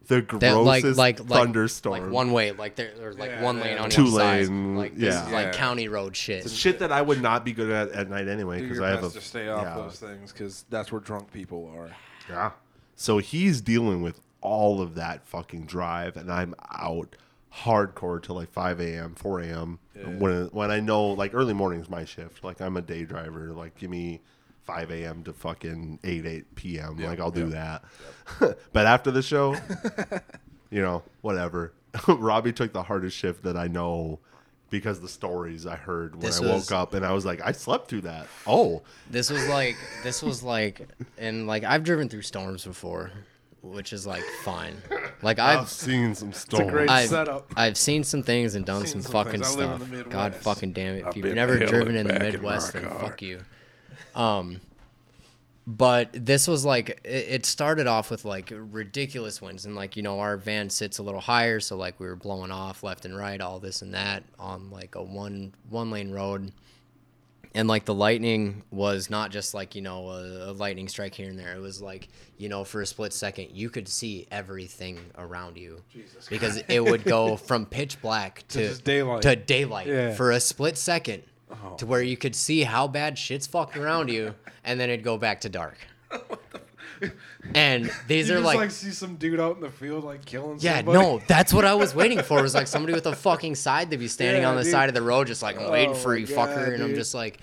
the 0.07 0.21
that 0.21 0.27
grossest 0.53 0.97
like 0.97 1.19
like 1.19 1.27
thunderstorm, 1.27 2.03
like 2.03 2.11
one 2.11 2.31
way, 2.31 2.51
like 2.51 2.75
there, 2.75 2.91
there's 2.97 3.17
like 3.17 3.31
Yeah, 3.31 3.41
one 3.43 3.59
lane 3.59 3.77
yeah. 3.77 3.83
on 3.83 3.89
Two 3.89 4.05
each 4.05 4.13
side. 4.13 4.47
lane, 4.47 4.75
Like 4.75 4.95
this 4.95 5.13
yeah. 5.13 5.25
is 5.25 5.31
like 5.31 5.45
Yeah. 5.47 5.51
county 5.53 5.87
road 5.87 6.15
shit. 6.15 6.49
shit 6.49 6.79
that 6.79 6.91
I 6.91 7.01
would 7.01 7.21
not 7.21 7.43
be 7.45 7.53
good 7.53 7.69
at 7.71 7.91
at 7.91 8.09
night 8.09 8.27
anyway 8.27 8.61
because 8.61 8.79
I 8.79 8.89
have 8.89 9.03
a 9.03 9.09
to 9.09 9.21
stay 9.21 9.47
off 9.49 9.63
yeah. 9.63 9.75
those 9.75 9.99
things 9.99 10.31
because 10.31 10.65
that's 10.69 10.91
where 10.91 11.01
drunk 11.01 11.31
people 11.31 11.71
are. 11.75 11.89
Yeah. 12.29 12.51
So 12.95 13.17
he's 13.17 13.61
dealing 13.61 14.01
with 14.01 14.21
all 14.41 14.81
of 14.81 14.95
that 14.95 15.25
fucking 15.25 15.65
drive, 15.65 16.17
and 16.17 16.31
I'm 16.31 16.53
out 16.71 17.15
hardcore 17.63 18.21
till 18.21 18.35
like 18.35 18.51
5 18.51 18.79
a.m., 18.81 19.15
4 19.15 19.39
a.m. 19.41 19.79
When 20.19 20.47
when 20.47 20.71
I 20.71 20.79
know 20.81 21.07
like 21.07 21.33
early 21.33 21.53
morning's 21.53 21.89
my 21.89 22.05
shift. 22.05 22.43
Like 22.43 22.61
I'm 22.61 22.77
a 22.77 22.81
day 22.81 23.03
driver. 23.05 23.53
Like 23.53 23.75
give 23.77 23.89
me 23.89 24.21
5 24.65 24.91
a.m. 24.91 25.23
to 25.23 25.33
fucking 25.33 25.99
8 26.03 26.25
8 26.25 26.55
p.m. 26.55 26.97
like 26.97 27.19
I'll 27.19 27.31
do 27.31 27.49
that. 27.49 27.83
but 28.39 28.85
after 28.85 29.11
the 29.11 29.21
show, 29.21 29.55
you 30.71 30.81
know, 30.81 31.03
whatever. 31.21 31.73
Robbie 32.07 32.51
took 32.51 32.73
the 32.73 32.83
hardest 32.83 33.15
shift 33.15 33.43
that 33.43 33.55
I 33.57 33.67
know. 33.67 34.19
Because 34.71 34.99
the 34.99 35.07
stories 35.07 35.67
I 35.67 35.75
heard 35.75 36.15
when 36.15 36.21
This 36.25 36.41
I 36.41 36.45
woke 36.47 36.71
up, 36.71 36.95
and 36.95 37.05
I 37.05 37.13
was 37.13 37.23
like, 37.23 37.39
I 37.45 37.51
slept 37.51 37.87
through 37.87 38.01
that. 38.01 38.25
Oh, 38.47 38.81
This 39.09 39.29
was 39.29 39.47
like 39.47 39.77
this 40.03 40.23
was 40.23 40.41
like 40.43 40.89
and 41.19 41.45
like 41.45 41.63
I've 41.63 41.83
driven 41.83 42.09
through 42.09 42.23
storms 42.23 42.65
before, 42.65 43.11
which 43.61 43.93
is 43.93 44.07
like 44.07 44.23
fine. 44.43 44.75
Like 45.21 45.37
I've 45.39 45.59
I've 45.59 45.69
seen 45.69 46.15
some 46.15 46.33
storms. 46.33 46.71
great 46.71 46.89
I've, 46.89 47.09
setup. 47.09 47.53
I've 47.55 47.77
seen 47.77 48.03
some 48.03 48.23
things 48.23 48.55
and 48.55 48.65
done 48.65 48.85
some, 48.87 49.01
some 49.01 49.11
fucking 49.11 49.43
things. 49.43 49.55
I 49.55 49.59
live 49.59 49.81
in 49.81 49.99
stuff. 49.99 50.09
God 50.11 50.35
fucking 50.35 50.73
damn 50.73 50.95
it! 50.95 51.03
I've 51.05 51.15
If 51.15 51.23
you've 51.23 51.35
never 51.35 51.59
driven 51.59 51.95
in 51.95 52.07
the 52.07 52.13
back 52.13 52.23
in 52.23 52.31
Midwest, 52.33 52.73
then 52.73 52.85
car. 52.85 52.99
fuck 52.99 53.21
you. 53.21 53.41
Um, 54.15 54.61
but 55.67 56.09
this 56.13 56.47
was 56.47 56.63
like 56.63 57.01
it, 57.03 57.45
started 57.45 57.87
off 57.87 58.11
with 58.11 58.23
like 58.23 58.51
ridiculous 58.53 59.41
winds 59.41 59.65
and 59.65 59.75
like 59.75 59.95
you 59.97 60.03
know 60.03 60.19
our 60.19 60.37
van 60.37 60.69
sits 60.69 60.99
a 60.99 61.03
little 61.03 61.19
higher, 61.21 61.59
so 61.59 61.75
like 61.75 61.99
we 61.99 62.05
were 62.05 62.15
blowing 62.15 62.51
off 62.51 62.83
left 62.83 63.05
and 63.05 63.17
right, 63.17 63.41
all 63.41 63.59
this 63.59 63.81
and 63.81 63.93
that 63.95 64.23
on 64.37 64.69
like 64.69 64.95
a 64.95 65.01
one 65.03 65.53
one 65.69 65.89
lane 65.89 66.11
road. 66.11 66.51
And 67.55 67.69
like 67.69 67.85
the 67.85 67.93
lightning 67.93 68.63
was 68.69 69.09
not 69.09 69.31
just 69.31 69.53
like 69.53 69.75
you 69.75 69.81
know 69.81 70.09
a, 70.09 70.51
a 70.51 70.53
lightning 70.53 70.87
strike 70.87 71.15
here 71.15 71.29
and 71.29 71.39
there. 71.39 71.55
It 71.55 71.61
was 71.61 71.81
like 71.81 72.09
you 72.37 72.47
know 72.49 72.63
for 72.63 72.81
a 72.81 72.85
split 72.85 73.11
second 73.13 73.47
you 73.53 73.69
could 73.69 73.87
see 73.87 74.27
everything 74.29 74.99
around 75.17 75.57
you. 75.57 75.81
Because 76.29 76.61
it 76.67 76.83
would 76.83 77.05
go 77.05 77.37
from 77.37 77.65
pitch 77.65 77.99
black 78.01 78.43
to, 78.49 78.67
just 78.67 78.83
daylight. 78.83 79.21
to 79.23 79.35
daylight 79.35 79.87
Yeah. 79.87 80.13
for 80.13 80.31
a 80.31 80.39
split 80.39 80.77
second 80.77 81.23
Oh, 81.51 81.75
to 81.77 81.85
where 81.85 82.01
you 82.01 82.17
could 82.17 82.35
see 82.35 82.63
how 82.63 82.87
bad 82.87 83.17
shit's 83.19 83.45
fucking 83.45 83.81
around 83.81 84.09
you 84.09 84.33
and 84.63 84.79
then 84.79 84.89
it'd 84.89 85.03
go 85.05 85.15
back 85.17 85.41
to 85.41 85.49
dark 85.49 85.77
and 87.53 87.91
these 88.07 88.29
You 88.29 88.35
are 88.35 88.37
just 88.37 88.45
like 88.45 88.57
like, 88.57 88.71
see 88.71 88.91
some 88.91 89.15
dude 89.15 89.39
out 89.39 89.55
in 89.55 89.61
the 89.61 89.69
field 89.69 90.03
like 90.03 90.25
killing 90.25 90.57
yeah, 90.59 90.77
somebody. 90.77 90.97
no, 90.97 91.21
that's 91.27 91.53
what 91.53 91.65
I 91.65 91.73
was 91.75 91.93
waiting 91.93 92.21
for. 92.23 92.41
Was 92.41 92.55
like 92.55 92.67
somebody 92.67 92.93
with 92.93 93.05
a 93.05 93.15
fucking 93.15 93.55
side 93.55 93.91
to 93.91 93.97
be 93.97 94.07
standing 94.07 94.41
Yeah, 94.43 94.49
on 94.49 94.55
the 94.55 94.63
dude. 94.63 94.71
side 94.71 94.89
of 94.89 94.95
the 94.95 95.01
road, 95.01 95.27
just 95.27 95.43
like 95.43 95.59
I'm 95.59 95.69
waiting 95.69 95.91
Oh 95.91 95.93
for 95.95 96.15
you, 96.17 96.25
God, 96.25 96.49
fucker. 96.49 96.73
And 96.73 96.81
I'm 96.83 96.95
just 96.95 97.13
like, 97.13 97.39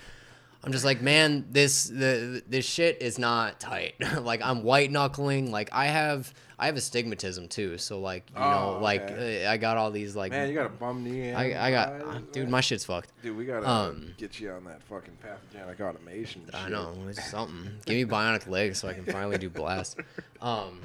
I'm 0.63 0.71
just 0.71 0.85
like, 0.85 1.01
man, 1.01 1.45
this 1.51 1.85
the 1.89 2.41
this 2.47 2.65
shit 2.65 3.01
is 3.01 3.19
not 3.19 3.59
tight. 3.59 3.95
like 4.21 4.41
I'm 4.41 4.63
white 4.63 4.91
knuckling. 4.91 5.51
Like 5.51 5.69
I 5.73 5.87
have 5.87 6.33
I 6.57 6.67
have 6.67 6.77
astigmatism 6.77 7.49
too. 7.49 7.77
So 7.77 7.99
like 7.99 8.29
you 8.33 8.39
know, 8.39 8.75
Oh, 8.77 8.81
like 8.81 9.01
okay. 9.01 9.45
uh, 9.45 9.51
I 9.51 9.57
got 9.57 9.75
all 9.75 9.91
these 9.91 10.15
like 10.15 10.31
Man, 10.31 10.47
you 10.47 10.53
got 10.53 10.65
a 10.67 10.69
bum 10.69 11.03
knee. 11.03 11.33
I 11.33 11.67
I 11.67 11.71
got 11.71 11.89
eyes, 12.07 12.21
dude, 12.31 12.47
my 12.47 12.61
shit's 12.61 12.85
fucked. 12.85 13.11
Dude, 13.21 13.35
we 13.35 13.45
gotta 13.45 13.69
um, 13.69 14.13
get 14.17 14.39
you 14.39 14.51
on 14.51 14.63
that 14.63 14.81
fucking 14.83 15.17
pathogenic 15.21 15.81
automation. 15.81 16.43
I 16.53 16.63
shit. 16.63 16.71
know 16.71 16.95
it's 17.09 17.29
something. 17.29 17.69
Give 17.85 17.95
me 17.95 18.05
bionic 18.05 18.47
legs 18.47 18.79
so 18.79 18.87
I 18.87 18.93
can 18.93 19.05
finally 19.05 19.37
do 19.37 19.49
blast. 19.49 19.97
Um, 20.41 20.81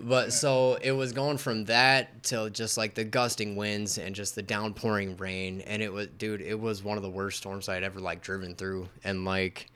but 0.00 0.32
so 0.32 0.78
it 0.80 0.92
was 0.92 1.12
going 1.12 1.38
from 1.38 1.64
that 1.66 2.22
to 2.24 2.50
just 2.50 2.76
like 2.78 2.94
the 2.94 3.04
gusting 3.04 3.56
winds 3.56 3.98
and 3.98 4.14
just 4.14 4.34
the 4.34 4.42
downpouring 4.42 5.16
rain, 5.16 5.60
and 5.62 5.82
it 5.82 5.92
was, 5.92 6.06
dude, 6.18 6.40
it 6.40 6.58
was 6.58 6.82
one 6.82 6.96
of 6.96 7.02
the 7.02 7.10
worst 7.10 7.38
storms 7.38 7.68
I'd 7.68 7.82
ever 7.82 8.00
like 8.00 8.22
driven 8.22 8.54
through, 8.54 8.88
and 9.04 9.24
like. 9.24 9.66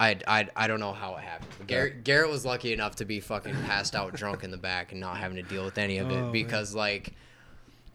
I, 0.00 0.18
I, 0.26 0.48
I 0.56 0.66
don't 0.66 0.80
know 0.80 0.92
how 0.92 1.14
it 1.14 1.20
happened. 1.22 1.68
Garrett, 1.68 2.02
Garrett 2.02 2.28
was 2.28 2.44
lucky 2.44 2.72
enough 2.72 2.96
to 2.96 3.04
be 3.04 3.20
fucking 3.20 3.54
passed 3.62 3.94
out 3.94 4.12
drunk 4.12 4.42
in 4.42 4.50
the 4.50 4.56
back 4.56 4.90
and 4.90 5.00
not 5.00 5.18
having 5.18 5.36
to 5.36 5.42
deal 5.44 5.64
with 5.64 5.78
any 5.78 5.98
of 5.98 6.10
it 6.10 6.14
Oh, 6.14 6.22
man. 6.24 6.32
because 6.32 6.74
like 6.74 7.12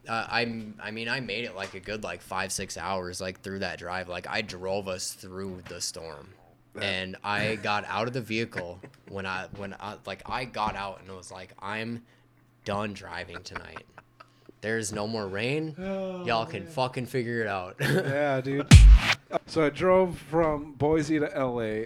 uh, 0.08 0.26
I'm 0.32 0.76
I 0.82 0.92
mean 0.92 1.10
I 1.10 1.20
made 1.20 1.44
it 1.44 1.56
like 1.58 1.74
a 1.74 1.80
good 1.82 2.02
like 2.06 2.22
five 2.22 2.54
six 2.54 2.78
hours 2.78 3.20
like 3.20 3.42
through 3.42 3.60
that 3.60 3.80
drive 3.80 4.08
like 4.08 4.28
I 4.30 4.42
drove 4.42 4.88
us 4.88 5.12
through 5.12 5.62
the 5.68 5.82
storm 5.82 6.30
and 6.82 7.16
I 7.24 7.56
got 7.56 7.86
out 7.88 8.08
of 8.08 8.14
the 8.14 8.22
vehicle 8.22 8.80
when 9.10 9.26
I 9.26 9.48
when 9.58 9.76
I 9.80 9.96
like 10.06 10.22
I 10.30 10.46
got 10.46 10.76
out 10.76 11.00
and 11.02 11.10
it 11.10 11.16
was 11.16 11.32
like 11.32 11.54
I'm 11.60 12.04
done 12.66 12.94
driving 12.94 13.42
tonight. 13.44 13.86
There's 14.62 14.92
no 14.92 15.08
more 15.08 15.26
rain. 15.28 15.76
Oh, 15.80 16.26
Y'all 16.26 16.46
can 16.46 16.66
fucking 16.66 17.06
figure 17.06 17.42
it 17.42 17.48
out. 17.48 17.76
Yeah, 17.82 18.42
dude. 18.42 18.68
So 19.46 19.66
I 19.66 19.70
drove 19.70 20.18
from 20.18 20.74
Boise 20.74 21.20
to 21.20 21.28
LA. 21.28 21.86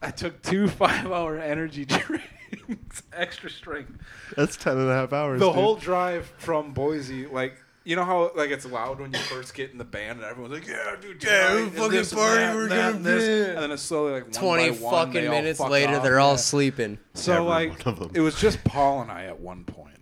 I 0.00 0.10
took 0.10 0.40
two 0.42 0.68
five-hour 0.80 1.38
energy 1.38 1.84
drinks, 1.86 3.02
extra 3.12 3.50
strength. 3.50 3.92
That's 4.36 4.56
10 4.56 4.78
and 4.78 4.88
a 4.88 4.94
half 4.94 5.12
hours. 5.12 5.40
The 5.40 5.46
dude. 5.46 5.54
whole 5.54 5.76
drive 5.76 6.26
from 6.38 6.72
Boise, 6.72 7.26
like 7.26 7.56
you 7.84 7.96
know 7.96 8.04
how 8.04 8.30
like 8.34 8.50
it's 8.50 8.64
loud 8.66 8.98
when 9.00 9.12
you 9.12 9.18
first 9.20 9.54
get 9.54 9.70
in 9.70 9.78
the 9.78 9.84
band 9.84 10.18
and 10.20 10.24
everyone's 10.28 10.54
like, 10.54 10.66
"Yeah, 10.66 10.96
dude, 11.00 11.22
Yeah, 11.22 11.48
tonight, 11.48 11.54
we 11.56 11.62
and 11.64 11.72
fucking 11.72 11.90
this 11.92 12.12
party, 12.14 12.36
that, 12.40 12.54
we're 12.54 12.68
that, 12.68 12.76
gonna 12.76 12.96
and 12.96 13.04
this," 13.04 13.48
and 13.48 13.58
then 13.58 13.70
it's 13.72 13.82
slowly 13.82 14.12
like 14.12 14.22
one 14.24 14.32
Twenty 14.32 14.70
by 14.70 14.76
one, 14.76 14.92
fucking 15.06 15.12
they 15.22 15.26
all 15.28 15.34
minutes 15.34 15.58
fuck 15.58 15.70
later, 15.70 15.96
off. 15.96 16.02
they're 16.02 16.20
all 16.20 16.30
Yeah. 16.32 16.36
sleeping. 16.36 16.98
So 17.14 17.32
Every 17.34 17.44
like 17.46 17.84
one 17.84 17.94
of 17.94 17.98
them. 18.00 18.10
it 18.14 18.20
was 18.20 18.34
just 18.40 18.64
Paul 18.64 19.02
and 19.02 19.10
I 19.10 19.24
at 19.26 19.38
one 19.40 19.64
point, 19.64 20.00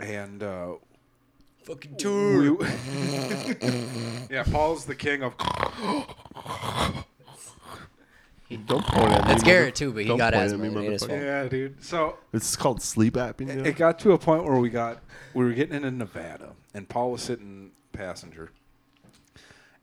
and 0.00 0.42
uh, 0.42 0.72
Fucking 1.64 1.96
we, 2.02 2.66
yeah, 4.30 4.42
Paul's 4.44 4.84
the 4.84 4.94
king 4.94 5.22
of. 5.22 5.34
Don't 8.66 8.84
point 8.86 9.10
at 9.12 9.22
me. 9.22 9.26
That's 9.28 9.28
mother- 9.28 9.44
Garrett 9.44 9.74
too, 9.74 9.92
but 9.92 10.02
he 10.02 10.08
don't 10.08 10.18
got 10.18 10.32
point 10.32 10.44
at 10.44 10.50
asthma. 10.52 10.58
me, 10.58 10.68
It 10.68 10.82
ain't 10.84 10.92
his 10.92 11.02
motherfucker. 11.02 11.08
fault. 11.08 11.20
Yeah, 11.22 11.48
dude. 11.48 11.82
So 11.84 12.18
It's 12.32 12.56
called 12.56 12.82
sleep 12.82 13.14
apnea. 13.14 13.48
it, 13.48 13.66
it 13.68 13.76
got 13.76 13.98
to 14.00 14.12
a 14.12 14.18
point 14.18 14.44
where 14.44 14.56
we 14.58 14.68
got 14.70 14.98
we 15.32 15.44
were 15.44 15.52
getting 15.52 15.74
into 15.74 15.90
Nevada, 15.90 16.50
and 16.74 16.88
Paul 16.88 17.12
was 17.12 17.22
sitting 17.22 17.72
passenger, 17.92 18.50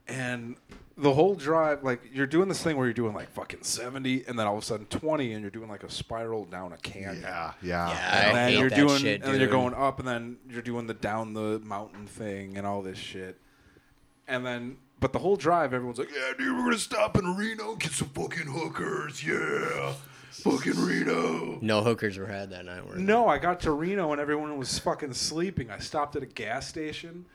and 0.07 0.55
the 0.97 1.13
whole 1.13 1.35
drive, 1.35 1.83
like 1.83 2.01
you're 2.13 2.27
doing 2.27 2.47
this 2.49 2.61
thing 2.61 2.77
where 2.77 2.85
you're 2.85 2.93
doing 2.93 3.13
like 3.13 3.29
fucking 3.31 3.63
seventy, 3.63 4.23
and 4.27 4.37
then 4.37 4.45
all 4.47 4.57
of 4.57 4.63
a 4.63 4.65
sudden 4.65 4.85
twenty, 4.87 5.33
and 5.33 5.41
you're 5.41 5.49
doing 5.51 5.69
like 5.69 5.83
a 5.83 5.89
spiral 5.89 6.45
down 6.45 6.73
a 6.73 6.77
canyon. 6.77 7.21
yeah, 7.21 7.53
yeah. 7.61 7.89
Yeah, 7.89 8.19
and 8.27 8.29
I 8.29 8.33
then 8.33 8.49
hate 8.51 8.59
you're 8.59 8.69
that 8.69 8.75
doing, 8.75 8.99
shit, 8.99 9.21
and 9.21 9.31
then 9.33 9.39
you're 9.39 9.47
dude. 9.47 9.51
going 9.51 9.73
up, 9.73 9.99
and 9.99 10.07
then 10.07 10.37
you're 10.49 10.61
doing 10.61 10.87
the 10.87 10.93
down 10.93 11.33
the 11.33 11.59
mountain 11.63 12.05
thing 12.07 12.57
and 12.57 12.67
all 12.67 12.81
this 12.81 12.97
shit, 12.97 13.37
and 14.27 14.45
then. 14.45 14.77
But 15.01 15.11
the 15.13 15.19
whole 15.19 15.35
drive, 15.35 15.73
everyone's 15.73 15.97
like, 15.97 16.11
"Yeah, 16.13 16.31
dude, 16.37 16.55
we're 16.55 16.63
gonna 16.63 16.77
stop 16.77 17.17
in 17.17 17.35
Reno, 17.35 17.75
get 17.75 17.91
some 17.91 18.09
fucking 18.09 18.45
hookers, 18.45 19.25
yeah, 19.25 19.93
fucking 20.29 20.79
Reno." 20.85 21.57
No 21.59 21.81
hookers 21.83 22.17
were 22.19 22.27
had 22.27 22.51
that 22.51 22.65
night. 22.65 22.87
Were? 22.87 22.95
No, 22.95 23.27
I 23.27 23.39
got 23.39 23.59
to 23.61 23.71
Reno 23.71 24.11
and 24.11 24.21
everyone 24.21 24.55
was 24.57 24.77
fucking 24.77 25.13
sleeping. 25.13 25.71
I 25.71 25.79
stopped 25.79 26.15
at 26.15 26.21
a 26.23 26.27
gas 26.27 26.67
station, 26.67 27.25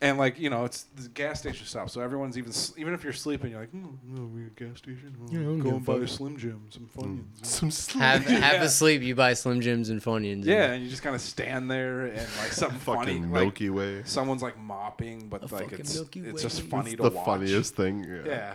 and 0.00 0.18
like 0.18 0.38
you 0.38 0.50
know, 0.50 0.64
it's 0.64 0.84
the 0.96 1.08
gas 1.08 1.40
station 1.40 1.66
stop, 1.66 1.88
so 1.90 2.00
everyone's 2.00 2.36
even 2.36 2.50
s- 2.50 2.74
even 2.76 2.92
if 2.94 3.02
you're 3.02 3.12
sleeping, 3.14 3.50
you're 3.52 3.60
like, 3.60 3.70
"Hmm, 3.70 3.86
no, 4.06 4.24
we 4.24 4.42
at 4.44 4.48
a 4.48 4.64
gas 4.64 4.78
station. 4.78 5.16
Oh, 5.22 5.26
Yeah, 5.32 5.40
I 5.40 5.42
don't 5.44 5.58
go 5.58 5.64
give 5.64 5.72
and 5.74 5.82
a 5.82 5.84
buy 5.86 5.94
fuck." 5.94 6.02
a 6.02 6.08
Slim 6.08 6.36
Jim, 6.36 6.62
some 6.70 6.88
Funyuns." 6.96 7.24
Some 7.46 7.70
sleep. 7.70 8.02
Half, 8.02 8.24
half 8.24 8.52
Yeah. 8.54 8.62
asleep, 8.62 9.02
you 9.02 9.14
buy 9.14 9.32
Slim 9.34 9.60
Jims 9.62 9.88
and 9.88 10.02
Funyuns. 10.02 10.44
Yeah, 10.44 10.72
and 10.72 10.84
you 10.84 10.90
just 10.90 11.02
kind 11.02 11.14
of 11.14 11.22
stand 11.22 11.70
there 11.70 12.06
and 12.06 12.16
like 12.38 12.52
something 12.52 12.78
funny, 12.78 13.14
fucking 13.14 13.32
like 13.32 13.42
Milky 13.42 13.70
Way. 13.70 14.02
someone's 14.04 14.42
like 14.42 14.58
mopping, 14.58 15.28
but 15.28 15.40
A 15.50 15.54
like 15.54 15.64
fucking 15.64 15.78
it's 15.80 15.94
Milky 15.94 16.20
it's 16.20 16.32
Way. 16.34 16.42
just 16.42 16.62
funny 16.62 16.90
It's 16.92 16.96
to 17.02 17.08
the 17.08 17.16
watch. 17.16 17.24
funniest 17.24 17.74
thing. 17.74 18.04
Yeah. 18.04 18.22
Yeah. 18.26 18.54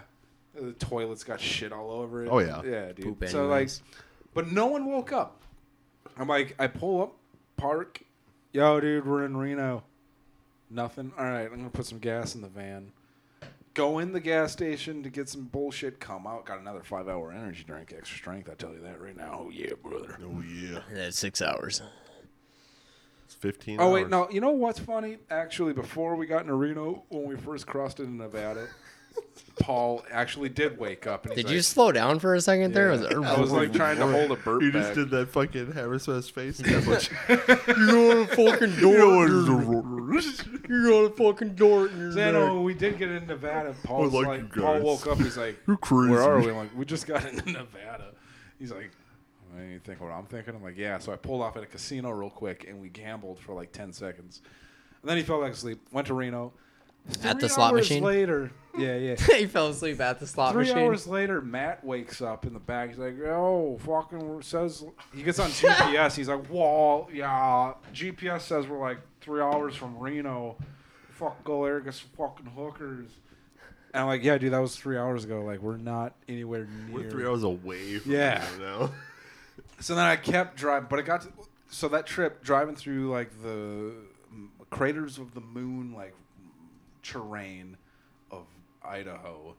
The 0.53 0.73
toilet's 0.73 1.23
got 1.23 1.39
shit 1.39 1.71
all 1.71 1.89
over 1.91 2.23
it. 2.25 2.29
Oh, 2.29 2.39
yeah. 2.39 2.61
Yeah, 2.63 2.91
dude. 2.91 3.05
Poop 3.19 3.29
so 3.29 3.47
like 3.47 3.55
anyways. 3.61 3.81
but 4.35 4.51
no 4.51 4.67
one 4.67 4.85
woke 4.85 5.11
up. 5.11 5.41
I'm 6.17 6.27
like 6.27 6.55
I 6.59 6.67
pull 6.67 7.01
up, 7.01 7.15
park, 7.57 8.01
yo 8.51 8.79
dude, 8.79 9.07
we're 9.07 9.23
in 9.25 9.35
Reno. 9.37 9.83
Nothing. 10.71 11.11
All 11.17 11.25
right, 11.25 11.45
I'm 11.51 11.57
gonna 11.57 11.69
put 11.69 11.85
some 11.85 11.99
gas 11.99 12.33
in 12.35 12.41
the 12.41 12.47
van. 12.47 12.91
Go 13.73 13.99
in 13.99 14.11
the 14.13 14.19
gas 14.19 14.51
station 14.51 15.03
to 15.03 15.09
get 15.09 15.29
some 15.29 15.43
bullshit. 15.43 15.99
Come 15.99 16.25
out, 16.25 16.45
got 16.45 16.59
another 16.59 16.81
five 16.81 17.07
hour 17.07 17.31
energy 17.31 17.63
drink, 17.65 17.93
extra 17.97 18.17
strength. 18.17 18.49
I 18.49 18.55
tell 18.55 18.71
you 18.71 18.81
that 18.81 19.01
right 19.01 19.15
now. 19.15 19.43
Oh 19.45 19.49
yeah, 19.49 19.73
brother. 19.81 20.17
Oh 20.23 20.41
yeah. 20.41 20.79
That's 20.93 21.19
six 21.19 21.41
hours. 21.41 21.81
It's 23.25 23.35
15. 23.35 23.79
Oh 23.79 23.91
wait, 23.91 24.03
hours. 24.03 24.11
no. 24.11 24.29
You 24.29 24.41
know 24.41 24.51
what's 24.51 24.79
funny? 24.79 25.17
Actually, 25.29 25.73
before 25.73 26.15
we 26.15 26.25
got 26.25 26.41
into 26.41 26.53
Reno, 26.53 27.03
when 27.09 27.25
we 27.25 27.35
first 27.35 27.67
crossed 27.67 27.99
into 27.99 28.13
Nevada, 28.13 28.67
Paul 29.59 30.03
actually 30.11 30.49
did 30.49 30.79
wake 30.79 31.05
up. 31.05 31.25
And 31.25 31.35
he's 31.35 31.43
Did 31.43 31.51
you 31.51 31.57
like, 31.57 31.65
slow 31.65 31.91
down 31.91 32.19
for 32.19 32.33
a 32.33 32.41
second 32.41 32.73
there? 32.73 32.93
Yeah. 32.95 33.19
I 33.31 33.39
was 33.39 33.51
like 33.51 33.71
trying 33.73 33.97
to 33.97 34.07
hold 34.07 34.31
a 34.31 34.35
burp 34.35 34.61
You 34.63 34.71
back. 34.71 34.81
just 34.83 34.95
did 34.95 35.09
that 35.11 35.29
fucking 35.29 35.73
Hammersmith's 35.73 36.29
face. 36.29 36.57
That's 36.65 36.87
what 36.87 37.09
you- 37.29 37.85
You're 37.85 38.21
a 38.21 38.27
fucking 38.27 38.75
door. 38.79 39.27
You're 40.67 41.05
a 41.05 41.09
fucking 41.11 41.55
dork. 41.55 41.91
So, 41.91 41.97
you 41.97 42.31
know, 42.31 42.55
when 42.55 42.63
we 42.63 42.73
did 42.73 42.97
get 42.97 43.09
in 43.11 43.27
Nevada, 43.27 43.75
Paul's 43.83 44.13
like 44.13 44.27
like, 44.27 44.55
you 44.55 44.61
Paul 44.61 44.73
guys. 44.75 44.83
woke 44.83 45.07
up. 45.07 45.17
He's 45.19 45.37
like, 45.37 45.59
You're 45.67 45.77
crazy. 45.77 46.11
"Where 46.11 46.21
are 46.23 46.39
we?" 46.39 46.49
I'm 46.49 46.57
like, 46.57 46.75
"We 46.75 46.85
just 46.85 47.05
got 47.07 47.25
into 47.25 47.45
Nevada." 47.51 48.13
He's 48.59 48.71
like, 48.71 48.91
"What 49.51 49.59
do 49.61 49.65
you 49.67 49.79
think 49.79 50.01
what 50.01 50.11
I'm 50.11 50.25
thinking?" 50.25 50.55
I'm 50.55 50.63
like, 50.63 50.77
"Yeah." 50.77 50.97
So 50.99 51.11
I 51.11 51.15
pulled 51.17 51.41
off 51.41 51.57
at 51.57 51.63
a 51.63 51.67
casino 51.67 52.09
real 52.11 52.29
quick, 52.29 52.65
and 52.67 52.81
we 52.81 52.89
gambled 52.89 53.39
for 53.39 53.53
like 53.53 53.71
ten 53.71 53.91
seconds. 53.93 54.41
And 55.01 55.09
then 55.09 55.17
he 55.17 55.23
fell 55.23 55.41
back 55.41 55.53
asleep. 55.53 55.79
Went 55.91 56.07
to 56.07 56.13
Reno. 56.13 56.53
At 57.23 57.39
the 57.39 57.49
slot 57.49 57.73
hours 57.73 57.81
machine? 57.89 58.03
Later, 58.03 58.51
yeah, 58.77 58.95
yeah. 58.95 59.15
he 59.37 59.45
fell 59.47 59.67
asleep 59.67 59.99
at 59.99 60.19
the 60.19 60.27
slot 60.27 60.53
Three 60.53 60.63
machine. 60.65 60.77
hours 60.77 61.07
later, 61.07 61.41
Matt 61.41 61.83
wakes 61.83 62.21
up 62.21 62.45
in 62.45 62.53
the 62.53 62.59
back. 62.59 62.89
He's 62.89 62.97
like, 62.99 63.19
"Oh, 63.25 63.77
fucking 63.83 64.41
says." 64.43 64.85
He 65.13 65.23
gets 65.23 65.39
on 65.39 65.49
GPS. 65.49 66.15
He's 66.15 66.29
like, 66.29 66.49
"Wall, 66.49 67.09
yeah." 67.13 67.73
GPS 67.93 68.41
says 68.41 68.67
we're 68.67 68.79
like 68.79 68.99
three 69.19 69.41
hours 69.41 69.75
from 69.75 69.97
Reno. 69.97 70.57
Fuck, 71.09 71.43
go 71.43 71.65
there, 71.65 71.79
get 71.81 71.93
some 71.93 72.09
fucking 72.17 72.45
hookers. 72.55 73.09
And 73.93 74.01
I'm 74.01 74.07
like, 74.07 74.23
"Yeah, 74.23 74.37
dude, 74.37 74.53
that 74.53 74.59
was 74.59 74.75
three 74.75 74.97
hours 74.97 75.25
ago. 75.25 75.43
Like, 75.43 75.59
we're 75.59 75.77
not 75.77 76.15
anywhere 76.29 76.67
near." 76.87 76.95
We're 77.03 77.09
three 77.09 77.25
hours 77.25 77.43
away 77.43 77.99
from 77.99 78.11
Yeah. 78.11 78.45
Reno 78.57 78.79
now. 78.79 78.91
So 79.79 79.95
then 79.95 80.05
I 80.05 80.15
kept 80.15 80.57
driving, 80.57 80.87
but 80.91 80.99
it 80.99 81.05
got 81.07 81.21
to, 81.21 81.29
so 81.71 81.87
that 81.87 82.05
trip 82.05 82.43
driving 82.43 82.75
through 82.75 83.09
like 83.09 83.31
the 83.41 83.93
craters 84.69 85.17
of 85.17 85.33
the 85.33 85.41
moon, 85.41 85.93
like 85.95 86.13
terrain 87.03 87.77
of 88.29 88.45
Idaho, 88.83 89.55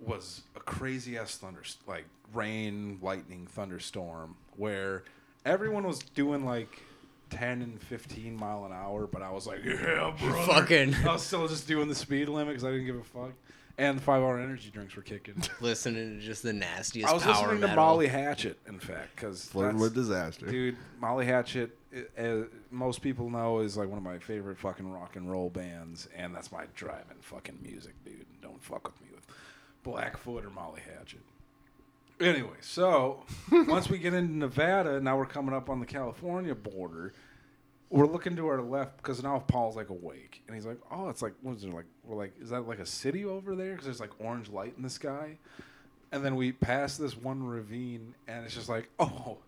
was 0.00 0.42
a 0.56 0.60
crazy 0.60 1.16
ass 1.16 1.36
thunder, 1.36 1.62
like 1.86 2.04
rain, 2.32 2.98
lightning, 3.02 3.46
thunderstorm, 3.46 4.36
where 4.56 5.04
everyone 5.44 5.84
was 5.86 6.00
doing 6.00 6.44
like. 6.44 6.82
10 7.30 7.62
and 7.62 7.80
15 7.80 8.36
mile 8.36 8.66
an 8.66 8.72
hour, 8.74 9.06
but 9.06 9.22
I 9.22 9.30
was 9.30 9.46
like, 9.46 9.64
yeah, 9.64 10.14
bro. 10.20 10.44
Fucking 10.44 10.94
I 10.96 11.14
was 11.14 11.22
still 11.22 11.48
just 11.48 11.66
doing 11.66 11.88
the 11.88 11.94
speed 11.94 12.28
limit 12.28 12.48
because 12.48 12.62
I 12.62 12.72
didn't 12.72 12.84
give 12.84 12.96
a 12.96 13.02
fuck. 13.02 13.32
And 13.78 13.96
the 13.96 14.02
five 14.02 14.22
hour 14.22 14.38
energy 14.38 14.68
drinks 14.70 14.94
were 14.94 15.00
kicking. 15.00 15.42
listening 15.62 16.18
to 16.18 16.22
just 16.22 16.42
the 16.42 16.52
nastiest 16.52 17.08
I 17.08 17.14
was 17.14 17.22
power 17.22 17.32
listening 17.32 17.60
metal. 17.60 17.76
to 17.76 17.80
Molly 17.80 18.08
Hatchet, 18.08 18.58
in 18.68 18.78
fact, 18.78 19.16
because 19.16 19.46
Flirting 19.46 19.80
with 19.80 19.94
disaster. 19.94 20.44
dude, 20.44 20.76
Molly 21.00 21.24
Hatchet, 21.24 21.74
i- 21.94 22.20
uh, 22.22 22.44
most 22.70 23.02
people 23.02 23.28
know 23.30 23.60
is 23.60 23.76
like 23.76 23.88
one 23.88 23.98
of 23.98 24.04
my 24.04 24.18
favorite 24.18 24.58
fucking 24.58 24.90
rock 24.90 25.16
and 25.16 25.30
roll 25.30 25.50
bands, 25.50 26.08
and 26.16 26.34
that's 26.34 26.50
my 26.52 26.64
driving 26.74 27.18
fucking 27.20 27.58
music, 27.62 27.94
dude. 28.04 28.26
Don't 28.40 28.62
fuck 28.62 28.84
with 28.84 29.00
me 29.00 29.08
with 29.14 29.26
Blackfoot 29.82 30.44
or 30.44 30.50
Molly 30.50 30.80
Hatchet. 30.96 31.20
Anyway, 32.20 32.56
so 32.60 33.24
once 33.52 33.88
we 33.90 33.98
get 33.98 34.14
into 34.14 34.36
Nevada, 34.36 35.00
now 35.00 35.16
we're 35.16 35.26
coming 35.26 35.54
up 35.54 35.68
on 35.68 35.80
the 35.80 35.86
California 35.86 36.54
border. 36.54 37.12
We're 37.90 38.06
looking 38.06 38.36
to 38.36 38.46
our 38.46 38.62
left 38.62 38.96
because 38.98 39.22
now 39.22 39.40
Paul's 39.40 39.76
like 39.76 39.90
awake, 39.90 40.42
and 40.46 40.54
he's 40.54 40.64
like, 40.64 40.78
"Oh, 40.90 41.08
it's 41.08 41.20
like 41.20 41.34
what 41.42 41.56
is 41.56 41.64
it 41.64 41.74
like? 41.74 41.84
We're 42.06 42.16
like, 42.16 42.32
is 42.40 42.50
that 42.50 42.66
like 42.66 42.78
a 42.78 42.86
city 42.86 43.24
over 43.24 43.54
there? 43.54 43.72
Because 43.72 43.84
there's 43.84 44.00
like 44.00 44.18
orange 44.18 44.48
light 44.48 44.74
in 44.76 44.82
the 44.82 44.88
sky." 44.90 45.36
And 46.10 46.24
then 46.24 46.36
we 46.36 46.52
pass 46.52 46.96
this 46.96 47.16
one 47.16 47.42
ravine, 47.44 48.14
and 48.28 48.44
it's 48.44 48.54
just 48.54 48.68
like, 48.68 48.88
"Oh, 48.98 49.38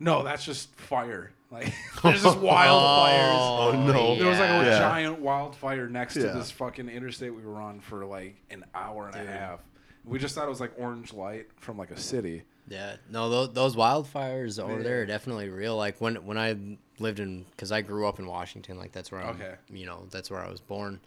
no, 0.00 0.22
that's 0.24 0.44
just 0.44 0.74
fire! 0.74 1.30
Like 1.50 1.72
there's 2.02 2.22
just 2.22 2.38
wildfires." 2.38 3.38
Oh, 3.38 3.84
no. 3.86 4.16
There 4.16 4.26
was 4.28 4.38
like 4.38 4.50
a 4.50 4.64
Yeah. 4.64 4.78
giant 4.78 5.20
wildfire 5.20 5.88
next 5.88 6.14
to 6.14 6.22
this 6.22 6.50
fucking 6.50 6.88
interstate 6.88 7.34
we 7.34 7.42
were 7.42 7.60
on 7.60 7.80
for 7.80 8.04
like 8.04 8.36
an 8.50 8.64
hour 8.74 9.06
and 9.06 9.14
a 9.16 9.30
half. 9.30 9.60
We 10.04 10.18
just 10.18 10.34
thought 10.34 10.46
it 10.46 10.50
was 10.50 10.60
like 10.60 10.72
orange 10.78 11.12
light 11.12 11.46
from 11.56 11.76
like 11.78 11.90
a 11.90 11.98
city. 11.98 12.42
Yeah, 12.68 12.96
no, 13.10 13.28
those, 13.28 13.52
those 13.52 13.76
wildfires 13.76 14.62
over 14.62 14.78
Yeah. 14.78 14.82
there 14.84 15.02
are 15.02 15.06
definitely 15.06 15.48
real. 15.48 15.76
Like 15.76 16.00
when 16.00 16.16
when 16.24 16.38
I 16.38 16.56
lived 16.98 17.18
in, 17.20 17.44
because 17.50 17.72
I 17.72 17.80
grew 17.82 18.06
up 18.06 18.18
in 18.18 18.26
Washington, 18.26 18.78
like 18.78 18.92
that's 18.92 19.10
where 19.12 19.20
I'm, 19.20 19.34
Okay. 19.34 19.54
you 19.70 19.86
know, 19.86 20.06
that's 20.10 20.30
where 20.30 20.40
I 20.40 20.48
was 20.50 20.60
born. 20.60 21.00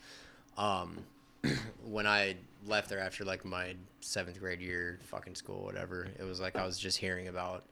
Um, 0.57 0.99
when 1.85 2.05
I 2.07 2.35
left 2.65 2.89
there 2.89 2.99
after 2.99 3.23
like 3.25 3.45
my 3.45 3.75
seventh 4.01 4.39
grade 4.39 4.61
year, 4.61 4.99
fucking 5.03 5.35
school, 5.35 5.63
whatever, 5.63 6.07
it 6.19 6.23
was 6.23 6.39
like 6.41 6.55
I 6.55 6.65
was 6.65 6.77
just 6.77 6.97
hearing 6.97 7.27
about 7.29 7.63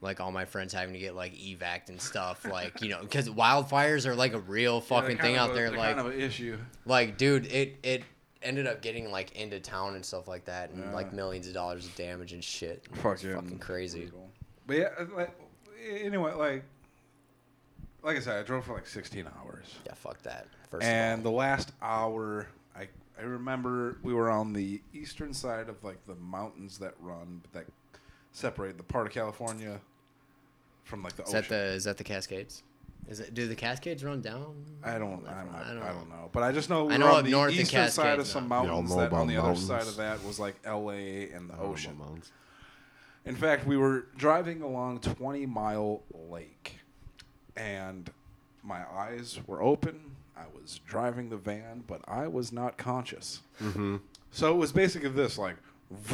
like 0.00 0.20
all 0.20 0.30
my 0.32 0.44
friends 0.44 0.72
having 0.72 0.92
to 0.94 1.00
get 1.00 1.14
like 1.14 1.34
evac 1.34 1.88
and 1.88 2.00
stuff, 2.00 2.44
like 2.44 2.80
you 2.82 2.88
know, 2.88 3.00
because 3.00 3.28
wildfires 3.28 4.06
are 4.06 4.14
like 4.14 4.32
a 4.32 4.38
real 4.40 4.80
fucking 4.80 5.16
Yeah, 5.16 5.22
thing 5.22 5.36
out 5.36 5.50
a- 5.50 5.54
there. 5.54 5.70
Like, 5.70 5.96
kind 5.96 6.00
of 6.00 6.06
an 6.14 6.20
issue. 6.20 6.56
like 6.86 7.16
dude, 7.18 7.46
it 7.46 7.76
it 7.82 8.02
ended 8.42 8.66
up 8.68 8.80
getting 8.82 9.10
like 9.10 9.32
into 9.36 9.58
town 9.58 9.94
and 9.96 10.04
stuff 10.04 10.28
like 10.28 10.44
that, 10.44 10.70
and 10.70 10.92
like 10.92 11.12
millions 11.12 11.48
of 11.48 11.54
dollars 11.54 11.86
of 11.86 11.94
damage 11.96 12.32
and 12.32 12.44
shit. 12.44 12.84
Fuck 13.02 13.22
yeah, 13.22 13.34
fucking 13.34 13.58
crazy. 13.58 14.10
But 14.66 14.76
yeah, 14.76 14.88
uh, 14.98 15.06
like, 15.16 15.40
anyway, 15.90 16.32
like, 16.34 16.62
like 18.02 18.16
I 18.16 18.20
said, 18.20 18.38
I 18.38 18.42
drove 18.42 18.64
for 18.66 18.74
like 18.74 18.86
16 18.86 19.26
hours. 19.40 19.74
Yeah, 19.86 19.94
fuck 19.94 20.22
that. 20.22 20.46
First 20.70 20.86
and 20.86 21.18
of 21.20 21.24
the 21.24 21.30
last 21.30 21.72
hour, 21.82 22.46
I 22.76 22.88
I 23.18 23.22
remember 23.22 23.96
we 24.02 24.14
were 24.14 24.30
on 24.30 24.52
the 24.52 24.80
eastern 24.94 25.32
side 25.34 25.68
of 25.68 25.82
like 25.82 26.04
the 26.06 26.14
mountains 26.14 26.78
that 26.78 26.94
run 27.00 27.40
but 27.42 27.52
that 27.52 27.66
separate 28.38 28.76
the 28.76 28.84
part 28.84 29.06
of 29.06 29.12
California 29.12 29.80
from 30.84 31.02
like 31.02 31.14
the 31.16 31.22
all, 31.22 31.28
is 31.28 31.32
that 31.32 31.44
ocean. 31.44 31.56
the 31.56 31.64
is 31.74 31.84
that 31.84 31.96
the 31.98 32.04
Cascades? 32.04 32.62
Is 33.08 33.20
it? 33.20 33.32
Do 33.34 33.46
the 33.48 33.54
Cascades 33.56 34.04
run 34.04 34.20
down? 34.20 34.54
I 34.84 34.98
don't. 34.98 35.26
I 35.26 35.42
don't- 35.42 35.52
not, 35.52 35.62
I 35.66 35.70
I 35.70 35.74
don't 35.74 35.80
don't, 35.82 36.08
know. 36.10 36.28
But 36.32 36.42
I 36.42 36.52
just 36.52 36.68
know 36.70 36.84
we 36.86 36.94
I 36.94 36.96
know 36.98 37.14
on 37.14 37.24
the 37.24 37.30
north 37.30 37.52
the 37.54 37.60
eastern 37.60 37.88
side 37.90 38.06
of 38.12 38.16
Cascades 38.26 38.30
some 38.30 38.48
now. 38.48 38.64
Y'all 38.64 38.66
mountains. 38.82 38.90
know 38.90 38.96
That 39.00 39.06
about 39.08 39.20
on 39.20 39.26
the 39.28 39.36
other 39.38 39.54
side 39.56 39.82
of 39.82 39.96
that 39.96 40.22
was 40.24 40.38
like 40.38 40.56
L.A. 40.64 41.30
and 41.30 41.48
the 41.48 41.54
I 41.54 41.56
don't 41.56 41.66
know 41.66 41.72
ocean. 41.72 41.98
mountains. 41.98 42.30
In 43.24 43.34
fact, 43.34 43.66
we 43.66 43.76
were 43.76 44.06
driving 44.16 44.62
along 44.62 45.00
20 45.00 45.44
Mile 45.46 46.02
Lake, 46.30 46.78
and 47.56 48.10
my 48.62 48.82
eyes 48.90 49.38
were 49.46 49.62
open. 49.62 50.12
I 50.36 50.44
was 50.54 50.80
driving 50.86 51.28
the 51.30 51.36
van, 51.36 51.84
but 51.86 52.00
I 52.06 52.26
was 52.28 52.52
not 52.52 52.76
conscious. 52.78 53.40
Mm-hmm. 53.62 53.96
So 54.30 54.52
it 54.54 54.56
was 54.56 54.72
basically 54.72 55.08
this, 55.10 55.36
like, 55.36 55.56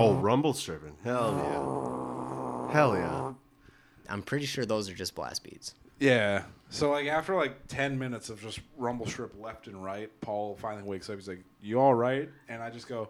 Oh, 0.00 0.12
uh-huh. 0.12 0.20
rumble 0.20 0.52
stripping. 0.54 0.96
Hell 1.04 1.34
yeah. 2.68 2.72
Hell 2.72 2.94
yeah. 2.96 3.32
I'm 4.08 4.22
pretty 4.22 4.46
sure 4.46 4.64
those 4.64 4.88
are 4.90 4.94
just 4.94 5.14
blast 5.14 5.44
beats. 5.44 5.74
yeah. 5.98 6.44
So 6.72 6.90
like 6.92 7.08
after 7.08 7.34
like 7.34 7.66
10 7.66 7.98
minutes 7.98 8.30
of 8.30 8.40
just 8.40 8.60
rumble 8.76 9.04
strip 9.06 9.32
left 9.40 9.66
and 9.66 9.82
right, 9.84 10.08
Paul 10.20 10.56
finally 10.60 10.84
wakes 10.88 11.10
up. 11.10 11.16
He's 11.16 11.26
like, 11.26 11.42
"You 11.60 11.80
all 11.80 11.94
right?" 11.94 12.28
And 12.48 12.62
I 12.62 12.70
just 12.70 12.86
go, 12.86 13.08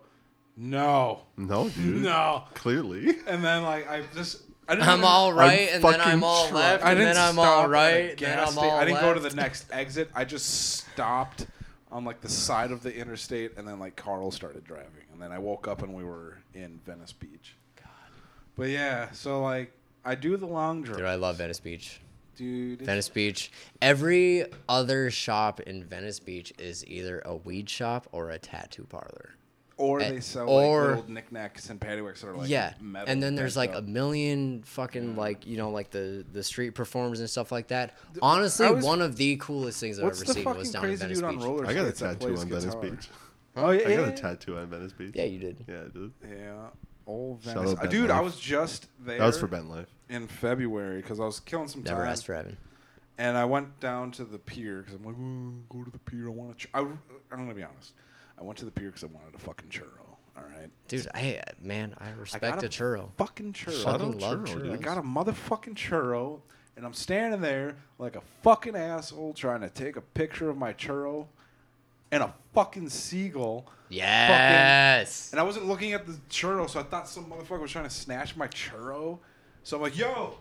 "No, 0.57 1.27
No, 1.37 1.69
dude. 1.69 2.03
no." 2.03 2.45
Clearly. 2.55 3.17
And 3.27 3.45
then 3.45 3.63
like 3.63 3.87
I 3.91 4.03
just. 4.15 4.45
I 4.67 4.77
didn't 4.77 4.89
I'm 4.89 4.99
even- 5.01 5.05
all 5.11 5.33
right, 5.35 5.69
and 5.73 5.85
then 5.85 6.01
I'm 6.01 6.25
all 6.25 6.49
trying. 6.49 6.55
left, 6.55 6.85
I 6.87 6.91
and 6.93 6.99
didn't 7.01 7.15
then 7.17 7.23
I'm 7.23 7.33
stop 7.35 7.47
all 7.47 7.61
at 7.61 7.67
a 7.67 7.69
right, 7.69 8.17
then 8.17 8.39
I'm 8.39 8.47
sta- 8.49 8.61
all 8.63 8.71
I 8.79 8.85
didn't 8.87 9.01
go 9.03 9.13
to 9.15 9.21
the 9.21 9.35
next 9.37 9.67
exit. 9.73 10.09
I 10.15 10.25
just 10.25 10.47
stopped 10.79 11.47
on 11.93 12.05
like 12.05 12.21
the 12.21 12.29
side 12.29 12.71
of 12.71 12.83
the 12.83 12.95
interstate, 12.95 13.57
and 13.57 13.67
then 13.67 13.79
like 13.79 13.97
Carl 13.97 14.31
started 14.31 14.65
driving, 14.65 15.05
and 15.13 15.21
then 15.21 15.33
I 15.33 15.39
woke 15.39 15.67
up 15.69 15.83
and 15.83 15.93
we 15.95 16.05
were 16.05 16.39
in 16.55 16.81
Venice 16.87 17.13
Beach. 17.13 17.55
God. 17.77 17.87
But 18.57 18.69
yeah, 18.71 19.11
so 19.13 19.43
like 19.43 19.73
I 20.05 20.15
do 20.15 20.37
the 20.37 20.47
long 20.47 20.83
drive, 20.83 20.99
Dude, 20.99 21.07
I 21.07 21.15
love 21.17 21.37
Venice 21.37 21.61
Beach. 21.61 22.01
dude. 22.37 22.81
Venice 22.83 23.09
Beach. 23.09 23.51
Every 23.83 24.47
other 24.69 25.11
shop 25.11 25.61
in 25.61 25.85
Venice 25.85 26.21
Beach 26.21 26.53
is 26.59 26.87
either 26.87 27.21
a 27.25 27.35
weed 27.37 27.69
shop 27.69 28.07
or 28.13 28.31
a 28.31 28.39
tattoo 28.39 28.87
parlor. 28.89 29.35
Or 29.81 30.01
eh, 30.01 30.11
they 30.11 30.21
sell 30.21 30.49
or- 30.49 30.89
like 30.89 30.97
old 30.99 31.09
knickknacks 31.09 31.71
and 31.71 31.81
paddywhacks 31.81 32.21
that 32.21 32.29
are 32.29 32.37
like 32.37 32.49
yeah, 32.49 32.75
metal 32.81 33.09
and 33.11 33.23
then 33.23 33.35
there's 33.35 33.55
bent 33.57 33.73
like 33.73 33.79
a 33.79 33.83
million 33.83 34.63
fucking 34.63 35.17
like 35.17 35.47
you 35.47 35.57
know 35.57 35.71
like 35.71 35.91
the 35.91 36.25
the 36.33 36.43
street 36.45 36.71
performers 36.75 37.21
and 37.21 37.29
stuff 37.31 37.51
like 37.51 37.69
that. 37.69 37.97
Honestly, 38.23 38.71
was- 38.71 38.85
one 38.85 39.01
of 39.03 39.17
the 39.17 39.37
coolest 39.37 39.81
things 39.81 39.99
I've 39.99 40.07
ever 40.07 40.15
seen 40.15 40.45
was 40.45 40.71
down 40.71 40.85
in 40.85 40.89
crazy 40.91 41.03
Venice 41.03 41.21
dude 41.21 41.31
Beach. 41.31 41.41
roller 41.45 41.67
I 41.67 41.75
got 41.75 41.87
a 41.87 41.93
tattoo 41.93 42.37
on 42.37 42.49
Venice? 42.49 42.75
Beach. 42.77 43.09
Oh 43.57 43.71
yeah, 43.71 43.89
I 43.89 43.97
got 43.97 44.09
a 44.09 44.13
tattoo 44.13 44.57
on 44.59 44.67
Venice 44.69 44.93
Beach. 44.93 45.13
Yeah, 45.15 45.25
you 45.25 45.39
did. 45.41 45.65
Yeah, 45.69 45.83
dude. 45.93 46.13
Yeah, 46.23 46.53
old 47.07 47.43
Shout 47.43 47.55
Venice. 47.55 47.71
out 47.73 47.79
Uh, 47.79 47.83
Ben 47.83 47.91
dude, 47.91 48.11
I 48.11 48.21
was 48.21 48.39
just 48.39 48.87
there. 49.05 49.19
That 49.19 49.27
was 49.27 49.39
for 49.39 49.47
Ben 49.49 49.69
Life. 49.69 49.89
in 50.09 50.29
February 50.29 51.01
because 51.03 51.19
I 51.19 51.25
was 51.25 51.41
killing 51.41 51.67
some 51.69 51.83
Never 51.83 52.03
time. 52.03 52.13
asked 52.13 52.27
for 52.27 52.35
Evan. 52.35 52.57
And 53.19 53.37
I 53.37 53.45
went 53.45 53.81
down 53.81 54.13
to 54.13 54.25
the 54.25 54.39
pier 54.39 54.79
because 54.79 54.95
I'm 54.95 55.05
like, 55.05 55.15
"Ooh, 55.19 55.63
go 55.69 55.85
to 55.85 55.91
the 55.91 55.99
pier. 55.99 56.29
I 56.29 56.31
want 56.31 56.57
to. 56.59 56.67
Ch-. 56.67 56.71
I, 56.73 56.79
I'm 56.81 56.99
gonna 57.31 57.53
be 57.55 57.63
honest. 57.63 57.93
I 58.41 58.45
went 58.45 58.59
to 58.61 58.65
the 58.65 58.71
pier 58.71 58.87
because 58.87 59.05
I 59.05 59.09
wanted 59.09 59.35
a 59.35 59.39
fucking 59.39 59.69
churro. 59.69 60.07
All 60.37 60.45
right. 60.45 60.71
Dude, 60.89 61.07
I 61.15 61.43
man, 61.61 61.95
I 61.99 62.11
respect 62.19 62.43
got 62.43 62.63
a 62.63 62.67
a 62.67 62.69
churro. 62.71 63.11
Fucking 63.19 63.53
churro. 63.53 63.83
Shout 63.83 64.01
Fucking 64.01 64.15
out 64.15 64.21
love 64.21 64.39
churro, 64.41 64.63
churros. 64.63 64.73
I 64.73 64.77
got 64.77 64.99
a 64.99 65.03
motherfucking 65.03 65.75
churro, 65.75 66.41
and 66.77 66.87
I'm 66.87 66.95
standing 66.95 67.41
there 67.41 67.77
like 67.99 68.17
a 68.17 68.23
fucking 68.43 68.77
asshole 68.77 69.35
trying 69.35 69.61
to 69.61 69.69
take 69.69 69.97
a 69.97 70.01
picture 70.01 70.49
of 70.49 70.57
my 70.57 70.73
churro, 70.73 71.27
and 72.11 72.23
a 72.23 72.33
fucking 72.55 72.89
seagull. 72.89 73.67
Yes. 73.91 75.33
And 75.33 75.41
I 75.41 75.43
wasn't 75.43 75.67
looking 75.67 75.93
at 75.93 76.07
the 76.07 76.15
churro, 76.31 76.71
so 76.71 76.81
I 76.81 76.85
thought 76.85 77.09
some 77.09 77.27
motherfucker 77.27 77.61
was 77.61 77.73
trying 77.73 77.89
to 77.89 77.95
snatch 77.95 78.37
my 78.37 78.49
churro. 78.49 79.19
So 79.65 79.77
I'm 79.77 79.83
like, 79.83 79.99
yo, 79.99 80.37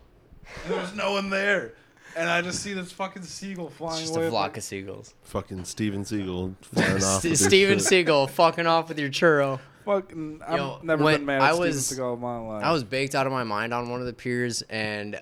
and 0.64 0.74
there 0.74 0.80
was 0.80 0.96
no 0.96 1.14
one 1.14 1.30
there. 1.30 1.74
And 2.16 2.30
I 2.30 2.42
just 2.42 2.62
see 2.62 2.74
this 2.74 2.92
fucking 2.92 3.24
seagull 3.24 3.70
flying 3.70 4.02
Just 4.02 4.16
away. 4.16 4.24
a 4.24 4.26
I'm 4.28 4.32
flock 4.32 4.44
like, 4.52 4.58
of 4.58 4.64
seagulls. 4.64 5.14
Fucking 5.24 5.64
Steven 5.66 6.04
Seagal 6.04 6.56
flying 6.62 7.04
off. 7.04 7.24
with 7.24 7.32
his 7.32 7.46
Steven 7.46 7.80
shit. 7.80 8.08
Seagal 8.08 8.30
fucking 8.32 8.66
off 8.68 8.90
with 8.90 9.00
your 9.00 9.10
churro. 9.10 9.60
Fucking, 9.86 10.42
I've 10.46 10.58
Yo, 10.58 10.80
never 10.84 11.04
when 11.04 11.18
been 11.18 11.26
mad 11.26 11.42
I 11.42 11.50
at 11.50 11.60
was- 11.60 11.86
Steven 11.86 12.04
Seagal 12.06 12.14
in 12.16 12.20
my 12.22 12.38
life. 12.40 12.64
I 12.64 12.72
was 12.72 12.84
baked 12.84 13.16
out 13.16 13.26
of 13.28 13.32
my 13.32 13.44
mind 13.44 13.74
on 13.74 13.90
one 13.90 14.00
of 14.02 14.06
the 14.06 14.14
piers, 14.14 14.62
and 14.70 15.22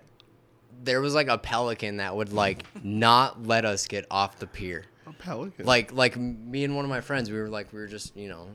there 0.84 1.02
was 1.02 1.14
like 1.14 1.28
a 1.28 1.38
pelican 1.38 1.98
that 1.98 2.16
would 2.16 2.34
like 2.34 2.64
not 2.84 3.46
let 3.46 3.66
us 3.66 3.88
get 3.88 4.06
off 4.10 4.40
the 4.40 4.48
pier. 4.48 4.86
A 5.06 5.14
pelican. 5.14 5.66
Like 5.66 5.92
like 5.94 6.18
me 6.18 6.64
and 6.64 6.76
one 6.76 6.86
of 6.86 6.90
my 6.90 7.02
friends, 7.02 7.30
we 7.32 7.38
were 7.40 7.50
like 7.50 7.72
we 7.74 7.80
were 7.80 7.88
just 7.88 8.16
you 8.16 8.30
know 8.30 8.48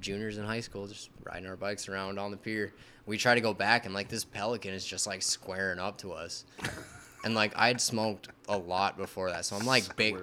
juniors 0.00 0.38
in 0.38 0.44
high 0.44 0.60
school, 0.60 0.86
just 0.86 1.10
riding 1.24 1.48
our 1.48 1.56
bikes 1.56 1.88
around 1.88 2.18
on 2.18 2.30
the 2.30 2.36
pier. 2.36 2.72
We 3.06 3.16
try 3.18 3.34
to 3.34 3.40
go 3.40 3.54
back, 3.54 3.84
and 3.86 3.94
like 3.94 4.08
this 4.08 4.24
pelican 4.24 4.74
is 4.74 4.84
just 4.84 5.06
like 5.06 5.22
squaring 5.22 5.78
up 5.78 5.98
to 5.98 6.12
us. 6.12 6.44
And 7.28 7.34
like 7.34 7.52
I'd 7.56 7.78
smoked 7.78 8.30
a 8.48 8.56
lot 8.56 8.96
before 8.96 9.28
that, 9.28 9.44
so 9.44 9.54
I'm 9.54 9.66
like 9.66 9.96
baked. 9.96 10.18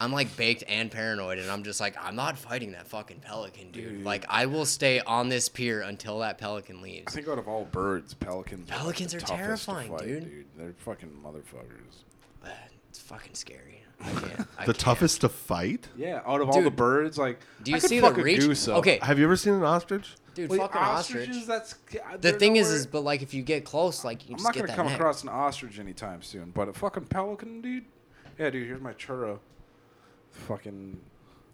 I'm 0.00 0.10
like 0.10 0.36
baked 0.36 0.64
and 0.66 0.90
paranoid, 0.90 1.38
and 1.38 1.48
I'm 1.48 1.62
just 1.62 1.80
like 1.80 1.94
I'm 2.02 2.16
not 2.16 2.36
fighting 2.36 2.72
that 2.72 2.88
fucking 2.88 3.20
pelican, 3.20 3.70
dude. 3.70 4.02
Like 4.02 4.26
I 4.28 4.46
will 4.46 4.66
stay 4.66 4.98
on 4.98 5.28
this 5.28 5.48
pier 5.48 5.82
until 5.82 6.18
that 6.18 6.36
pelican 6.36 6.82
leaves. 6.82 7.04
I 7.06 7.10
think 7.12 7.28
out 7.28 7.38
of 7.38 7.46
all 7.46 7.66
birds, 7.66 8.12
pelicans. 8.12 8.68
Pelicans 8.68 9.14
are, 9.14 9.18
are 9.18 9.20
terrifying, 9.20 9.92
fight, 9.92 10.04
dude. 10.08 10.46
They're 10.56 10.74
fucking 10.78 11.10
motherfuckers. 11.24 12.02
It's 12.88 12.98
fucking 12.98 13.34
scary. 13.34 13.77
I 14.00 14.10
can't. 14.10 14.22
I 14.22 14.66
the 14.66 14.72
can't. 14.72 14.78
toughest 14.78 15.20
to 15.22 15.28
fight? 15.28 15.88
Yeah, 15.96 16.20
out 16.26 16.40
of 16.40 16.48
all 16.48 16.56
the 16.62 16.70
Dude, 16.70 16.76
birds, 16.76 17.18
like 17.18 17.40
Do 17.62 17.70
you 17.72 17.76
I 17.76 17.80
could 17.80 17.88
see 17.88 18.00
the 18.00 18.06
fuck 18.08 18.18
a 18.18 18.22
reach? 18.22 18.40
goose 18.40 18.68
up. 18.68 18.78
Okay, 18.78 18.98
Have 19.02 19.18
you 19.18 19.24
ever 19.24 19.36
seen 19.36 19.54
an 19.54 19.64
ostrich? 19.64 20.14
dude, 20.34 20.50
Wait, 20.50 20.58
fucking 20.60 20.80
ostrich. 20.80 21.28
ostriches, 21.28 21.46
That's 21.48 21.74
The 21.90 22.18
they're 22.20 22.32
thing 22.38 22.56
is, 22.56 22.68
nowhere- 22.68 22.76
is 22.76 22.86
but 22.86 23.00
like 23.02 23.22
if 23.22 23.34
you 23.34 23.42
get 23.42 23.64
close, 23.64 24.04
like 24.04 24.24
you 24.28 24.34
I'm 24.34 24.36
just 24.36 24.44
not 24.44 24.54
get 24.54 24.60
gonna 24.60 24.68
that 24.68 24.76
come 24.76 24.86
neck. 24.86 24.96
across 25.00 25.22
an 25.24 25.28
ostrich 25.30 25.78
anytime 25.80 26.22
soon, 26.22 26.50
but 26.50 26.68
a 26.68 26.72
fucking 26.72 27.06
pelican, 27.06 27.60
dude. 27.60 27.84
Yeah, 28.38 28.50
dude. 28.50 28.66
Here's 28.68 28.80
my 28.80 28.92
churro. 28.94 29.40
Fucking 30.30 31.00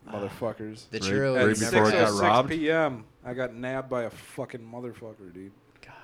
motherfuckers. 0.06 0.90
The 0.90 0.98
Right- 0.98 1.10
churro 1.10 1.36
right 1.36 1.48
is 1.48 1.60
before 1.60 1.74
never 1.84 1.88
it 1.88 1.92
got 1.92 2.08
6:06 2.12 2.20
robbed? 2.20 2.48
p.m. 2.50 3.04
I 3.24 3.32
got 3.32 3.54
nabbed 3.54 3.88
by 3.88 4.02
a 4.02 4.10
fucking 4.10 4.60
motherfucker, 4.60 5.32
dude. 5.32 5.52
God. 5.80 5.94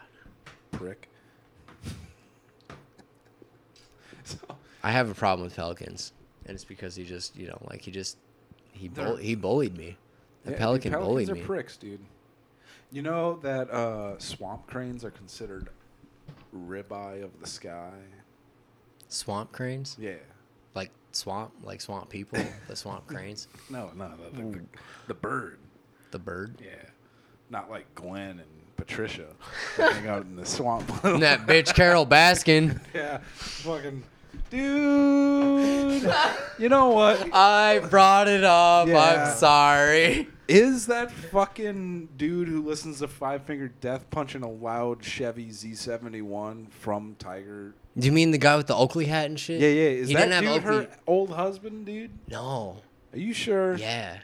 Prick. 0.72 1.09
so, 4.24 4.38
I 4.82 4.91
have 4.93 5.11
a 5.11 5.14
problem 5.14 5.45
with 5.45 5.57
pelicans, 5.57 6.12
and 6.47 6.55
it's 6.55 6.64
because 6.64 6.97
he 6.97 7.05
just, 7.05 7.36
you 7.36 7.47
know, 7.49 7.59
like 7.70 7.82
he 7.82 7.91
just 7.91 8.16
he 8.72 8.88
bull- 8.88 9.16
he 9.16 9.34
bullied 9.34 9.76
me. 9.76 9.97
The 10.45 10.53
yeah, 10.53 10.59
pelican 10.59 10.93
dude, 10.93 11.01
bullied 11.01 11.28
me. 11.30 11.41
are 11.41 11.45
pricks, 11.45 11.76
dude. 11.76 12.01
You 12.93 13.03
know 13.03 13.38
that 13.43 13.70
uh, 13.70 14.18
swamp 14.18 14.66
cranes 14.66 15.05
are 15.05 15.11
considered 15.11 15.68
ribeye 16.55 17.22
of 17.22 17.38
the 17.41 17.47
sky. 17.47 17.93
Swamp 19.09 19.53
cranes, 19.53 19.97
Yeah. 19.99 20.14
like 20.74 20.91
swamp, 21.12 21.53
like 21.62 21.80
swamp 21.80 22.09
people, 22.09 22.38
the 22.68 22.76
swamp 22.76 23.07
cranes, 23.07 23.49
No, 23.68 23.91
no, 23.97 24.11
the, 24.32 24.41
the, 24.43 24.61
the, 25.09 25.14
bird. 25.14 25.59
the 26.12 26.18
bird. 26.18 26.57
Yeah. 26.64 26.70
Not 27.51 27.70
like 27.70 27.93
Glenn 27.97 28.38
and 28.38 28.49
Patricia 28.76 29.26
hang 29.76 30.07
out 30.09 30.22
in 30.22 30.36
the 30.36 30.47
swamp. 30.47 30.88
That 31.03 31.47
bitch 31.47 31.74
Carole 31.74 32.07
Baskin. 32.07 32.80
yeah. 32.95 33.18
Fucking. 33.34 34.03
Dude. 34.51 36.12
you 36.59 36.68
know 36.68 36.89
what? 36.91 37.33
I 37.35 37.81
brought 37.91 38.28
it 38.28 38.45
up. 38.45 38.89
Yeah. 38.89 38.99
I'm 39.28 39.37
sorry. 39.37 40.28
Is 40.49 40.87
that 40.87 41.12
fucking 41.12 42.09
dude 42.16 42.49
who 42.49 42.62
listens 42.62 42.99
to 42.99 43.09
Five 43.09 43.45
Finger 43.45 43.68
Death 43.68 44.11
punching 44.11 44.43
a 44.43 44.51
loud 44.51 45.05
Chevy 45.05 45.47
Z71 45.51 46.70
from 46.72 47.14
Tiger? 47.18 47.74
Do 47.97 48.07
you 48.07 48.12
mean 48.12 48.31
the 48.33 48.39
guy 48.39 48.57
with 48.57 48.66
the 48.66 48.74
Oakley 48.74 49.07
hat 49.07 49.26
and 49.26 49.39
shit? 49.39 49.61
Yeah, 49.61 49.68
yeah. 49.68 49.89
Is 49.91 50.09
he 50.09 50.14
that 50.14 50.20
didn't 50.28 50.45
have 50.45 50.62
dude 50.62 50.64
Oakley. 50.64 50.87
her 50.87 50.99
old 51.07 51.31
husband, 51.31 51.87
dude? 51.87 52.11
No. 52.28 52.78
Are 53.12 53.18
you 53.18 53.33
sure? 53.33 53.76
Yeah. 53.76 54.18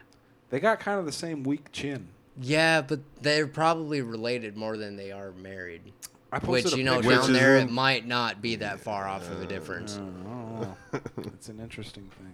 They 0.51 0.61
got 0.61 0.81
kind 0.81 0.99
of 0.99 1.07
the 1.07 1.13
same 1.13 1.45
weak 1.45 1.71
chin. 1.73 2.09
Yeah, 2.41 2.83
but 2.83 3.01
they're 3.23 3.47
probably 3.47 4.03
related 4.03 4.57
more 4.57 4.77
than 4.77 4.97
they 4.97 5.11
are 5.13 5.33
married. 5.33 5.93
I 6.33 6.39
Which 6.39 6.75
you 6.75 6.83
know, 6.85 7.01
down 7.01 7.33
there 7.33 7.57
in- 7.57 7.69
it 7.69 7.71
might 7.73 8.07
not 8.07 8.43
be 8.43 8.57
that 8.57 8.81
far 8.81 9.07
off 9.07 9.31
of 9.31 9.41
a 9.43 9.47
difference. 9.47 9.99
Oh, 10.27 10.77
it's 11.19 11.49
an 11.49 11.61
interesting 11.61 12.11
thing. 12.19 12.33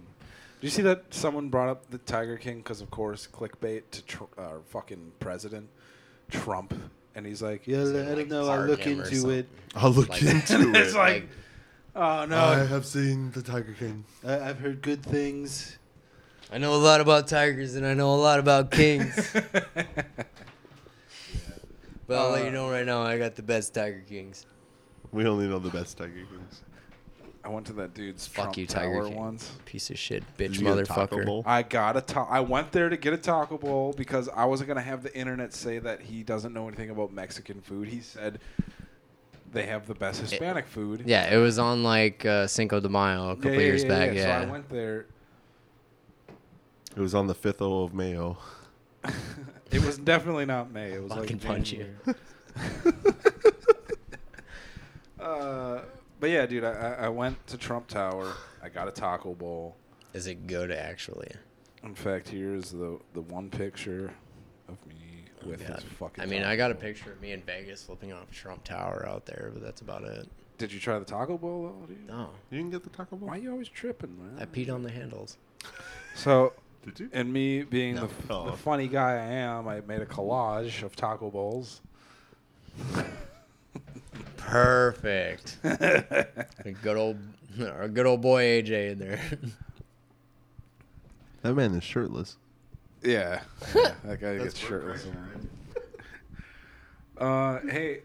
Did 0.59 0.67
you 0.67 0.69
see 0.71 0.81
that 0.83 1.03
someone 1.13 1.49
brought 1.49 1.69
up 1.69 1.89
the 1.89 1.97
Tiger 1.99 2.37
King 2.37 2.57
because, 2.57 2.81
of 2.81 2.89
course, 2.89 3.27
clickbait 3.31 3.83
to 3.91 4.01
tr- 4.05 4.23
uh, 4.37 4.49
fucking 4.69 5.11
president 5.19 5.69
Trump, 6.31 6.73
and 7.15 7.25
he's 7.25 7.41
like, 7.41 7.67
"Yeah, 7.67 7.77
Is 7.79 7.91
I 7.91 8.05
don't 8.05 8.15
like, 8.17 8.27
know. 8.27 8.41
I'll 8.41 8.47
hard 8.47 8.69
look 8.69 8.79
him 8.79 9.01
or 9.01 9.03
into 9.05 9.29
it." 9.29 9.47
I'll 9.75 9.91
look 9.91 10.09
Like- 10.09 10.23
into 10.23 10.59
it. 10.69 10.75
It's 10.75 10.95
like, 10.95 11.27
oh 11.95 12.25
no, 12.25 12.37
I 12.37 12.65
have 12.65 12.85
seen 12.85 13.31
the 13.31 13.41
Tiger 13.41 13.75
King. 13.77 14.05
I- 14.25 14.39
I've 14.49 14.59
heard 14.59 14.81
good 14.81 15.03
things. 15.03 15.77
I 16.51 16.57
know 16.59 16.73
a 16.73 16.77
lot 16.77 17.01
about 17.01 17.27
tigers 17.27 17.75
and 17.75 17.85
I 17.85 17.93
know 17.93 18.13
a 18.13 18.17
lot 18.17 18.39
about 18.39 18.71
kings. 18.71 19.35
But 22.07 22.17
I'll 22.19 22.31
let 22.31 22.43
you 22.45 22.51
know 22.51 22.69
right 22.69 22.85
now, 22.85 23.01
I 23.01 23.17
got 23.17 23.35
the 23.35 23.43
best 23.43 23.73
Tiger 23.73 24.03
Kings. 24.07 24.45
We 25.11 25.25
only 25.25 25.47
know 25.47 25.59
the 25.59 25.69
best 25.69 25.97
Tiger 25.97 26.11
Kings. 26.13 26.61
I 27.45 27.49
went 27.49 27.67
to 27.67 27.73
that 27.73 27.93
dude's 27.93 28.25
Fuck 28.25 28.45
Trump 28.45 28.57
you, 28.57 28.65
Tiger 28.67 28.93
Tower 28.93 29.07
King. 29.07 29.15
once. 29.17 29.51
Piece 29.65 29.89
of 29.89 29.97
shit, 29.99 30.23
Did 30.37 30.51
bitch, 30.51 30.55
you 30.59 30.63
get 30.65 30.77
a 30.77 30.83
Taco 30.85 31.17
motherfucker. 31.17 31.25
Bowl? 31.25 31.43
I 31.45 31.61
got 31.63 31.97
a 31.97 32.01
ta- 32.01 32.27
I 32.29 32.39
went 32.39 32.71
there 32.71 32.87
to 32.89 32.95
get 32.97 33.13
a 33.13 33.17
Taco 33.17 33.57
Bowl 33.57 33.93
because 33.97 34.29
I 34.29 34.45
wasn't 34.45 34.69
gonna 34.69 34.81
have 34.81 35.03
the 35.03 35.13
internet 35.17 35.53
say 35.53 35.79
that 35.79 36.01
he 36.01 36.23
doesn't 36.23 36.53
know 36.53 36.67
anything 36.67 36.89
about 36.89 37.11
Mexican 37.11 37.59
food. 37.61 37.89
He 37.89 37.99
said 37.99 38.39
they 39.51 39.65
have 39.65 39.87
the 39.87 39.93
best 39.93 40.21
Hispanic 40.21 40.67
food. 40.67 41.03
Yeah, 41.05 41.33
it 41.33 41.37
was 41.37 41.59
on 41.59 41.83
like 41.83 42.25
uh, 42.25 42.47
Cinco 42.47 42.79
de 42.79 42.87
Mayo 42.89 43.31
a 43.31 43.35
couple 43.35 43.51
Yeah, 43.51 43.57
yeah, 43.59 43.65
years 43.65 43.83
yeah, 43.83 43.89
back. 43.89 44.07
yeah. 44.13 44.15
Yeah. 44.21 44.41
So 44.41 44.47
I 44.47 44.51
went 44.51 44.69
there. 44.69 45.05
It 46.95 46.99
was 47.01 47.13
on 47.13 47.27
the 47.27 47.35
fifth 47.35 47.61
O 47.61 47.83
of 47.83 47.93
Mayo. 47.93 48.37
It 49.71 49.83
was 49.83 49.97
definitely 49.97 50.45
not 50.45 50.71
May. 50.71 50.91
It 50.93 51.01
was 51.03 51.11
Fucking 51.13 51.37
like 51.39 51.45
punch 51.47 51.71
you. 51.73 51.87
Uh, 55.19 55.81
but 56.19 56.29
yeah, 56.29 56.45
dude, 56.45 56.63
I, 56.63 56.71
I 56.71 57.05
I 57.05 57.09
went 57.09 57.45
to 57.47 57.57
Trump 57.57 57.87
Tower. 57.87 58.33
I 58.61 58.69
got 58.69 58.87
a 58.87 58.91
taco 58.91 59.33
bowl. 59.33 59.75
Is 60.13 60.27
it 60.27 60.47
good 60.47 60.71
actually? 60.71 61.31
In 61.83 61.95
fact, 61.95 62.27
here's 62.29 62.71
the 62.71 62.99
the 63.13 63.21
one 63.21 63.49
picture 63.49 64.11
of 64.67 64.77
me 64.87 64.95
with 65.45 65.61
Oh, 65.63 65.67
God. 65.67 65.75
his 65.81 65.83
fucking. 65.93 66.23
I 66.23 66.27
mean, 66.27 66.41
taco 66.41 66.51
I 66.51 66.55
got 66.57 66.71
a 66.71 66.73
bowl. 66.73 66.83
picture 66.83 67.11
of 67.13 67.21
me 67.21 67.31
in 67.31 67.41
Vegas 67.43 67.83
flipping 67.83 68.11
off 68.11 68.31
Trump 68.31 68.63
Tower 68.63 69.05
out 69.07 69.25
there, 69.25 69.51
but 69.53 69.63
that's 69.63 69.81
about 69.81 70.03
it. 70.03 70.27
Did 70.57 70.71
you 70.71 70.79
try 70.79 70.99
the 70.99 71.05
taco 71.05 71.37
bowl 71.37 71.73
though, 71.81 71.87
dude? 71.87 72.05
No, 72.07 72.29
You 72.51 72.57
didn't 72.57 72.71
get 72.71 72.83
the 72.83 72.89
taco 72.89 73.15
bowl? 73.15 73.29
Why 73.29 73.35
are 73.35 73.39
you 73.41 73.51
always 73.51 73.69
tripping, 73.69 74.17
man? 74.17 74.41
I 74.41 74.45
peed 74.45 74.69
on 74.73 74.83
the 74.83 74.91
handles. 74.91 75.37
So, 76.15 76.53
Did 76.83 76.99
you? 76.99 77.09
and 77.13 77.31
me 77.31 77.63
being 77.63 77.95
No. 77.95 78.07
the, 78.07 78.33
Oh. 78.33 78.51
the 78.51 78.57
funny 78.57 78.87
guy 78.87 79.13
I 79.13 79.25
am, 79.25 79.67
I 79.67 79.81
made 79.81 80.01
a 80.01 80.05
collage 80.05 80.83
of 80.83 80.95
taco 80.95 81.29
bowls. 81.31 81.81
Perfect. 84.37 85.57
a 85.63 86.71
good 86.81 86.97
old, 86.97 87.17
a 87.59 87.87
good 87.87 88.05
old 88.05 88.21
boy 88.21 88.43
AJ 88.43 88.91
in 88.93 88.99
there. 88.99 89.21
That 91.41 91.53
man 91.55 91.73
is 91.75 91.83
shirtless. 91.83 92.37
Yeah, 93.01 93.41
yeah 93.75 93.93
that 94.05 94.21
guy 94.21 94.37
gets 94.37 94.57
shirtless. 94.57 95.03
Brooke 95.03 95.85
Uh, 97.17 97.59
hey, 97.69 97.99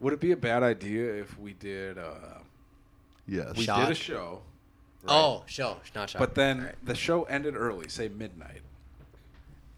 would 0.00 0.12
it 0.12 0.20
be 0.20 0.32
a 0.32 0.36
bad 0.36 0.62
idea 0.62 1.14
if 1.14 1.38
we 1.38 1.52
did? 1.54 1.96
Uh, 1.98 2.14
Yes. 3.26 3.56
we 3.56 3.64
Shot? 3.64 3.80
did 3.88 3.92
a 3.92 3.94
show. 3.94 4.40
Right? 5.02 5.12
Oh, 5.14 5.44
show, 5.46 5.78
not 5.94 6.10
shot. 6.10 6.18
But 6.18 6.34
then 6.34 6.58
Alright. 6.60 6.84
the 6.84 6.94
show 6.94 7.24
ended 7.24 7.54
early, 7.56 7.88
say 7.88 8.08
midnight. 8.08 8.62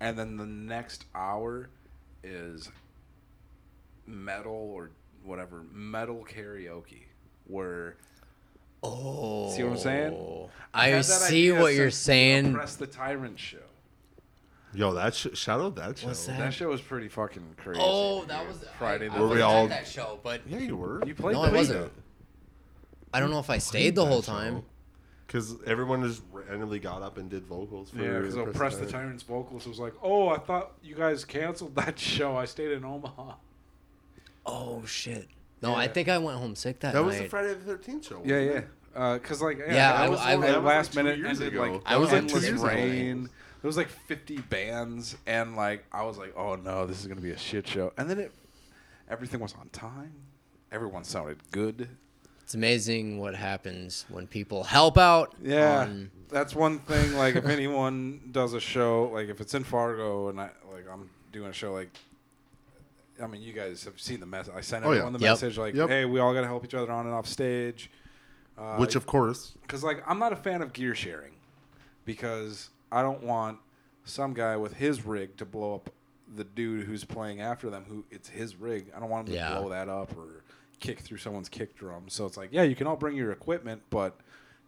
And 0.01 0.19
then 0.19 0.37
the 0.37 0.47
next 0.47 1.05
hour 1.15 1.69
is 2.25 2.71
metal 4.07 4.71
or 4.75 4.91
whatever, 5.25 5.63
metal 5.73 6.27
karaoke 6.29 7.05
where 7.47 7.97
oh, 8.83 9.51
See 9.51 9.63
what 9.63 9.73
I'm 9.73 9.79
saying? 9.79 10.49
I 10.73 10.89
had 10.89 11.05
see 11.05 11.53
what 11.53 11.75
you're 11.75 11.91
saying. 11.91 12.55
Oppress 12.55 12.77
the 12.77 12.87
Tyrant 12.87 13.39
show. 13.39 13.59
Yo, 14.73 14.95
that 14.95 15.15
sh- 15.15 15.27
shout 15.35 15.61
out 15.61 15.75
that 15.75 15.99
show. 15.99 16.13
That? 16.13 16.39
That 16.39 16.55
show 16.55 16.69
was 16.69 16.81
pretty 16.81 17.09
fucking 17.09 17.57
crazy. 17.57 17.81
Oh, 17.83 18.25
that 18.27 18.41
dude. 18.47 18.49
was 18.49 18.65
Friday. 18.79 19.09
I, 19.09 19.15
the 19.15 19.21
Were 19.21 19.29
we 19.29 19.41
all- 19.41 19.67
that 19.67 19.87
show, 19.87 20.21
but 20.23 20.43
Yeah, 20.47 20.59
you 20.59 20.77
were. 20.77 21.05
You 21.05 21.15
played 21.15 21.35
no, 21.35 21.43
I 21.43 21.51
wasn't. 21.51 21.87
it. 21.87 21.93
I 23.13 23.19
don't 23.19 23.31
know 23.31 23.41
if 23.41 23.51
I 23.51 23.59
stayed 23.59 23.97
the 23.97 24.07
whole 24.07 24.23
time. 24.23 24.63
Because 25.31 25.55
everyone 25.65 26.03
just 26.03 26.23
randomly 26.33 26.81
got 26.81 27.03
up 27.03 27.17
and 27.17 27.31
did 27.31 27.45
vocals 27.47 27.91
for 27.91 28.03
Yeah, 28.03 28.19
because 28.19 28.35
Oppress 28.35 28.79
the 28.79 28.87
Tyrant's 28.87 29.23
vocalist 29.23 29.69
was 29.69 29.79
like, 29.79 29.93
"Oh, 30.03 30.29
I 30.29 30.39
thought 30.39 30.73
you 30.83 30.97
guys 30.97 31.25
canceled 31.25 31.77
that 31.77 31.97
show. 32.01 32.37
I 32.37 32.47
stayed 32.47 32.73
in 32.73 32.85
Omaha." 32.85 33.35
Oh 34.45 34.85
shit! 34.85 35.29
No, 35.63 35.73
I 35.75 35.87
think 35.87 36.09
I 36.09 36.19
went 36.19 36.39
home 36.39 36.57
sick 36.57 36.81
that, 36.81 36.89
night. 36.89 36.93
That 36.95 37.01
night. 37.03 37.07
was 37.07 37.19
the 37.19 37.29
Friday 37.29 37.55
the 37.55 37.75
13th 37.77 38.09
show. 38.09 38.23
Yeah, 38.25 38.39
yeah. 38.41 38.61
Uh, 38.97 39.15
it? 39.15 39.23
Because 39.23 39.41
like 39.41 39.59
yeah, 39.59 39.67
Yeah, 39.67 39.93
that 39.93 40.01
I- 40.01 40.09
was 40.09 40.19
I- 40.21 40.35
the 40.37 40.43
that 40.43 40.57
was 40.57 40.65
last 40.65 40.97
like 40.97 41.05
minute 41.05 41.19
years 41.21 41.41
ended 41.41 41.53
ago. 41.55 41.73
like 41.75 41.83
I 41.87 41.97
was 41.97 42.09
like 42.11 42.23
endless 42.23 42.43
two 42.43 42.49
years 42.49 42.63
ago. 42.63 42.73
rain. 42.73 43.23
There 43.63 43.69
was 43.69 43.77
like 43.77 43.89
50 43.89 44.39
bands, 44.39 45.17
and 45.27 45.55
like 45.55 45.85
I 45.93 46.03
was 46.03 46.19
like, 46.19 46.35
oh 46.37 46.57
no, 46.57 46.87
this 46.87 47.01
is 47.01 47.07
gonna 47.07 47.21
be 47.21 47.31
a 47.31 47.39
shit 47.39 47.69
show. 47.69 47.93
And 47.97 48.11
then 48.11 48.19
it, 48.19 48.33
everything 49.09 49.39
was 49.39 49.55
on 49.55 49.69
time. 49.69 50.13
Everyone 50.73 51.05
sounded 51.05 51.39
good. 51.53 51.89
It's 52.51 52.57
amazing 52.57 53.21
what 53.21 53.37
happens 53.37 54.07
when 54.09 54.27
people 54.27 54.65
help 54.65 54.99
out. 54.99 55.37
Yeah, 55.41 55.83
on- 55.83 56.11
that's 56.31 56.53
one 56.53 56.81
thing. 56.81 57.15
Like 57.17 57.37
if 57.37 57.47
anyone 57.47 58.23
does 58.33 58.55
a 58.55 58.59
show, 58.61 59.05
like 59.15 59.29
if 59.29 59.41
it's 59.41 59.55
in 59.55 59.63
Fargo, 59.63 60.31
and 60.31 60.41
I 60.41 60.51
like 60.75 60.85
I'm 60.93 61.09
doing 61.31 61.51
a 61.51 61.53
show, 61.53 61.73
like 61.73 61.91
I 63.23 63.29
mean, 63.29 63.41
you 63.41 63.53
guys 63.53 63.85
have 63.85 64.01
seen 64.01 64.19
the 64.19 64.27
message. 64.27 64.53
I 64.57 64.63
sent 64.63 64.85
Oh, 64.85 64.89
yeah. 64.89 64.97
everyone 64.97 65.13
the 65.13 65.21
Yep. 65.21 65.31
message 65.31 65.59
like, 65.59 65.75
Yep. 65.77 65.89
hey, 65.91 66.05
we 66.07 66.19
all 66.19 66.35
gotta 66.35 66.49
help 66.49 66.65
each 66.65 66.75
other 66.75 66.91
on 66.91 67.07
and 67.07 67.15
off 67.15 67.29
stage. 67.29 67.89
Uh, 68.59 68.79
Which, 68.79 68.97
of 68.97 69.07
course, 69.07 69.53
because 69.63 69.85
like 69.85 70.03
I'm 70.09 70.19
not 70.19 70.33
a 70.33 70.37
fan 70.37 70.61
of 70.61 70.73
gear 70.73 70.97
sharing 70.97 71.35
because 72.05 72.71
I 72.91 73.03
don't 73.03 73.23
want 73.23 73.59
some 74.03 74.35
guy 74.35 74.57
with 74.57 74.75
his 74.75 75.07
rig 75.07 75.37
to 75.37 75.45
blow 75.45 75.77
up 75.77 75.91
the 76.35 76.43
dude 76.43 76.87
who's 76.89 77.05
playing 77.05 77.41
after 77.41 77.71
them 77.71 77.85
who 77.89 78.05
it's 78.11 78.29
his 78.29 78.57
rig. 78.57 78.87
I 78.97 78.99
don't 78.99 79.09
want 79.09 79.29
him 79.29 79.37
Yeah. 79.37 79.51
to 79.55 79.61
blow 79.61 79.69
that 79.69 79.89
up 79.89 80.17
or 80.17 80.43
kick 80.81 81.01
through 81.01 81.19
someone's 81.19 81.49
kick 81.49 81.77
drum. 81.77 82.05
So 82.09 82.27
it's 82.27 82.37
like, 82.37 82.49
yeah, 82.53 82.63
you 82.63 82.75
can 82.75 82.87
all 82.87 82.97
bring 82.97 83.17
your 83.17 83.31
equipment, 83.33 83.83
but 83.91 84.19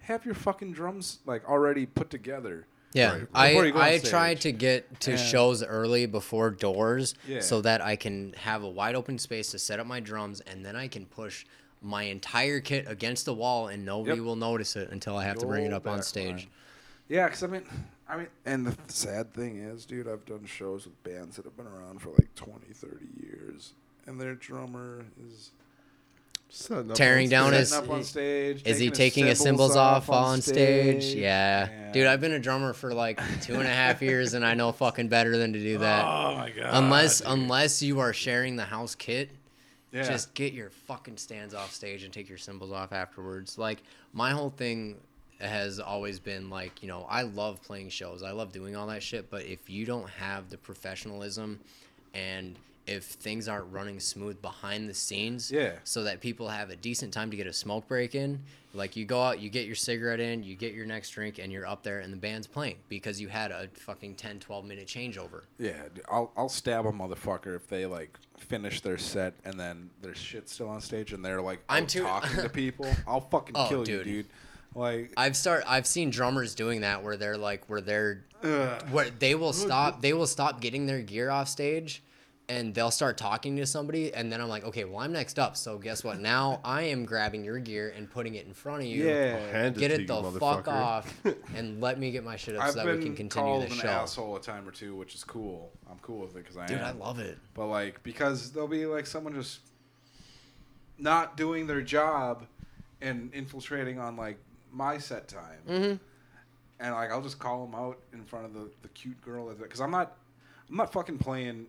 have 0.01 0.25
your 0.25 0.35
fucking 0.35 0.73
drums 0.73 1.19
like 1.27 1.49
already 1.49 1.87
put 1.87 2.11
together. 2.11 2.67
Yeah, 2.93 3.13
Right. 3.15 3.29
I 3.35 3.49
Before 3.53 3.65
you 3.67 3.73
go 3.73 3.79
on 3.79 3.85
I 3.85 3.99
stage. 3.99 4.11
try 4.11 4.35
to 4.35 4.53
get 4.53 5.01
to 5.01 5.13
And- 5.13 5.21
shows 5.21 5.63
early 5.63 6.05
before 6.07 6.51
doors 6.51 7.15
Yeah. 7.27 7.41
so 7.41 7.63
that 7.63 7.81
I 7.81 7.97
can 7.97 8.35
have 8.35 8.63
a 8.63 8.69
wide 8.69 8.95
open 8.95 9.19
space 9.19 9.51
to 9.53 9.59
set 9.59 9.81
up 9.81 9.87
my 9.87 9.99
drums 10.01 10.41
and 10.43 10.65
then 10.65 10.77
I 10.77 10.89
can 10.89 11.07
push 11.07 11.47
my 11.81 12.03
entire 12.05 12.61
kit 12.61 12.85
against 12.87 13.25
the 13.25 13.33
wall 13.35 13.69
and 13.69 13.85
nobody 13.85 14.17
Yep. 14.19 14.25
will 14.27 14.37
notice 14.37 14.77
it 14.77 14.91
until 14.91 15.17
I 15.17 15.25
have 15.25 15.39
to 15.39 15.47
bring 15.47 15.65
it 15.65 15.73
up 15.73 15.87
on 15.87 16.03
stage. 16.03 16.43
line. 16.45 16.47
Yeah, 17.09 17.27
because 17.29 17.43
I 17.43 17.47
mean, 17.47 17.65
I 18.09 18.17
mean, 18.19 18.29
and 18.45 18.67
the 18.67 18.77
sad 18.93 19.33
thing 19.33 19.57
is, 19.59 19.87
dude, 19.87 20.07
I've 20.07 20.27
done 20.27 20.45
shows 20.45 20.85
with 20.85 21.03
bands 21.03 21.37
that 21.37 21.47
have 21.47 21.57
been 21.57 21.67
around 21.67 22.03
for 22.03 22.11
like 22.11 22.35
20, 22.35 22.73
30 22.75 23.07
years, 23.23 23.73
and 24.07 24.21
their 24.21 24.35
drummer 24.35 25.07
is 25.27 25.33
setting 25.45 25.59
up 25.59 25.62
Tearing 26.95 27.27
on 27.27 27.31
down 27.31 27.53
his- 27.55 27.73
on 27.73 28.05
stage. 28.05 28.63
Is 28.67 28.79
he 28.79 28.91
taking 28.91 29.27
his 29.27 29.41
cymbals 29.41 29.75
off 29.75 30.11
on 30.11 30.43
stage? 30.43 31.15
Yeah. 31.15 31.69
and- 31.69 31.93
Dude, 31.95 32.07
I've 32.07 32.21
been 32.21 32.33
a 32.33 32.39
drummer 32.39 32.73
for 32.73 32.93
like 32.95 33.21
two 33.43 33.55
and 33.55 33.63
a 33.67 33.73
half 33.73 34.03
years 34.03 34.35
and 34.35 34.45
I 34.45 34.55
know 34.55 34.73
fucking 34.73 35.09
better 35.09 35.37
than 35.37 35.53
to 35.55 35.59
do 35.59 35.79
that. 35.79 36.05
Oh 36.05 36.37
my 36.37 36.51
god! 36.51 36.71
unless 36.73 37.19
dude. 37.21 37.29
unless 37.29 37.83
you 37.83 38.01
are 38.01 38.13
sharing 38.13 38.57
the 38.57 38.65
house 38.65 38.95
kit, 38.95 39.31
yeah. 39.93 40.03
just 40.03 40.35
get 40.35 40.53
your 40.53 40.71
fucking 40.71 41.17
stands 41.17 41.55
off 41.55 41.73
stage 41.73 42.03
and 42.05 42.13
take 42.13 42.29
your 42.29 42.39
cymbals 42.39 42.73
off 42.73 42.93
afterwards. 42.93 43.57
Like 43.59 43.83
my 44.13 44.31
whole 44.33 44.51
thing 44.51 44.97
has 45.41 45.81
always 45.81 46.19
been 46.21 46.49
like, 46.51 46.83
you 46.83 46.89
know, 46.89 47.07
I 47.11 47.23
love 47.23 47.63
playing 47.63 47.89
shows. 47.89 48.23
I 48.23 48.31
love 48.31 48.53
doing 48.53 48.77
all 48.77 48.87
that 48.89 49.03
shit, 49.03 49.29
but 49.31 49.45
if 49.45 49.69
you 49.69 49.85
don't 49.85 50.09
have 50.09 50.49
the 50.51 50.57
professionalism 50.59 51.61
and 52.15 52.57
if 52.87 53.05
things 53.05 53.47
aren't 53.49 53.73
running 53.73 54.01
smooth 54.01 54.41
behind 54.43 54.89
the 54.89 54.95
scenes, 54.95 55.51
Yeah. 55.51 55.75
so 55.85 56.03
that 56.05 56.21
people 56.21 56.49
have 56.49 56.71
a 56.71 56.77
decent 56.77 57.13
time 57.15 57.31
to 57.31 57.37
get 57.37 57.47
a 57.47 57.53
smoke 57.53 57.87
break 57.87 58.15
in, 58.15 58.41
like 58.75 58.97
you 58.97 59.05
go 59.05 59.23
out, 59.23 59.39
you 59.41 59.51
get 59.51 59.67
your 59.67 59.75
cigarette 59.77 60.19
in, 60.19 60.43
you 60.43 60.57
get 60.57 60.73
your 60.75 60.87
next 60.87 61.11
drink 61.11 61.39
and 61.39 61.53
you're 61.53 61.67
up 61.67 61.83
there 61.83 62.01
and 62.01 62.13
the 62.13 62.17
band's 62.17 62.47
playing 62.47 62.77
because 62.89 63.21
you 63.21 63.29
had 63.29 63.51
a 63.53 63.69
fucking 63.75 64.15
10 64.17 64.41
12 64.41 64.65
minute 64.65 64.87
changeover. 64.87 65.43
yeah, 65.59 65.83
I'll 66.11 66.33
I'll 66.37 66.49
stab 66.49 66.87
a 66.87 66.93
motherfucker 66.93 67.55
if 67.55 67.69
they 67.69 67.87
like 67.87 68.19
finish 68.39 68.81
their 68.81 68.99
set 68.99 69.35
and 69.45 69.61
then 69.61 69.91
their 70.01 70.15
shit's 70.15 70.53
still 70.53 70.69
on 70.69 70.81
stage 70.81 71.13
and 71.13 71.25
they're 71.25 71.43
like 71.43 71.61
I'm 71.69 71.87
too- 71.87 72.03
talking 72.03 72.37
to 72.43 72.49
people. 72.63 72.87
I'll 73.07 73.21
fucking 73.21 73.55
Oh, 73.57 73.69
kill 73.69 73.85
dude. 73.85 74.07
you, 74.07 74.13
dude. 74.23 74.27
Like, 74.75 75.13
I've 75.19 75.37
start 75.37 75.65
I've 75.69 75.87
seen 75.87 76.09
drummers 76.11 76.55
doing 76.55 76.81
that 76.81 77.03
where 77.05 77.19
they're 77.19 77.37
like 77.37 77.69
where 77.69 77.83
they're 77.83 78.25
ugh. 78.43 78.83
where 78.91 79.11
they 79.11 79.35
will 79.35 79.53
stop 79.53 80.01
they 80.01 80.15
will 80.15 80.27
stop 80.27 80.63
getting 80.63 80.87
their 80.87 81.03
gear 81.03 81.29
off 81.31 81.49
stage 81.49 82.03
and 82.53 82.75
they'll 82.75 82.91
start 82.91 83.17
talking 83.17 83.57
to 83.57 83.65
somebody 83.65 84.13
and 84.13 84.31
then 84.31 84.39
I'm 84.41 84.49
like, 84.49 84.65
okay, 84.65 84.85
well 84.85 84.99
I'm 85.01 85.13
next 85.13 85.39
up. 85.39 85.57
So 85.57 85.79
guess 85.79 86.05
what? 86.05 86.21
Now 86.21 86.61
I 86.65 86.83
am 86.83 87.07
grabbing 87.07 87.45
your 87.45 87.59
gear 87.59 87.93
and 87.97 88.11
putting 88.11 88.35
it 88.35 88.47
in 88.47 88.53
front 88.53 88.83
of 88.83 88.87
you. 88.89 89.09
yeah. 89.09 89.39
Hand 89.51 89.77
Get 89.77 89.89
to 89.89 89.95
it 89.95 90.01
you, 90.03 90.07
the 90.07 90.39
fuck 90.39 90.69
off 90.69 91.13
and 91.57 91.81
let 91.81 91.99
me 91.99 92.11
get 92.11 92.25
my 92.25 92.37
shit 92.37 92.55
up 92.57 92.65
I've 92.65 92.73
so 92.73 92.85
that 92.85 92.97
we 92.99 93.03
can 93.03 93.17
continue 93.17 93.49
called 93.49 93.63
the 93.63 93.67
an 93.67 93.73
show. 93.73 93.89
asshole 93.89 94.37
a 94.37 94.41
time 94.41 94.69
or 94.69 94.71
two, 94.71 94.95
which 94.95 95.15
is 95.15 95.25
cool. 95.25 95.73
I'm 95.91 95.99
cool 96.01 96.19
with 96.21 96.33
it 96.37 96.43
because 96.45 96.59
I 96.59 96.67
Dude, 96.67 96.79
am. 96.79 96.85
I 96.85 96.91
love 96.93 97.19
it. 97.19 97.39
But 97.55 97.67
like 97.69 98.03
because 98.03 98.53
there'll 98.53 98.69
be 98.69 98.85
like 98.85 99.07
someone 99.07 99.33
just 99.35 99.61
not 100.99 101.37
doing 101.37 101.67
their 101.67 101.81
job 101.83 102.45
and 103.01 103.33
infiltrating 103.35 103.99
on 103.99 104.17
like 104.17 104.37
my 104.71 104.99
set 104.99 105.27
time, 105.29 105.59
Mhm. 105.69 106.01
and 106.81 106.95
like 106.95 107.11
I'll 107.11 107.23
just 107.23 107.39
call 107.39 107.67
them 107.67 107.75
out 107.75 107.99
in 108.13 108.25
front 108.25 108.45
of 108.47 108.53
the 108.55 108.71
the 108.83 108.89
cute 108.89 109.21
girl 109.23 109.53
because 109.55 109.81
I'm 109.81 109.91
not 109.91 110.17
I'm 110.69 110.77
not 110.77 110.93
fucking 110.93 111.19
playing 111.19 111.67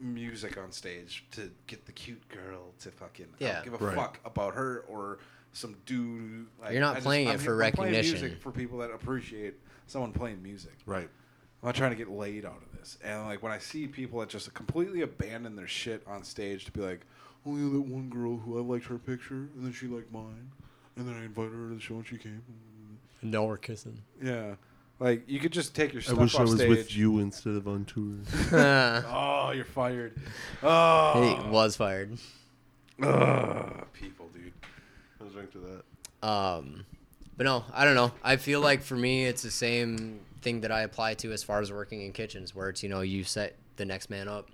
music 0.00 0.58
on 0.58 0.72
stage 0.72 1.24
to 1.32 1.50
get 1.66 1.86
the 1.86 1.92
cute 1.92 2.26
girl 2.28 2.72
to 2.80 2.90
fucking 2.90 3.26
I 3.40 3.44
Yeah. 3.44 3.52
don't 3.54 3.64
give 3.64 3.80
a 3.80 3.84
Right. 3.86 3.94
fuck 3.96 4.20
about 4.24 4.54
her 4.54 4.80
or 4.88 5.18
some 5.52 5.76
dude. 5.86 6.46
Like, 6.60 6.72
You're 6.72 6.80
not 6.80 6.92
I 6.92 6.94
just- 6.94 7.04
playing 7.06 7.28
I'm 7.28 7.34
it 7.36 7.40
here- 7.40 7.50
for 7.56 7.62
I'm 7.64 7.72
playing 7.72 7.94
recognition. 7.94 8.20
music 8.20 8.42
for 8.42 8.50
people 8.52 8.78
that 8.78 8.90
appreciate 8.90 9.54
someone 9.86 10.12
playing 10.12 10.42
music. 10.42 10.72
Right. 10.86 11.08
I'm 11.62 11.66
not 11.68 11.74
trying 11.76 11.90
to 11.92 11.96
get 11.96 12.08
laid 12.10 12.44
out 12.44 12.60
of 12.62 12.78
this. 12.78 12.98
And 13.02 13.22
like 13.24 13.42
when 13.42 13.52
I 13.52 13.58
see 13.58 13.86
people 13.86 14.20
that 14.20 14.28
just 14.28 14.52
completely 14.52 15.00
abandon 15.00 15.56
their 15.56 15.68
shit 15.68 16.06
on 16.06 16.24
stage 16.24 16.64
to 16.66 16.72
be 16.72 16.80
like, 16.80 17.00
oh 17.46 17.56
yeah, 17.56 17.72
that 17.72 17.80
one 17.80 18.10
girl 18.10 18.36
who 18.38 18.58
I 18.58 18.62
liked 18.62 18.86
her 18.86 18.98
picture 18.98 19.34
and 19.54 19.64
then 19.64 19.72
she 19.72 19.86
liked 19.86 20.10
mine, 20.12 20.50
and 20.96 21.06
then 21.08 21.14
I 21.14 21.24
invited 21.24 21.52
her 21.52 21.68
to 21.68 21.74
the 21.74 21.80
show 21.80 21.94
and 21.96 22.06
she 22.06 22.18
came. 22.18 22.42
No, 23.22 23.44
we're 23.44 23.56
kissing. 23.56 24.02
Yeah, 24.22 24.56
like 25.00 25.28
you 25.28 25.40
could 25.40 25.52
just 25.52 25.74
take 25.74 25.92
your 25.92 26.00
I 26.02 26.04
stuff 26.04 26.18
wish 26.18 26.34
off 26.34 26.40
I 26.40 26.44
was 26.44 26.54
stage. 26.54 26.68
with 26.68 26.96
you 26.96 27.18
instead 27.20 27.54
of 27.56 27.66
on 27.68 27.84
tour. 27.84 28.14
Oh, 29.06 29.50
you're 29.54 29.64
fired. 29.64 30.12
Oh, 30.62 31.22
he 31.42 31.48
was 31.50 31.76
fired. 31.76 32.16
Ugh, 33.02 33.86
people, 33.92 34.28
dude. 34.32 34.52
Let's 35.20 35.32
drink 35.34 35.50
to 35.52 35.58
that. 36.22 36.26
Um, 36.28 36.84
but 37.36 37.44
no, 37.44 37.64
I 37.72 37.84
don't 37.84 37.94
know. 37.96 38.12
I 38.22 38.36
feel 38.36 38.60
like 38.60 38.82
for 38.82 38.94
me, 38.96 39.26
it's 39.26 39.42
the 39.42 39.50
same 39.50 40.20
thing 40.42 40.60
that 40.60 40.70
I 40.70 40.82
apply 40.82 41.14
to 41.14 41.32
as 41.32 41.42
far 41.42 41.60
as 41.60 41.72
working 41.72 42.02
in 42.02 42.12
kitchens, 42.12 42.54
where 42.54 42.68
it's 42.68 42.82
you 42.82 42.88
know 42.88 43.00
you 43.00 43.24
set 43.24 43.56
the 43.76 43.84
next 43.84 44.10
man 44.10 44.28
up. 44.28 44.48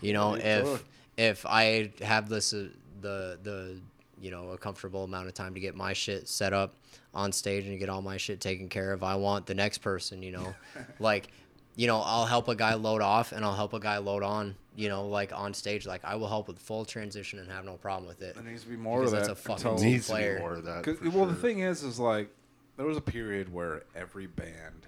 You 0.00 0.12
know, 0.12 0.36
Yeah, 0.36 0.58
if 0.60 0.66
sure. 0.66 0.80
if 1.16 1.46
I 1.46 1.90
have 2.00 2.28
this 2.28 2.52
uh, 2.54 2.68
the 3.00 3.38
the 3.42 3.80
you 4.20 4.30
know 4.30 4.50
a 4.50 4.58
comfortable 4.58 5.04
amount 5.04 5.26
of 5.26 5.34
time 5.34 5.54
to 5.54 5.60
get 5.60 5.74
my 5.74 5.92
shit 5.92 6.28
set 6.28 6.52
up 6.52 6.74
on 7.14 7.32
stage 7.32 7.66
and 7.66 7.78
get 7.78 7.88
all 7.88 8.02
my 8.02 8.16
shit 8.16 8.40
taken 8.40 8.68
care 8.68 8.92
of, 8.92 9.02
I 9.02 9.16
want 9.16 9.46
the 9.46 9.54
next 9.54 9.78
person. 9.78 10.22
You 10.22 10.32
know, 10.32 10.54
like 11.00 11.28
you 11.76 11.86
know 11.86 12.00
I'll 12.04 12.26
help 12.26 12.48
a 12.48 12.54
guy 12.54 12.74
load 12.74 13.02
off 13.02 13.32
and 13.32 13.44
I'll 13.44 13.54
help 13.56 13.72
a 13.74 13.80
guy 13.80 13.98
load 13.98 14.22
on. 14.22 14.54
You 14.76 14.88
know, 14.88 15.06
like 15.08 15.32
on 15.32 15.52
stage, 15.52 15.86
like 15.86 16.04
I 16.04 16.14
will 16.14 16.28
help 16.28 16.46
with 16.48 16.58
full 16.58 16.84
transition 16.84 17.38
and 17.40 17.50
have 17.50 17.64
no 17.64 17.74
problem 17.74 18.06
with 18.06 18.22
it. 18.22 18.34
There 18.36 18.44
needs 18.44 18.62
to 18.62 18.68
be 18.68 18.76
more 18.76 19.00
Because 19.00 19.12
of 19.12 19.18
that's 19.18 19.28
a 19.30 19.34
fucking 19.34 19.66
until- 19.66 19.76
team 19.78 19.92
Needs 19.92 20.06
to 20.06 20.12
player. 20.12 20.34
be 20.36 20.40
more 20.40 20.54
of 20.54 20.64
that. 20.64 20.84
'cause- 20.84 20.98
for 20.98 21.10
well, 21.10 21.26
the 21.26 21.34
thing 21.34 21.58
is, 21.58 21.82
is 21.82 21.98
like 21.98 22.30
there 22.76 22.86
was 22.86 22.96
a 22.96 23.00
period 23.02 23.52
where 23.52 23.82
every 23.94 24.26
band, 24.26 24.86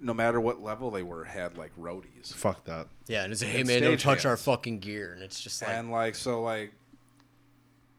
no 0.00 0.12
matter 0.14 0.40
what 0.40 0.62
level 0.62 0.90
they 0.90 1.02
were, 1.02 1.24
had 1.24 1.56
like 1.56 1.70
roadies. 1.78 2.32
Fuck 2.32 2.64
that. 2.64 2.88
Yeah, 3.06 3.22
and 3.24 3.32
it's 3.32 3.42
like, 3.42 3.52
hey 3.52 3.62
man, 3.64 3.82
don't 3.82 3.90
stage 3.92 4.02
touch 4.02 4.24
our 4.24 4.36
fucking 4.36 4.80
gear, 4.80 5.12
and 5.12 5.22
it's 5.22 5.40
just 5.40 5.62
like 5.62 5.70
and 5.70 5.90
like 5.92 6.14
so 6.14 6.42
like 6.42 6.72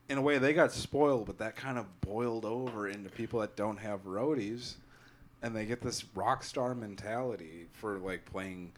in 0.08 0.18
a 0.18 0.22
way 0.22 0.38
they 0.38 0.54
got 0.54 0.72
spoiled 0.72 1.26
but 1.26 1.38
that 1.40 1.56
kind 1.56 1.78
of 1.78 2.02
boiled 2.02 2.46
over 2.46 2.88
into 2.88 3.10
people 3.10 3.40
that 3.40 3.56
don't 3.56 3.78
have 3.78 4.06
roadies 4.06 4.76
and 5.46 5.56
they 5.56 5.66
get 5.66 5.80
this 5.80 6.04
rock 6.16 6.44
star 6.44 6.74
mentality 6.74 7.68
for 7.74 8.00
like 8.00 8.26
playing 8.26 8.72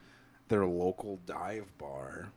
their 0.50 0.66
local 0.66 1.18
dive 1.26 1.66
bar. 1.78 2.28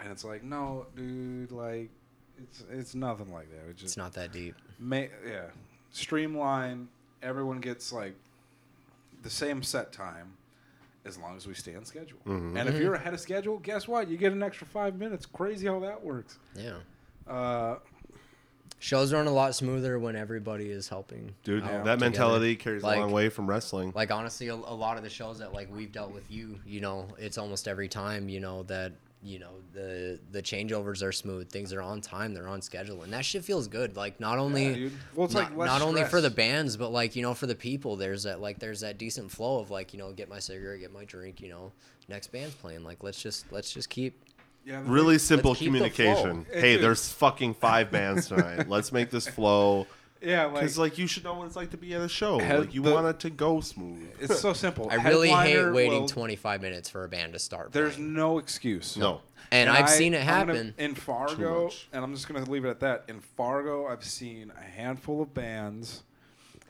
And 0.00 0.12
it's 0.12 0.24
like 0.24 0.44
no 0.44 0.86
dude 0.94 1.50
like 1.50 1.88
it's 2.36 2.64
it's 2.70 2.94
nothing 2.94 3.32
like 3.32 3.50
that. 3.50 3.70
It's 3.70 3.82
it's 3.82 3.96
not 3.96 4.12
that 4.12 4.30
deep. 4.30 4.54
ma- 4.78 5.06
yeah. 5.26 5.46
Streamline 5.90 6.88
everyone 7.22 7.60
gets 7.60 7.92
like 7.92 8.14
the 9.22 9.30
same 9.30 9.62
set 9.62 9.90
time 9.90 10.34
as 11.06 11.16
long 11.16 11.34
as 11.34 11.46
we 11.46 11.54
stay 11.54 11.74
on 11.74 11.86
schedule. 11.86 12.18
Mm-hmm. 12.26 12.58
And 12.58 12.68
if 12.68 12.74
mm-hmm. 12.74 12.84
you're 12.84 12.94
ahead 12.94 13.14
of 13.14 13.20
schedule 13.20 13.58
guess 13.58 13.88
what? 13.88 14.08
You 14.08 14.18
get 14.18 14.32
an 14.32 14.42
extra 14.42 14.66
five 14.66 14.96
minutes. 14.96 15.24
Crazy 15.24 15.66
how 15.66 15.80
that 15.80 16.04
works. 16.04 16.38
Yeah. 16.54 16.76
Uh, 17.28 17.76
Shows 18.80 19.12
run 19.12 19.26
a 19.26 19.32
lot 19.32 19.56
smoother 19.56 19.98
when 19.98 20.14
everybody 20.14 20.70
is 20.70 20.88
helping. 20.88 21.34
Dude, 21.42 21.64
Yeah. 21.64 21.82
that 21.82 21.98
mentality 21.98 22.54
carries 22.54 22.84
Like- 22.84 22.98
a 22.98 23.00
long 23.00 23.10
way 23.10 23.28
from 23.28 23.48
wrestling. 23.48 23.92
Like 23.92 24.12
honestly, 24.12 24.48
a, 24.48 24.54
a 24.54 24.54
lot 24.54 24.96
of 24.96 25.02
the 25.02 25.10
shows 25.10 25.40
that 25.40 25.52
like 25.52 25.68
we've 25.74 25.90
dealt 25.90 26.12
with 26.12 26.30
you, 26.30 26.60
you 26.64 26.80
know, 26.80 27.08
it's 27.18 27.38
almost 27.38 27.66
every 27.66 27.88
time, 27.88 28.28
you 28.28 28.38
know, 28.38 28.62
that 28.64 28.92
you 29.20 29.40
know 29.40 29.50
the 29.74 30.20
the 30.30 30.40
changeovers 30.40 31.02
are 31.02 31.10
smooth, 31.10 31.50
things 31.50 31.72
are 31.72 31.82
on 31.82 32.00
time, 32.00 32.34
they're 32.34 32.46
on 32.46 32.62
schedule, 32.62 33.02
and 33.02 33.12
that 33.12 33.24
shit 33.24 33.44
feels 33.44 33.66
good. 33.66 33.96
Like 33.96 34.20
not 34.20 34.38
only 34.38 34.84
Yeah. 34.84 34.88
Well, 35.16 35.24
it's 35.24 35.34
not, 35.34 35.48
like 35.50 35.56
less 35.58 35.66
not 35.66 35.82
only 35.82 36.04
for 36.04 36.20
the 36.20 36.30
bands, 36.30 36.76
but 36.76 36.90
like 36.92 37.16
you 37.16 37.22
know 37.22 37.34
for 37.34 37.48
the 37.48 37.56
people, 37.56 37.96
there's 37.96 38.22
that 38.22 38.40
like 38.40 38.60
there's 38.60 38.78
that 38.82 38.96
decent 38.96 39.32
flow 39.32 39.58
of 39.58 39.72
like 39.72 39.92
you 39.92 39.98
know 39.98 40.12
get 40.12 40.28
my 40.28 40.38
cigarette, 40.38 40.78
get 40.78 40.92
my 40.92 41.04
drink, 41.04 41.40
you 41.40 41.48
know, 41.48 41.72
next 42.08 42.28
band's 42.28 42.54
playing. 42.54 42.84
Like 42.84 43.02
let's 43.02 43.20
just 43.20 43.50
let's 43.50 43.72
just 43.74 43.90
keep 43.90 44.22
yeah, 44.68 44.82
really 44.84 45.14
thing- 45.14 45.18
simple 45.20 45.54
keep 45.54 45.72
the 45.72 45.78
flow. 45.78 45.88
communication. 45.90 46.46
It- 46.52 46.60
Hey, 46.60 46.72
dude. 46.74 46.84
there's 46.84 47.08
fucking 47.12 47.54
five 47.54 47.90
bands 47.90 48.28
tonight. 48.28 48.68
Let's 48.68 48.92
make 48.92 49.10
this 49.10 49.26
flow. 49.26 49.86
yeah, 50.20 50.44
like, 50.46 50.54
Because 50.54 50.78
like 50.78 50.98
you 50.98 51.06
should 51.06 51.24
know 51.24 51.34
what 51.34 51.46
it's 51.46 51.56
like 51.56 51.70
to 51.70 51.76
be 51.76 51.94
at 51.94 52.00
a 52.00 52.08
show. 52.08 52.38
Head- 52.38 52.60
like 52.60 52.74
you 52.74 52.82
the- 52.82 52.92
want 52.92 53.06
it 53.06 53.20
to 53.20 53.30
go 53.30 53.60
smooth. 53.60 54.08
it's 54.20 54.40
so 54.40 54.52
simple. 54.52 54.88
I 54.90 54.96
really 54.96 55.30
hate 55.30 55.70
waiting 55.72 56.02
will- 56.02 56.08
25 56.08 56.60
minutes 56.62 56.88
for 56.90 57.04
a 57.04 57.08
band 57.08 57.32
to 57.32 57.38
start. 57.38 57.72
There's 57.72 57.94
playing. 57.94 58.12
no 58.14 58.38
excuse. 58.38 58.96
No. 58.96 59.22
And 59.50 59.70
I've 59.70 59.88
seen 59.88 60.12
it 60.12 60.18
I'm 60.18 60.46
gonna- 60.46 60.58
happen. 60.58 60.74
in 60.76 60.94
Fargo, 60.94 61.70
and 61.92 62.04
I'm 62.04 62.12
just 62.14 62.28
going 62.28 62.44
to 62.44 62.50
leave 62.50 62.66
it 62.66 62.68
at 62.68 62.80
that. 62.80 63.04
In 63.08 63.20
Fargo, 63.20 63.86
I've 63.86 64.04
seen 64.04 64.52
a 64.54 64.60
handful 64.62 65.22
of 65.22 65.32
bands 65.32 66.02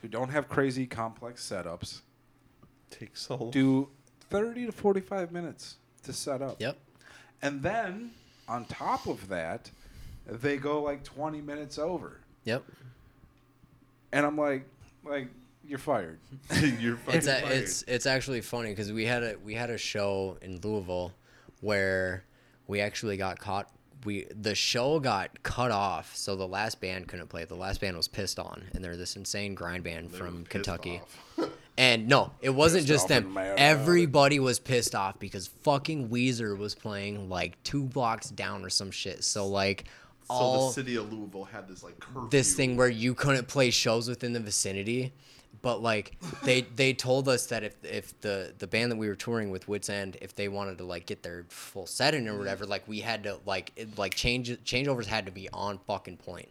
who 0.01 0.07
don't 0.07 0.29
have 0.29 0.47
crazy 0.47 0.85
complex 0.87 1.45
setups 1.45 1.99
Takes 2.89 3.23
so 3.23 3.35
long. 3.35 3.51
do 3.51 3.89
30 4.29 4.67
to 4.67 4.71
45 4.71 5.31
minutes 5.33 5.75
to 6.03 6.13
set 6.13 6.41
up. 6.41 6.61
Yep. 6.61 6.77
And 7.41 7.61
then 7.61 8.11
on 8.47 8.65
top 8.65 9.07
of 9.07 9.29
that, 9.29 9.71
they 10.27 10.57
go 10.57 10.81
like 10.81 11.03
20 11.03 11.41
minutes 11.41 11.77
over. 11.79 12.19
Yep. 12.43 12.63
And 14.11 14.25
I'm 14.25 14.37
like, 14.37 14.65
like 15.05 15.27
you're 15.65 15.77
fired. 15.79 16.19
You're 16.79 16.97
fucking 16.97 17.17
It's 17.19 17.27
a, 17.27 17.41
fired. 17.41 17.51
it's 17.51 17.83
it's 17.83 18.05
actually 18.05 18.41
funny 18.41 18.69
because 18.69 18.91
we 18.91 19.05
had 19.05 19.23
a 19.23 19.35
we 19.43 19.53
had 19.53 19.69
a 19.69 19.77
show 19.77 20.37
in 20.41 20.59
Louisville 20.61 21.11
where 21.61 22.23
we 22.67 22.81
actually 22.81 23.17
got 23.17 23.39
caught. 23.39 23.69
We 24.05 24.25
the 24.33 24.55
show 24.55 24.99
got 24.99 25.43
cut 25.43 25.71
off, 25.71 26.15
so 26.15 26.35
the 26.35 26.47
last 26.47 26.81
band 26.81 27.07
couldn't 27.07 27.27
play. 27.27 27.45
The 27.45 27.55
last 27.55 27.81
band 27.81 27.97
was 27.97 28.07
pissed 28.07 28.39
on, 28.39 28.63
and 28.73 28.83
they're 28.83 28.97
this 28.97 29.15
insane 29.15 29.53
grind 29.53 29.83
band 29.83 30.11
from 30.11 30.45
Kentucky. 30.45 31.01
off. 31.79 31.85
And 31.85 32.07
no, 32.07 32.31
it 32.41 32.49
wasn't 32.51 32.81
Pissed 32.83 32.87
just 32.87 33.07
them. 33.07 33.33
mad 33.33 33.53
about 33.53 33.59
it. 33.59 33.61
Everybody 33.61 34.39
was 34.39 34.59
pissed 34.59 34.95
off 34.95 35.19
because 35.19 35.47
fucking 35.47 36.09
Weezer 36.09 36.57
was 36.57 36.75
playing 36.75 37.29
like 37.29 37.61
two 37.63 37.83
blocks 37.83 38.29
down 38.29 38.63
or 38.65 38.69
some 38.69 38.91
shit. 38.91 39.23
So 39.23 39.47
like 39.47 39.85
So 40.27 40.33
all 40.35 40.67
the 40.67 40.73
city 40.73 40.95
of 40.97 41.11
Louisville 41.11 41.45
had 41.45 41.67
this 41.67 41.83
like 41.83 41.99
curfew. 41.99 42.29
this 42.29 42.53
thing 42.53 42.77
where 42.77 42.89
you 42.89 43.13
couldn't 43.15 43.47
play 43.47 43.69
shows 43.69 44.07
within 44.07 44.33
the 44.33 44.39
vicinity 44.39 45.13
but 45.61 45.81
like 45.81 46.15
they 46.43 46.61
they 46.61 46.93
told 46.93 47.27
us 47.27 47.47
that 47.47 47.63
if 47.63 47.75
if 47.83 48.19
the 48.21 48.53
the 48.59 48.67
band 48.67 48.91
that 48.91 48.95
we 48.97 49.07
were 49.07 49.15
touring 49.15 49.49
with 49.49 49.67
wits 49.67 49.89
end 49.89 50.17
if 50.21 50.35
they 50.35 50.47
wanted 50.47 50.77
to 50.77 50.85
like 50.85 51.05
get 51.05 51.23
their 51.23 51.45
full 51.49 51.85
set 51.85 52.13
in 52.13 52.27
or 52.27 52.37
whatever 52.37 52.65
like 52.65 52.87
we 52.87 52.99
had 52.99 53.23
to 53.23 53.37
like 53.45 53.71
it, 53.75 53.97
like 53.97 54.13
change 54.13 54.49
changeovers 54.63 55.05
had 55.05 55.25
to 55.25 55.31
be 55.31 55.49
on 55.51 55.77
fucking 55.79 56.17
point. 56.17 56.47
point 56.47 56.49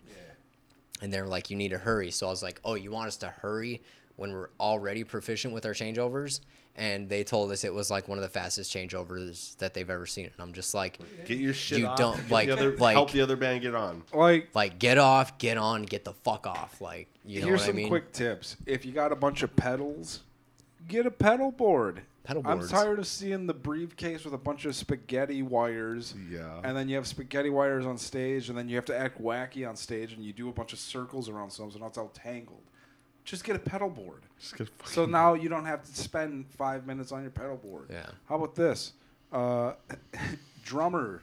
and 1.01 1.13
they 1.13 1.21
were 1.23 1.29
like 1.29 1.49
you 1.49 1.57
need 1.57 1.69
to 1.71 1.79
hurry 1.79 2.11
so 2.11 2.27
i 2.27 2.31
was 2.31 2.43
like 2.43 2.61
oh 2.65 2.75
you 2.75 2.91
want 2.91 3.07
us 3.07 3.17
to 3.17 3.29
hurry 3.29 3.81
when 4.19 4.33
we're 4.33 4.51
already 4.61 5.05
proficient 5.05 5.55
with 5.55 5.65
our 5.65 5.73
changeovers 5.73 6.41
and 6.77 7.09
they 7.09 7.25
told 7.25 7.51
us 7.51 7.65
it 7.65 7.73
was 7.73 7.91
like 7.91 8.07
one 8.09 8.19
of 8.19 8.23
the 8.23 8.29
fastest 8.29 8.73
changeovers 8.75 9.57
that 9.59 9.75
they've 9.75 9.89
ever 9.91 10.07
seen 10.07 10.25
and 10.27 10.35
i'm 10.41 10.53
just 10.53 10.75
like 10.75 10.99
Get 11.25 11.39
your 11.39 11.55
shit 11.55 11.79
You 11.79 11.87
off. 11.87 11.97
don't, 11.99 12.31
like- 12.31 12.49
the 12.49 12.53
other, 12.53 12.77
like- 12.77 12.95
help 12.97 13.11
the 13.13 13.21
other 13.23 13.37
band 13.37 13.63
get 13.63 13.75
on. 13.75 14.03
like, 14.13 14.49
like 14.55 14.79
get 14.79 14.99
off 14.99 15.39
get 15.39 15.57
on 15.57 15.83
get 15.85 16.05
the 16.05 16.13
fuck 16.13 16.47
off 16.47 16.81
like 16.81 17.09
you 17.25 17.41
know 17.41 17.47
here's 17.47 17.61
what 17.61 17.67
some 17.67 17.75
i 17.75 17.77
mean 17.77 17.89
quick 17.89 18.13
tips. 18.13 18.57
If 18.67 18.85
you 18.85 18.93
got 18.93 19.13
a 19.13 19.17
bunch 19.17 19.43
of 19.43 19.55
pedals, 19.57 20.21
get 20.89 21.07
a 21.07 21.11
pedal 21.11 21.51
board. 21.53 22.03
Pedal 22.25 22.43
board. 22.43 22.59
I'm 22.63 22.69
tired 22.69 22.99
of 22.99 23.07
seeing 23.07 23.47
the 23.47 23.55
briefcase 23.55 24.25
with 24.25 24.35
a 24.35 24.39
bunch 24.39 24.65
of 24.67 24.75
spaghetti 24.75 25.43
wires. 25.43 26.15
Yeah. 26.31 26.61
And 26.65 26.77
then 26.77 26.89
you 26.89 26.97
have 26.97 27.07
spaghetti 27.07 27.49
wires 27.51 27.85
on 27.87 27.97
stage, 27.99 28.49
and 28.51 28.57
then 28.59 28.69
you 28.69 28.77
have 28.77 28.85
to 28.87 28.99
act 28.99 29.21
wacky 29.23 29.67
on 29.69 29.77
stage, 29.77 30.13
and 30.15 30.23
you 30.25 30.33
do 30.35 30.49
a 30.49 30.53
bunch 30.53 30.73
of 30.75 30.79
circles 30.79 31.29
around 31.29 31.51
something, 31.51 31.73
so 31.73 31.79
now 31.81 31.87
it's 31.87 31.97
all 31.99 32.09
tangled. 32.09 32.63
Just 33.29 33.45
get 33.45 33.57
a 33.57 33.59
pedal 33.59 33.91
board. 33.91 34.23
Just 34.41 34.57
get 34.57 34.71
So 34.87 35.05
now 35.05 35.35
you 35.35 35.51
don't 35.51 35.67
have 35.67 35.85
to 35.85 35.95
spend 35.95 36.47
five 36.57 36.87
minutes 36.87 37.13
on 37.13 37.21
your 37.21 37.31
pedal 37.31 37.59
board. 37.59 37.89
Yeah. 37.91 38.07
How 38.27 38.37
about 38.37 38.55
this? 38.55 38.95
Uh, 39.31 39.75
drummer, 40.65 41.21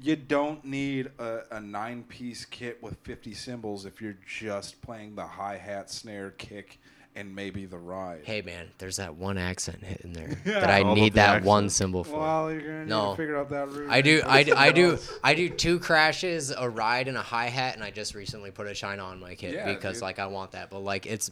you 0.00 0.16
don't 0.16 0.64
need 0.64 1.10
a, 1.18 1.40
a 1.50 1.60
nine 1.60 2.04
piece 2.04 2.46
kit 2.46 2.82
with 2.82 2.96
50 3.02 3.34
cymbals 3.34 3.84
if 3.84 4.00
you're 4.00 4.16
just 4.26 4.80
playing 4.80 5.14
the 5.14 5.26
hi 5.26 5.58
hat, 5.58 5.90
snare, 5.90 6.30
kick, 6.30 6.78
and 7.16 7.34
maybe 7.34 7.64
the 7.64 7.78
ride. 7.78 8.20
Hey 8.24 8.42
man, 8.42 8.68
there's 8.78 8.98
that 8.98 9.14
one 9.16 9.38
accent 9.38 9.82
hit 9.82 10.02
in 10.02 10.12
there 10.12 10.36
Yeah. 10.44 10.60
that 10.60 10.70
I 10.70 10.82
need 10.94 11.14
that 11.14 11.42
one 11.42 11.70
cymbal 11.70 12.04
for. 12.04 12.18
Well, 12.20 12.52
you're 12.52 12.60
gonna 12.60 12.80
need 12.80 12.88
No. 12.90 13.10
to 13.12 13.16
figure 13.16 13.36
out 13.38 13.48
that 13.50 13.70
route. 13.72 13.90
I 13.90 14.02
do. 14.02 14.22
I, 14.26 14.42
do- 14.42 14.54
I 14.54 14.70
do, 14.70 14.98
I 15.24 15.34
do 15.34 15.48
two 15.48 15.78
crashes, 15.80 16.50
a 16.50 16.68
ride, 16.68 17.08
and 17.08 17.16
a 17.16 17.22
hi 17.22 17.46
hat, 17.46 17.74
and 17.74 17.82
I 17.82 17.90
just 17.90 18.14
recently 18.14 18.50
put 18.50 18.66
a 18.66 18.74
China 18.74 19.02
on 19.04 19.18
my 19.18 19.34
kit 19.34 19.54
Yeah, 19.54 19.72
because 19.72 19.94
dude. 19.96 20.02
like 20.02 20.18
I 20.18 20.26
want 20.26 20.52
that. 20.52 20.68
But 20.70 20.80
like 20.80 21.06
it's, 21.06 21.30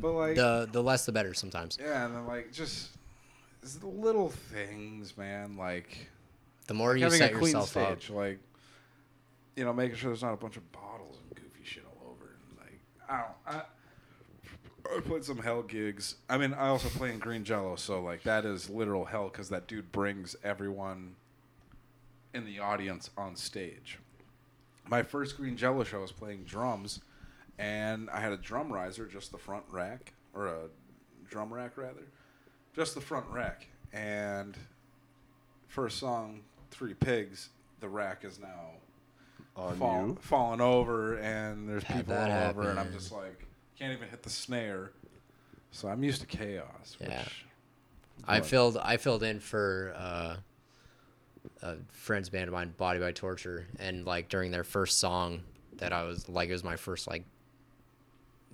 But, 0.00 0.12
like- 0.12 0.34
the 0.36 0.68
the 0.72 0.82
less 0.82 1.04
the 1.06 1.12
better 1.12 1.34
sometimes. 1.34 1.78
Yeah, 1.80 2.06
and 2.06 2.14
then 2.16 2.26
like 2.26 2.50
just 2.52 2.88
it's 3.62 3.74
the 3.76 3.86
little 3.86 4.30
things, 4.30 5.16
man. 5.18 5.56
Like 5.58 6.08
The 6.68 6.74
more 6.74 6.96
you 6.96 7.10
set 7.10 7.32
yourself 7.32 7.76
up, 7.76 8.08
like 8.08 8.38
you 9.56 9.64
know, 9.64 9.72
making 9.72 9.96
sure 9.96 10.10
there's 10.10 10.22
not 10.22 10.32
a 10.32 10.36
bunch 10.36 10.56
of 10.56 10.70
bottles 10.72 11.18
and 11.20 11.34
goofy 11.36 11.64
shit 11.64 11.84
all 11.84 12.10
over. 12.12 12.30
And 12.48 12.58
like 12.60 12.80
I 13.10 13.16
don't, 13.18 13.56
I, 13.58 13.62
I 14.96 15.00
played 15.00 15.24
some 15.24 15.38
hell 15.38 15.62
gigs. 15.62 16.16
I 16.28 16.38
mean, 16.38 16.54
I 16.54 16.68
also 16.68 16.88
play 16.88 17.12
in 17.12 17.18
Green 17.18 17.44
Jello, 17.44 17.76
so 17.76 18.00
like 18.00 18.22
that 18.22 18.44
is 18.44 18.70
literal 18.70 19.04
hell 19.06 19.28
because 19.28 19.48
that 19.50 19.66
dude 19.66 19.92
brings 19.92 20.34
everyone 20.42 21.16
in 22.34 22.44
the 22.44 22.58
audience 22.58 23.10
on 23.16 23.36
stage. 23.36 23.98
My 24.88 25.02
first 25.02 25.36
Green 25.36 25.56
Jello 25.56 25.84
show 25.84 26.00
was 26.00 26.12
playing 26.12 26.44
drums, 26.44 27.00
and 27.58 28.08
I 28.10 28.20
had 28.20 28.32
a 28.32 28.38
drum 28.38 28.72
riser, 28.72 29.06
just 29.06 29.32
the 29.32 29.38
front 29.38 29.64
rack, 29.70 30.12
or 30.34 30.46
a 30.46 30.60
drum 31.28 31.52
rack 31.52 31.76
rather, 31.76 32.06
just 32.74 32.94
the 32.94 33.00
front 33.00 33.26
rack. 33.30 33.66
And 33.92 34.56
first 35.66 35.98
song, 35.98 36.40
Three 36.70 36.94
Pigs, 36.94 37.50
the 37.80 37.88
rack 37.88 38.24
is 38.24 38.38
now 38.38 38.70
fall, 39.74 40.16
falling 40.20 40.60
over, 40.60 41.18
and 41.18 41.68
there's 41.68 41.84
people 41.84 42.14
all 42.14 42.30
over, 42.30 42.70
and 42.70 42.78
I'm 42.78 42.92
just 42.92 43.12
like, 43.12 43.44
can't 43.78 43.92
even 43.92 44.08
hit 44.08 44.22
the 44.22 44.30
snare. 44.30 44.90
So 45.70 45.88
I'm 45.88 46.02
used 46.02 46.20
to 46.20 46.26
chaos. 46.26 46.96
Yeah. 47.00 47.20
Which, 47.20 47.44
I 48.26 48.40
filled, 48.40 48.76
I 48.78 48.96
filled 48.96 49.22
in 49.22 49.38
for 49.38 49.94
uh, 49.96 50.36
a 51.62 51.76
friend's 51.90 52.28
band 52.28 52.48
of 52.48 52.54
mine, 52.54 52.74
Body 52.76 52.98
by 52.98 53.12
Torture, 53.12 53.66
and 53.78 54.04
like 54.04 54.28
during 54.28 54.50
their 54.50 54.64
first 54.64 54.98
song 54.98 55.40
that 55.76 55.92
I 55.92 56.02
was 56.02 56.28
like 56.28 56.48
it 56.48 56.52
was 56.52 56.64
my 56.64 56.76
first 56.76 57.06
like 57.06 57.24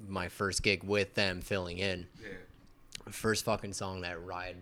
my 0.07 0.29
first 0.29 0.63
gig 0.63 0.85
with 0.85 1.15
them 1.15 1.41
filling 1.41 1.79
in. 1.79 2.07
Yeah. 2.23 3.11
First 3.11 3.45
fucking 3.45 3.73
song 3.73 4.03
that 4.03 4.23
ride 4.25 4.57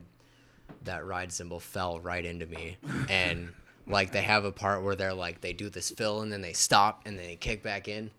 that 0.85 1.07
ride 1.07 1.33
cymbal 1.33 1.61
fell 1.61 2.01
right 2.01 2.25
into 2.25 2.47
me 2.47 2.77
and 3.09 3.53
like 3.87 4.11
they 4.11 4.23
have 4.23 4.45
a 4.45 4.53
part 4.53 4.83
where 4.83 4.97
they're 4.97 5.15
like 5.15 5.41
they 5.41 5.53
do 5.53 5.69
this 5.69 5.91
fill 5.91 6.23
and 6.23 6.33
then 6.33 6.41
they 6.41 6.53
stop 6.53 7.03
and 7.05 7.19
then 7.19 7.27
they 7.27 7.37
kick 7.37 7.63
back 7.63 7.89
in 7.89 8.11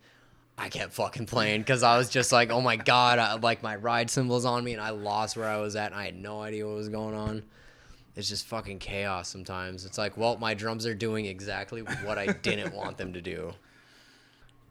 i 0.57 0.69
kept 0.69 0.93
fucking 0.93 1.25
playing 1.25 1.61
because 1.61 1.83
i 1.83 1.97
was 1.97 2.09
just 2.09 2.31
like 2.31 2.51
oh 2.51 2.61
my 2.61 2.75
god 2.75 3.19
I, 3.19 3.35
like 3.35 3.63
my 3.63 3.75
ride 3.75 4.09
cymbals 4.09 4.45
on 4.45 4.63
me 4.63 4.73
and 4.73 4.81
i 4.81 4.91
lost 4.91 5.35
where 5.35 5.47
i 5.47 5.57
was 5.57 5.75
at 5.75 5.91
and 5.91 5.99
i 5.99 6.05
had 6.05 6.15
no 6.15 6.41
idea 6.41 6.65
what 6.65 6.75
was 6.75 6.89
going 6.89 7.15
on. 7.15 7.43
It's 8.15 8.29
just 8.29 8.45
fucking 8.45 8.77
chaos 8.77 9.27
sometimes. 9.27 9.85
It's 9.85 9.97
like 9.97 10.15
well 10.17 10.37
my 10.37 10.53
drums 10.53 10.85
are 10.85 10.93
doing 10.93 11.25
exactly 11.25 11.81
what 11.81 12.17
i 12.17 12.27
didn't 12.27 12.73
want 12.73 12.97
them 12.97 13.13
to 13.13 13.21
do. 13.21 13.53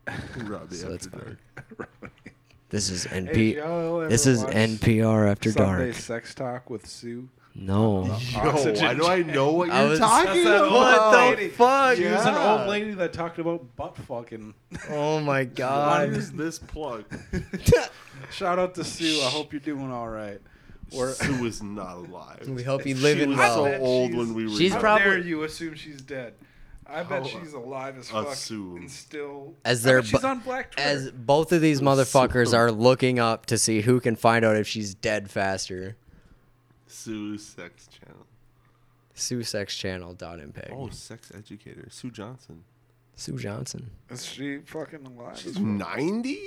Robbie 0.36 0.76
So 0.76 0.92
it's 0.92 1.06
after 1.06 1.38
dark. 1.58 2.12
this 2.70 2.88
is 2.90 3.04
Hey, 3.04 3.22
np 3.22 3.54
y'all 3.56 4.08
this 4.08 4.26
is 4.26 4.44
watch 4.44 4.54
npr 4.54 5.30
after 5.30 5.50
Sunday 5.52 5.86
dark. 5.86 5.94
Sex 5.96 6.34
Talk 6.34 6.70
with 6.70 6.86
Sue. 6.86 7.28
No 7.54 8.04
Yo, 8.06 8.12
why 8.42 8.94
do 8.94 9.06
I 9.06 9.22
know 9.22 9.52
what 9.52 9.68
you're 9.68 9.88
was- 9.90 9.98
talking 9.98 10.44
That's 10.44 10.44
that 10.44 10.56
about? 10.56 10.64
old 10.64 10.72
What 10.74 11.10
the 11.12 11.18
lady. 11.42 11.48
fuck? 11.50 11.96
She 11.96 12.04
was 12.04 12.24
an 12.26 12.34
Yeah. 12.34 12.52
old 12.58 12.68
lady 12.68 12.92
that 12.94 13.12
talked 13.12 13.38
about 13.38 13.76
butt 13.76 13.96
fucking. 13.98 14.54
oh 14.90 15.20
my 15.20 15.38
Why 15.40 15.44
god 15.44 16.08
is 16.10 16.32
this 16.32 16.58
plug? 16.58 17.04
Shout 18.30 18.58
out 18.58 18.74
to 18.76 18.84
Sue. 18.84 19.20
I 19.22 19.28
hope 19.30 19.52
you're 19.52 19.60
doing 19.60 19.90
all 19.92 20.08
right. 20.08 20.40
We're, 20.94 21.12
Sue 21.12 21.46
is 21.46 21.62
not 21.62 21.96
alive. 21.96 22.46
we 22.48 22.62
hope 22.62 22.86
you 22.86 22.94
She 22.96 23.02
live 23.02 23.18
in 23.20 23.30
was 23.30 23.38
well 23.38 23.64
so 23.64 23.78
old 23.78 24.14
when 24.14 24.34
we 24.34 24.44
were. 24.44 24.50
She's 24.56 24.72
how 24.72 24.76
young. 24.76 24.80
probably- 24.82 25.04
dare 25.04 25.18
you 25.18 25.42
assume 25.44 25.74
she's 25.74 26.00
dead? 26.02 26.34
I 26.86 27.02
bet 27.04 27.22
How 27.22 27.28
she's 27.40 27.54
alive 27.54 27.96
as 27.96 28.10
fuck 28.10 28.28
assume? 28.28 28.76
and 28.76 28.90
still. 28.90 29.54
As 29.64 29.86
I 29.86 29.88
they're 29.88 30.00
bet 30.02 30.10
she's 30.10 30.20
bu- 30.20 30.26
on 30.26 30.38
Black 30.40 30.72
Twitter. 30.72 30.86
as 30.88 31.10
both 31.10 31.52
of 31.52 31.62
these 31.62 31.80
motherfuckers 31.80 32.48
So- 32.48 32.58
are 32.58 32.70
looking 32.72 33.18
up 33.18 33.46
to 33.46 33.56
see 33.56 33.80
who 33.80 33.98
can 34.00 34.14
find 34.16 34.44
out 34.44 34.56
if 34.56 34.66
she's 34.68 34.94
dead 34.94 35.30
faster. 35.30 35.96
Sue's 36.92 37.44
sex 37.44 37.88
channel. 37.88 38.26
SueSexChannel.mpeg. 39.16 40.70
Oh, 40.72 40.88
sex 40.90 41.30
educator 41.36 41.86
Sue 41.90 42.10
Johnson. 42.10 42.64
Sue 43.14 43.36
Johnson. 43.36 43.90
Is 44.10 44.24
she 44.24 44.58
fucking 44.58 45.06
alive? 45.06 45.38
She's 45.38 45.58
ninety. 45.58 46.40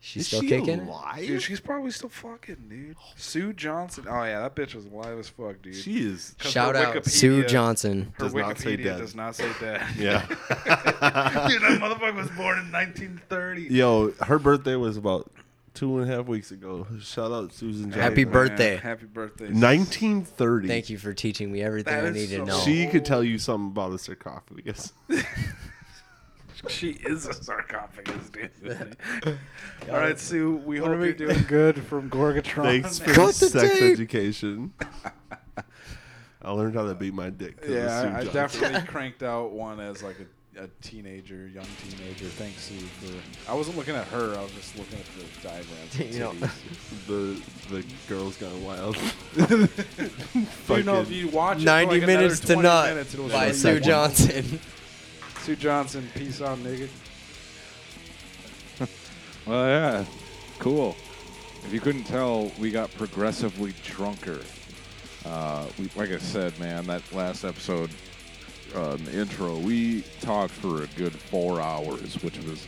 She's 0.00 0.22
Is 0.22 0.26
still 0.28 0.40
she 0.42 0.48
kicking? 0.48 0.80
alive? 0.80 1.26
Dude, 1.26 1.42
she's 1.42 1.58
probably 1.58 1.90
still 1.90 2.08
fucking, 2.08 2.66
dude. 2.70 2.96
Oh. 2.98 3.04
Sue 3.16 3.52
Johnson. 3.52 4.04
Oh 4.08 4.22
yeah, 4.24 4.40
that 4.40 4.54
bitch 4.54 4.74
was 4.74 4.86
alive 4.86 5.18
as 5.18 5.28
fuck, 5.28 5.60
dude. 5.60 5.74
She 5.74 5.98
is. 6.06 6.36
Shout 6.40 6.76
out 6.76 6.94
Wikipedia- 6.94 7.08
Sue 7.10 7.44
Johnson. 7.44 8.12
Her 8.16 8.24
Does 8.26 8.34
not 8.34 8.58
say 8.58 8.76
Wikipedia 8.76 8.84
dead. 8.84 8.98
does 8.98 9.14
not 9.16 9.34
say 9.34 9.50
dead. 9.60 9.82
Yeah. 9.98 10.24
dude, 10.28 10.38
that 11.62 11.78
motherfucker 11.82 12.14
was 12.14 12.30
born 12.30 12.58
in 12.60 12.70
1930. 12.72 13.62
Yo, 13.74 14.12
her 14.22 14.38
birthday 14.38 14.76
was 14.76 14.96
about 14.96 15.30
two 15.78 15.98
and 15.98 16.10
a 16.10 16.16
half 16.16 16.26
weeks 16.26 16.50
ago. 16.50 16.86
Shout 17.00 17.30
out 17.30 17.52
Susan 17.52 17.84
Johnson. 17.84 18.00
Happy 18.00 18.24
Man, 18.24 18.32
birthday. 18.32 18.76
Happy 18.76 19.06
birthday. 19.06 19.44
1930. 19.44 20.66
Thank 20.66 20.90
you 20.90 20.98
for 20.98 21.14
teaching 21.14 21.52
me 21.52 21.62
everything 21.62 21.94
That 21.94 22.04
I 22.04 22.08
is 22.08 22.14
need 22.14 22.36
to 22.36 22.44
know. 22.44 22.58
She 22.60 22.88
could 22.88 23.04
tell 23.04 23.22
you 23.22 23.38
something 23.38 23.68
about 23.70 23.92
a 23.92 23.98
sarcophagus. 23.98 24.92
She 26.66 26.90
is 26.90 27.24
a 27.24 27.32
sarcophagus, 27.32 28.30
dude. 28.30 28.96
All 29.88 29.96
right, 29.96 30.18
Sue. 30.18 30.56
We 30.56 30.78
hope 30.78 30.88
you're 30.88 31.12
doing 31.12 31.44
good 31.46 31.80
from 31.84 32.10
Gorgatron. 32.10 32.64
Thanks 32.64 32.98
for 32.98 33.12
Cut 33.12 33.34
the 33.36 33.46
the 33.46 33.60
sex 33.60 33.78
tape. 33.78 33.92
education. 33.92 34.72
I 36.42 36.50
learned 36.50 36.74
how 36.74 36.88
to 36.88 36.96
beat 36.96 37.14
my 37.14 37.30
dick. 37.30 37.58
Yeah, 37.64 38.12
I, 38.12 38.20
I 38.22 38.24
definitely 38.24 38.80
cranked 38.88 39.22
out 39.22 39.52
one 39.52 39.78
as 39.78 40.02
like 40.02 40.18
a, 40.18 40.26
a 40.58 40.68
teenager, 40.82 41.48
young 41.48 41.66
teenager. 41.82 42.26
Thanks, 42.26 42.62
Sue. 42.64 42.74
For 42.78 43.50
I 43.50 43.54
wasn't 43.54 43.76
looking 43.76 43.94
at 43.94 44.06
her. 44.08 44.34
I 44.36 44.42
was 44.42 44.52
just 44.52 44.76
looking 44.78 44.98
at 44.98 45.06
the 45.16 45.48
diagrams. 45.48 45.94
of 45.94 46.14
You 46.14 46.18
know- 46.20 46.34
the 47.06 47.40
the 47.70 47.84
girls 48.08 48.36
got 48.36 48.52
wild. 48.56 48.96
you 49.36 50.82
know, 50.84 51.00
if 51.00 51.10
you 51.10 51.28
watch 51.28 51.58
it 51.58 51.60
for 51.60 51.66
90 51.66 51.98
like 52.00 52.06
minutes 52.06 52.40
to 52.40 52.56
not 52.56 52.88
minutes, 52.90 53.14
it'll 53.14 53.28
by 53.28 53.48
show 53.48 53.52
Sue 53.52 53.74
you. 53.74 53.80
Johnson. 53.80 54.60
Sue 55.40 55.56
Johnson, 55.56 56.08
peace 56.14 56.40
out, 56.42 56.58
nigga. 56.58 56.88
Well, 59.46 59.66
yeah, 59.66 60.04
cool. 60.58 60.94
If 61.64 61.72
you 61.72 61.80
couldn't 61.80 62.04
tell, 62.04 62.52
we 62.58 62.70
got 62.70 62.92
progressively 62.96 63.72
drunker. 63.82 64.40
Uh, 65.24 65.64
we, 65.78 65.88
like 65.96 66.10
I 66.10 66.18
said, 66.18 66.58
man, 66.60 66.86
that 66.88 67.02
last 67.14 67.44
episode, 67.44 67.88
intro, 69.12 69.58
we 69.58 70.02
talked 70.20 70.52
for 70.52 70.82
a 70.82 70.86
good 70.96 71.12
four 71.12 71.60
hours, 71.60 72.22
which 72.22 72.38
was 72.44 72.66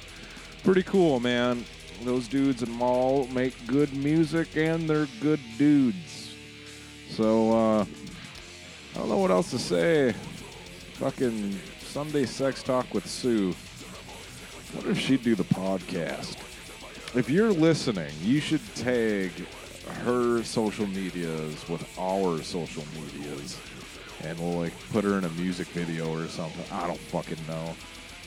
pretty 0.63 0.83
cool, 0.83 1.21
man. 1.21 1.65
Those 2.05 2.29
dudes 2.29 2.63
in 2.63 2.71
Maul 2.71 3.27
make 3.29 3.55
good 3.67 3.93
music 3.95 4.57
and 4.57 4.89
they're 4.89 5.09
good 5.21 5.41
dudes. 5.59 6.35
So, 7.11 7.53
uh, 7.53 7.85
I 8.95 8.99
don't 8.99 9.09
know 9.09 9.19
what 9.19 9.31
else 9.31 9.51
to 9.51 9.59
say. 9.59 10.15
Fucking 10.95 11.59
Sunday 11.81 12.25
sex 12.25 12.63
talk 12.63 12.93
with 12.95 13.07
Sue. 13.07 13.55
wonder 14.75 14.93
if 14.93 14.99
she'd 14.99 15.23
do 15.23 15.35
the 15.35 15.45
podcast. 15.45 16.37
If 17.17 17.29
you're 17.29 17.53
listening, 17.53 18.13
you 18.23 18.41
should 18.41 18.63
tag 18.77 19.33
her 20.05 20.43
social 20.45 20.87
medias 20.87 21.69
with 21.69 21.87
our 21.99 22.41
social 22.43 22.85
medias, 22.95 23.59
and 24.25 24.39
we'll 24.39 24.59
like 24.59 24.73
put 24.91 25.05
her 25.05 25.18
in 25.18 25.25
a 25.25 25.29
music 25.31 25.68
video 25.68 26.12
or 26.12 26.27
something. 26.29 26.64
I 26.73 26.87
don't 26.87 26.99
fucking 26.99 27.39
know. 27.49 27.75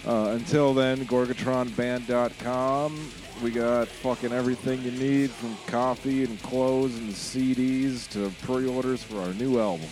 Uh, 0.06 0.32
until 0.32 0.74
then, 0.74 1.06
GorgatronBand.com. 1.06 3.10
We 3.41 3.52
got 3.52 3.88
fucking 3.88 4.32
everything 4.32 4.82
you 4.84 4.91
need 4.91 5.32
from 5.32 5.56
coffee 5.68 6.24
and 6.24 6.41
clothes 6.44 6.96
and 6.98 7.10
CDs 7.10 8.08
to 8.10 8.32
pre-orders 8.46 9.04
for 9.04 9.20
our 9.22 9.34
new 9.34 9.60
album. 9.60 9.88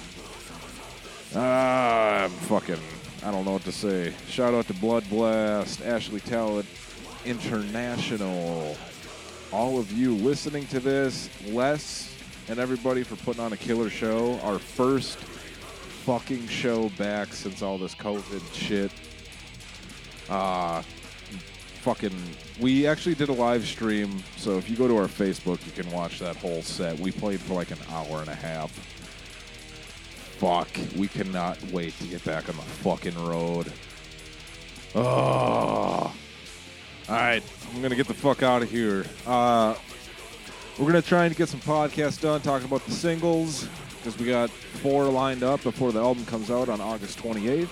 Ah, 1.35 2.23
I'm 2.23 2.29
fucking. 2.29 2.77
I 3.23 3.31
don't 3.31 3.45
know 3.45 3.53
what 3.53 3.63
to 3.63 3.71
say. 3.71 4.13
Shout 4.27 4.53
out 4.53 4.67
to 4.67 4.73
Blood 4.73 5.09
Blast, 5.09 5.81
Ashley 5.81 6.19
Talent, 6.19 6.65
International. 7.25 8.75
All 9.51 9.79
of 9.79 9.91
you 9.91 10.15
listening 10.15 10.67
to 10.67 10.79
this, 10.79 11.29
Les 11.47 12.13
and 12.49 12.59
everybody 12.59 13.03
for 13.03 13.15
putting 13.17 13.41
on 13.41 13.53
a 13.53 13.57
killer 13.57 13.89
show. 13.89 14.39
Our 14.43 14.59
first 14.59 15.17
fucking 16.05 16.47
show 16.47 16.89
back 16.97 17.31
since 17.31 17.61
all 17.61 17.77
this 17.77 17.93
COVID 17.93 18.41
shit. 18.53 18.91
Uh, 20.29 20.81
fucking. 21.81 22.15
We 22.59 22.87
actually 22.87 23.15
did 23.15 23.29
a 23.29 23.33
live 23.33 23.65
stream, 23.65 24.23
so 24.37 24.57
if 24.57 24.69
you 24.69 24.75
go 24.75 24.87
to 24.87 24.97
our 24.97 25.07
Facebook, 25.07 25.63
you 25.65 25.71
can 25.71 25.91
watch 25.91 26.19
that 26.19 26.35
whole 26.37 26.61
set. 26.61 26.99
We 26.99 27.11
played 27.11 27.39
for 27.39 27.53
like 27.53 27.71
an 27.71 27.77
hour 27.91 28.19
and 28.19 28.29
a 28.29 28.35
half. 28.35 28.71
Fuck, 30.39 30.69
we 30.97 31.07
cannot 31.07 31.61
wait 31.71 31.97
to 31.99 32.05
get 32.05 32.23
back 32.23 32.49
on 32.49 32.55
the 32.55 32.61
fucking 32.61 33.15
road. 33.27 33.71
Oh. 34.95 35.01
All 35.01 36.13
right, 37.09 37.43
I'm 37.73 37.81
gonna 37.81 37.95
get 37.95 38.07
the 38.07 38.13
fuck 38.13 38.41
out 38.41 38.63
of 38.63 38.71
here. 38.71 39.05
Uh, 39.27 39.75
we're 40.79 40.87
gonna 40.87 41.01
try 41.01 41.25
and 41.25 41.35
get 41.35 41.47
some 41.47 41.59
podcasts 41.59 42.19
done 42.19 42.41
talking 42.41 42.67
about 42.67 42.85
the 42.85 42.91
singles 42.91 43.67
because 44.01 44.17
we 44.17 44.25
got 44.25 44.49
four 44.49 45.05
lined 45.05 45.43
up 45.43 45.61
before 45.61 45.91
the 45.91 45.99
album 45.99 46.25
comes 46.25 46.49
out 46.49 46.69
on 46.69 46.81
August 46.81 47.19
28th. 47.19 47.69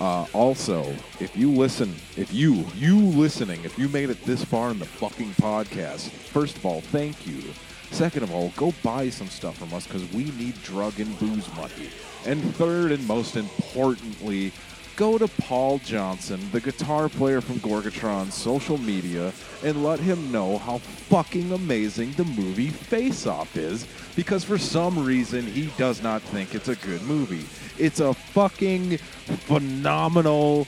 Uh, 0.00 0.24
also, 0.32 0.82
if 1.20 1.36
you 1.36 1.50
listen, 1.50 1.94
if 2.16 2.32
you, 2.32 2.64
you 2.74 2.98
listening, 2.98 3.62
if 3.62 3.78
you 3.78 3.88
made 3.90 4.08
it 4.08 4.24
this 4.24 4.42
far 4.42 4.70
in 4.70 4.78
the 4.78 4.86
fucking 4.86 5.30
podcast, 5.32 6.08
first 6.08 6.56
of 6.56 6.64
all, 6.64 6.80
thank 6.80 7.26
you. 7.26 7.42
Second 7.90 8.22
of 8.22 8.32
all, 8.32 8.50
go 8.56 8.72
buy 8.82 9.10
some 9.10 9.26
stuff 9.26 9.58
from 9.58 9.74
us 9.74 9.86
because 9.86 10.10
we 10.14 10.24
need 10.32 10.60
drug 10.62 10.98
and 10.98 11.18
booze 11.18 11.54
money. 11.54 11.90
And 12.24 12.42
third 12.56 12.90
and 12.90 13.06
most 13.06 13.36
importantly, 13.36 14.52
go 14.96 15.18
to 15.18 15.28
Paul 15.28 15.78
Johnson, 15.78 16.40
the 16.52 16.60
guitar 16.60 17.08
player 17.08 17.40
from 17.40 17.56
Gorgatron's 17.60 18.34
social 18.34 18.78
media, 18.78 19.32
and 19.64 19.84
let 19.84 20.00
him 20.00 20.30
know 20.32 20.58
how 20.58 20.78
fucking 20.78 21.52
amazing 21.52 22.12
the 22.12 22.24
movie 22.24 22.68
Face 22.68 23.26
Off 23.26 23.56
is 23.56 23.86
because 24.16 24.44
for 24.44 24.58
some 24.58 25.04
reason 25.04 25.44
he 25.46 25.70
does 25.78 26.02
not 26.02 26.22
think 26.22 26.54
it's 26.54 26.68
a 26.68 26.76
good 26.76 27.02
movie. 27.02 27.46
It's 27.78 28.00
a 28.00 28.14
fucking 28.14 28.98
phenomenal 28.98 30.66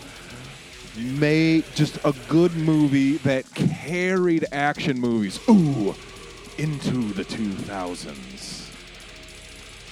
made 0.96 1.64
just 1.74 1.98
a 2.04 2.14
good 2.28 2.54
movie 2.54 3.16
that 3.18 3.52
carried 3.54 4.46
action 4.52 4.98
movies 4.98 5.40
ooh 5.48 5.94
into 6.58 7.12
the 7.14 7.24
2000s. 7.24 8.70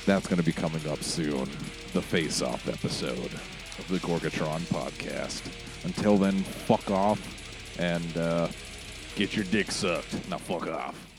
That's 0.07 0.26
going 0.26 0.39
to 0.39 0.45
be 0.45 0.53
coming 0.53 0.87
up 0.89 1.03
soon. 1.03 1.49
The 1.93 2.03
Face 2.03 2.41
Off 2.41 2.68
episode 2.68 3.30
of 3.83 4.01
the 4.01 4.07
Gorgatron 4.07 4.61
podcast. 4.72 5.43
Until 5.85 6.16
then, 6.16 6.43
fuck 6.43 6.91
off 6.91 7.20
and 7.78 8.16
uh, 8.16 8.49
get 9.16 9.35
your 9.35 9.45
dick 9.47 9.70
sucked. 9.70 10.28
Now, 10.28 10.39
fuck 10.39 10.66
off. 10.68 11.11